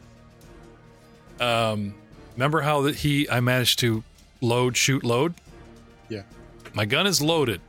[1.40, 1.94] Um,
[2.34, 4.04] remember how that he I managed to
[4.40, 5.34] load, shoot, load.
[6.08, 6.22] Yeah.
[6.74, 7.60] My gun is loaded.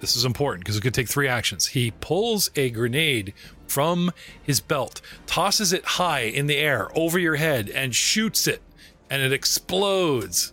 [0.00, 1.68] This is important because it could take three actions.
[1.68, 3.34] He pulls a grenade
[3.68, 4.10] from
[4.42, 8.60] his belt, tosses it high in the air over your head, and shoots it,
[9.08, 10.52] and it explodes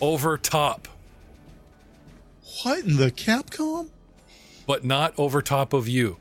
[0.00, 0.88] over top.
[2.62, 3.88] what in the Capcom?
[4.66, 6.16] but not over top of you.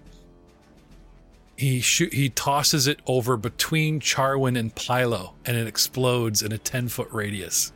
[1.55, 6.57] He shoot, he tosses it over between Charwin and Pylo, and it explodes in a
[6.57, 7.72] 10 foot radius.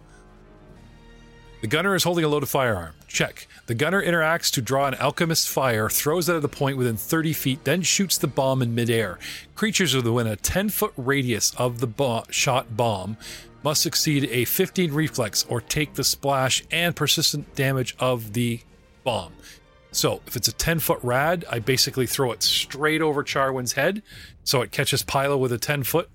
[1.66, 2.94] The gunner is holding a loaded firearm.
[3.08, 3.48] Check.
[3.66, 7.34] The gunner interacts to draw an alchemist fire, throws it at a point within 30
[7.34, 9.18] feet, then shoots the bomb in midair.
[9.56, 13.18] Creatures within a 10 foot radius of the bo- shot bomb
[13.64, 18.60] must succeed a 15 reflex or take the splash and persistent damage of the
[19.04, 19.34] bomb.
[19.92, 24.04] So if it's a 10 foot rad, I basically throw it straight over Charwin's head
[24.44, 26.12] so it catches Pylo with a 10 foot.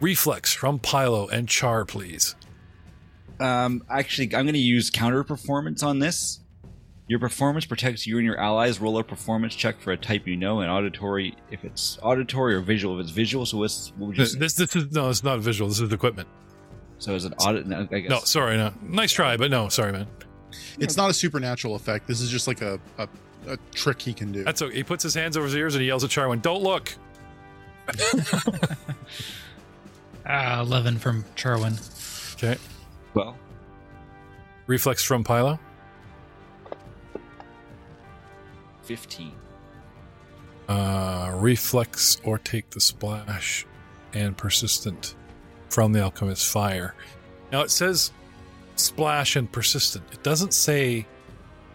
[0.00, 2.34] Reflex from Pylo and Char, please.
[3.40, 6.40] Um, actually, I'm going to use counter performance on this.
[7.08, 8.80] Your performance protects you and your allies.
[8.80, 12.60] Roll a performance check for a type you know, and auditory if it's auditory or
[12.60, 13.44] visual if it's visual.
[13.46, 14.38] So what's what would you This, say?
[14.38, 15.68] this, this is no, it's not visual.
[15.68, 16.28] This is equipment.
[16.98, 17.66] So is an audit?
[17.66, 18.10] no, I guess.
[18.10, 18.72] No, sorry, no.
[18.82, 20.06] Nice try, but no, sorry, man.
[20.78, 22.06] It's not a supernatural effect.
[22.06, 23.08] This is just like a, a,
[23.48, 24.44] a trick he can do.
[24.44, 24.76] That's okay.
[24.76, 26.94] He puts his hands over his ears and he yells at Charwin, "Don't look!"
[30.26, 31.74] Ah, 11 from Charwin.
[32.34, 32.56] Okay.
[33.14, 33.36] Well,
[34.66, 35.58] Reflex from Pylo.
[38.82, 39.32] fifteen.
[40.68, 43.66] Uh, reflex or take the splash
[44.14, 45.16] and persistent
[45.68, 46.94] from the alchemist's fire.
[47.50, 48.12] Now it says
[48.76, 50.04] splash and persistent.
[50.12, 51.06] It doesn't say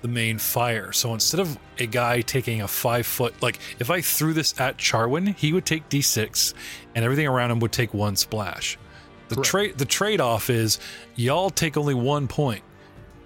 [0.02, 0.94] the main fire.
[0.94, 4.78] So instead of a guy taking a five foot, like if I threw this at
[4.78, 6.54] Charwin, he would take d6
[6.96, 8.78] and everything around him would take one splash.
[9.28, 10.80] The trade the trade off is
[11.16, 12.64] y'all take only one point,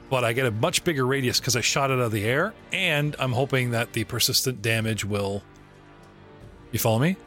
[0.09, 2.53] but I get a much bigger radius because I shot it out of the air,
[2.71, 5.43] and I'm hoping that the persistent damage will.
[6.71, 7.17] You follow me?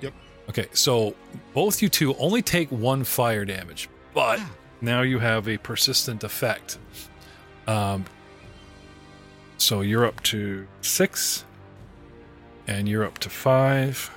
[0.00, 0.12] Yep.
[0.48, 1.14] Okay, so
[1.52, 4.40] both you two only take one fire damage, but
[4.80, 6.78] now you have a persistent effect.
[7.66, 8.04] Um,
[9.56, 11.44] so you're up to six,
[12.66, 14.10] and you're up to five,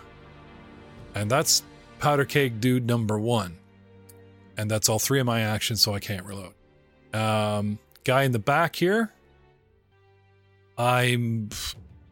[1.14, 1.64] and that's
[2.00, 3.58] powder keg dude number one,
[4.58, 6.54] and that's all three of my actions, so I can't reload.
[7.14, 9.14] Um, guy in the back here,
[10.78, 11.50] I'm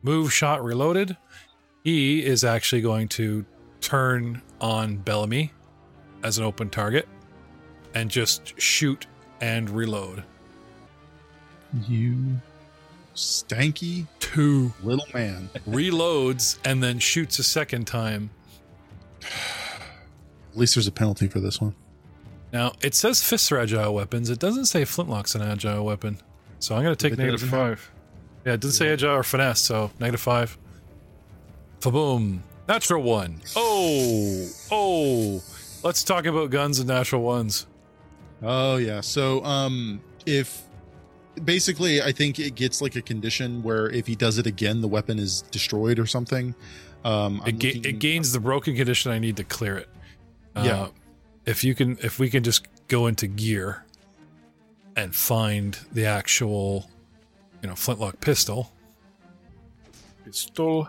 [0.03, 1.17] move shot reloaded.
[1.83, 3.45] He is actually going to
[3.81, 5.51] turn on Bellamy
[6.23, 7.07] as an open target
[7.93, 9.05] and just shoot
[9.41, 10.23] and reload.
[11.87, 12.39] You
[13.15, 15.49] stanky Two little man.
[15.69, 18.29] reloads and then shoots a second time.
[19.21, 21.75] At least there's a penalty for this one.
[22.55, 24.29] Now it says fists are agile weapons.
[24.29, 26.19] It doesn't say flintlock's an agile weapon.
[26.59, 27.91] So I'm gonna take It negative doesn't have- five.
[28.45, 30.57] Yeah, it doesn't say agile or finesse, so negative five.
[31.81, 32.39] Faboom.
[32.69, 33.41] Natural one.
[33.57, 35.43] Oh, oh.
[35.83, 37.67] Let's talk about guns and natural ones.
[38.41, 39.01] Oh yeah.
[39.01, 40.61] So um if
[41.43, 44.87] basically I think it gets like a condition where if he does it again the
[44.87, 46.55] weapon is destroyed or something.
[47.03, 49.11] Um It, ga- looking- it gains the broken condition.
[49.11, 49.89] I need to clear it.
[50.55, 50.87] Uh, Yeah.
[51.45, 53.85] If you can, if we can just go into gear
[54.95, 56.89] and find the actual,
[57.61, 58.71] you know, flintlock pistol.
[60.23, 60.87] Pistol.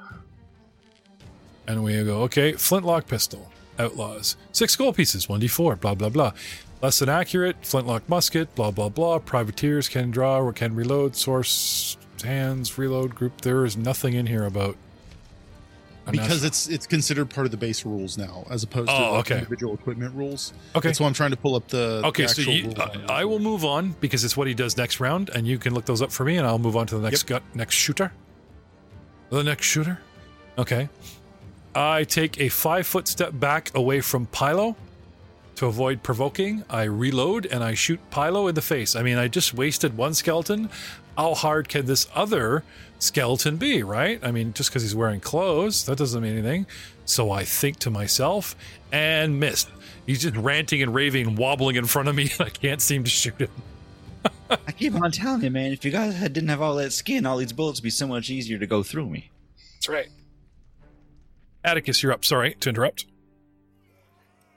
[1.66, 3.51] And we go, okay, flintlock pistol.
[3.78, 4.37] Outlaws.
[4.53, 6.33] Six gold pieces, 1d4, blah, blah, blah.
[6.81, 9.19] Less than accurate, flintlock musket, blah, blah, blah.
[9.19, 11.16] Privateers can draw or can reload.
[11.16, 13.41] Source, hands, reload, group.
[13.41, 14.77] There is nothing in here about.
[16.11, 19.20] Because it's it's considered part of the base rules now as opposed to Oh, like,
[19.27, 19.39] okay.
[19.39, 20.53] individual equipment rules.
[20.74, 20.89] Okay.
[20.89, 22.73] That's why I'm trying to pull up the the Okay, so you.
[22.78, 25.74] I, I will move on because it's what he does next round, and you can
[25.74, 28.12] look those up for me, and I'll move on to the next gut, next shooter.
[29.31, 29.99] The next shooter.
[30.59, 30.89] Okay.
[31.74, 34.77] I take a five foot step back away from Pilo
[35.57, 36.65] to avoid provoking.
[36.70, 38.95] I reload and I shoot Pilo in the face.
[38.97, 40.70] I mean, I just wasted one skeleton.
[41.19, 42.62] How hard can this other
[42.98, 44.18] skeleton be, right?
[44.23, 46.66] I mean, just because he's wearing clothes, that doesn't mean anything.
[47.05, 48.56] So I think to myself
[48.93, 49.68] and missed.
[50.06, 53.10] He's just ranting and raving wobbling in front of me, and I can't seem to
[53.10, 53.51] shoot him.
[54.51, 55.73] I keep on telling you, man.
[55.73, 58.31] If you guys didn't have all that skin, all these bullets would be so much
[58.31, 59.31] easier to go through me.
[59.74, 60.06] That's right.
[61.64, 62.24] Atticus, you're up.
[62.24, 63.06] Sorry to interrupt.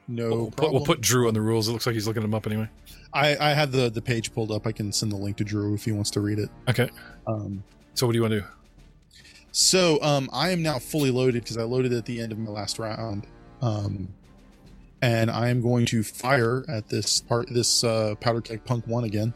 [0.07, 0.73] no we'll, put, problem.
[0.75, 1.67] we'll put Drew on the rules.
[1.67, 2.69] It looks like he's looking them up anyway.
[3.13, 4.67] I I have the the page pulled up.
[4.67, 6.49] I can send the link to Drew if he wants to read it.
[6.69, 6.89] Okay.
[7.25, 7.63] Um
[7.95, 8.45] So what do you want to do?
[9.51, 12.51] So um, I am now fully loaded because I loaded at the end of my
[12.51, 13.25] last round,
[13.61, 14.07] um,
[15.01, 19.03] and I am going to fire at this part, this uh, powder keg punk one
[19.03, 19.33] again,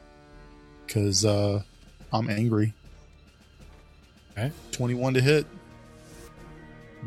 [0.85, 1.61] because uh,
[2.13, 2.73] I'm angry.
[4.31, 4.51] Okay.
[4.71, 5.45] Twenty-one to hit.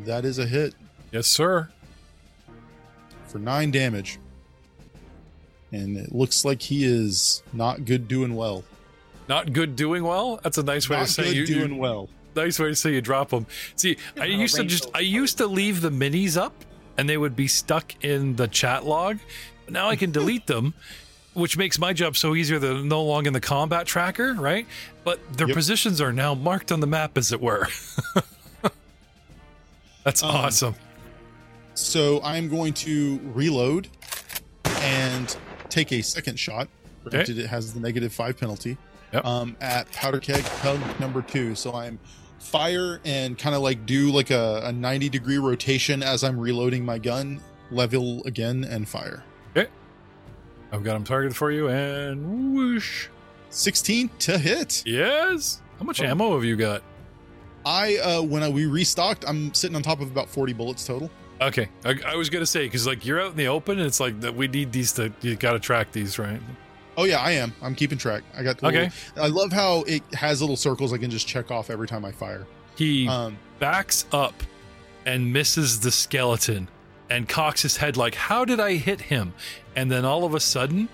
[0.04, 0.74] That is a hit
[1.10, 1.70] Yes, sir.
[3.28, 4.18] for nine damage,
[5.72, 8.62] and it looks like he is not good doing well.
[9.28, 10.38] Not good doing well.
[10.42, 11.78] That's a nice way Not to say good you, doing you.
[11.80, 12.08] well.
[12.34, 13.46] Nice way to say you drop them.
[13.76, 16.52] See, I used to just I used to leave the minis up,
[16.98, 19.18] and they would be stuck in the chat log.
[19.64, 20.74] But now I can delete them,
[21.34, 22.58] which makes my job so easier.
[22.58, 24.66] They're no longer in the combat tracker, right?
[25.02, 25.56] But their Yep.
[25.56, 27.66] positions are now marked on the map, as it were.
[30.04, 30.74] That's Um, awesome.
[31.74, 33.88] So I'm going to reload
[34.64, 35.36] and
[35.68, 36.68] take a second shot.
[37.06, 37.20] Okay.
[37.20, 38.76] It has the negative five penalty.
[39.12, 39.24] Yep.
[39.24, 40.44] Um, at powder keg
[41.00, 41.54] number two.
[41.54, 41.98] So I'm
[42.38, 46.84] fire and kind of like do like a, a 90 degree rotation as I'm reloading
[46.84, 49.24] my gun, level again and fire.
[49.56, 49.68] Okay.
[50.72, 53.08] I've got them targeted for you, and whoosh.
[53.50, 54.82] 16 to hit.
[54.84, 55.60] Yes.
[55.78, 56.04] How much Oh.
[56.06, 56.82] ammo have you got?
[57.64, 61.10] I uh when I, we restocked, I'm sitting on top of about 40 bullets total.
[61.40, 64.00] Okay, I, I was gonna say because like you're out in the open, and it's
[64.00, 66.40] like that we need these to you got to track these, right?
[66.96, 67.52] Oh yeah, I am.
[67.62, 68.22] I'm keeping track.
[68.36, 68.90] I got the Okay.
[69.16, 72.04] little- I love how it has little circles I can just check off every time
[72.04, 72.46] I fire.
[72.76, 74.34] He Um backs up
[75.04, 76.68] and misses the skeleton
[77.08, 79.32] and cocks his head like, "How did I hit him?"
[79.76, 80.88] And then all of a sudden,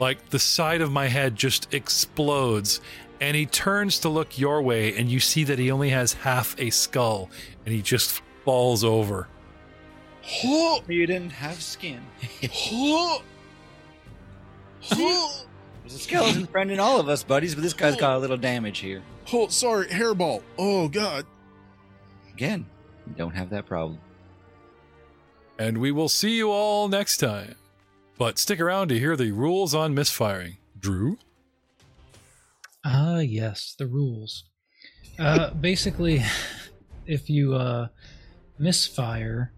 [0.00, 2.80] like the side of my head just explodes,
[3.20, 6.54] and he turns to look your way, and you see that he only has half
[6.58, 7.28] a skull,
[7.66, 9.28] and he just falls over.
[10.42, 12.00] You didn't have skin.
[14.90, 18.36] There's a skeleton friend in all of us, buddies, but this guy's got a little
[18.36, 19.02] damage here.
[19.32, 20.42] oh, sorry, hairball.
[20.58, 21.26] Oh god.
[22.32, 22.66] Again,
[23.06, 23.98] you don't have that problem.
[25.58, 27.56] And we will see you all next time.
[28.16, 30.58] But stick around to hear the rules on misfiring.
[30.78, 31.18] Drew?
[32.84, 34.44] Ah, yes, the rules.
[35.18, 36.22] Uh, basically,
[37.06, 37.88] if you uh,
[38.58, 39.52] misfire,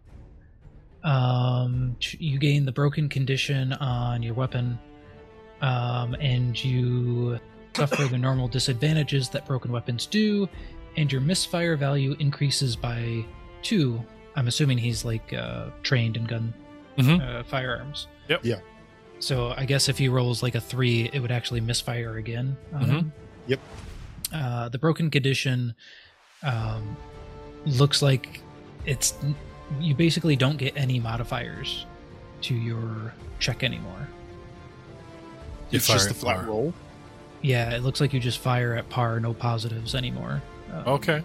[1.04, 4.78] um, you gain the broken condition on your weapon,
[5.62, 7.38] um, and you
[7.76, 10.48] suffer the normal disadvantages that broken weapons do,
[10.96, 13.24] and your misfire value increases by
[13.62, 14.02] two.
[14.36, 16.54] I'm assuming he's like uh, trained in gun
[16.98, 17.20] Mhm.
[17.22, 18.06] uh, firearms.
[18.28, 18.40] Yep.
[18.44, 18.60] Yeah.
[19.20, 22.56] So I guess if he rolls like a three, it would actually misfire again.
[22.72, 22.86] on Mhm.
[22.88, 23.12] him.
[23.46, 23.60] Yep.
[24.32, 25.74] Uh, the broken condition
[26.42, 26.96] um,
[27.66, 28.40] looks like
[28.86, 29.14] it's
[29.80, 31.84] you basically don't get any modifiers
[32.42, 34.08] to your check anymore.
[35.70, 36.46] You It's just fire a flat fire.
[36.46, 36.74] roll.
[37.42, 40.42] Yeah, it looks like you just fire at par, no positives anymore.
[40.72, 41.22] Um, Okay.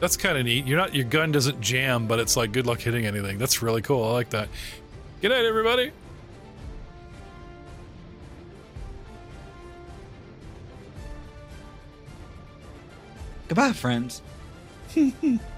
[0.00, 0.64] That's kind of neat.
[0.64, 3.36] You're not your gun doesn't jam, but it's like good luck hitting anything.
[3.36, 4.04] That's really cool.
[4.04, 4.48] I like that.
[5.20, 5.90] Good night, everybody.
[13.48, 14.22] Goodbye, friends.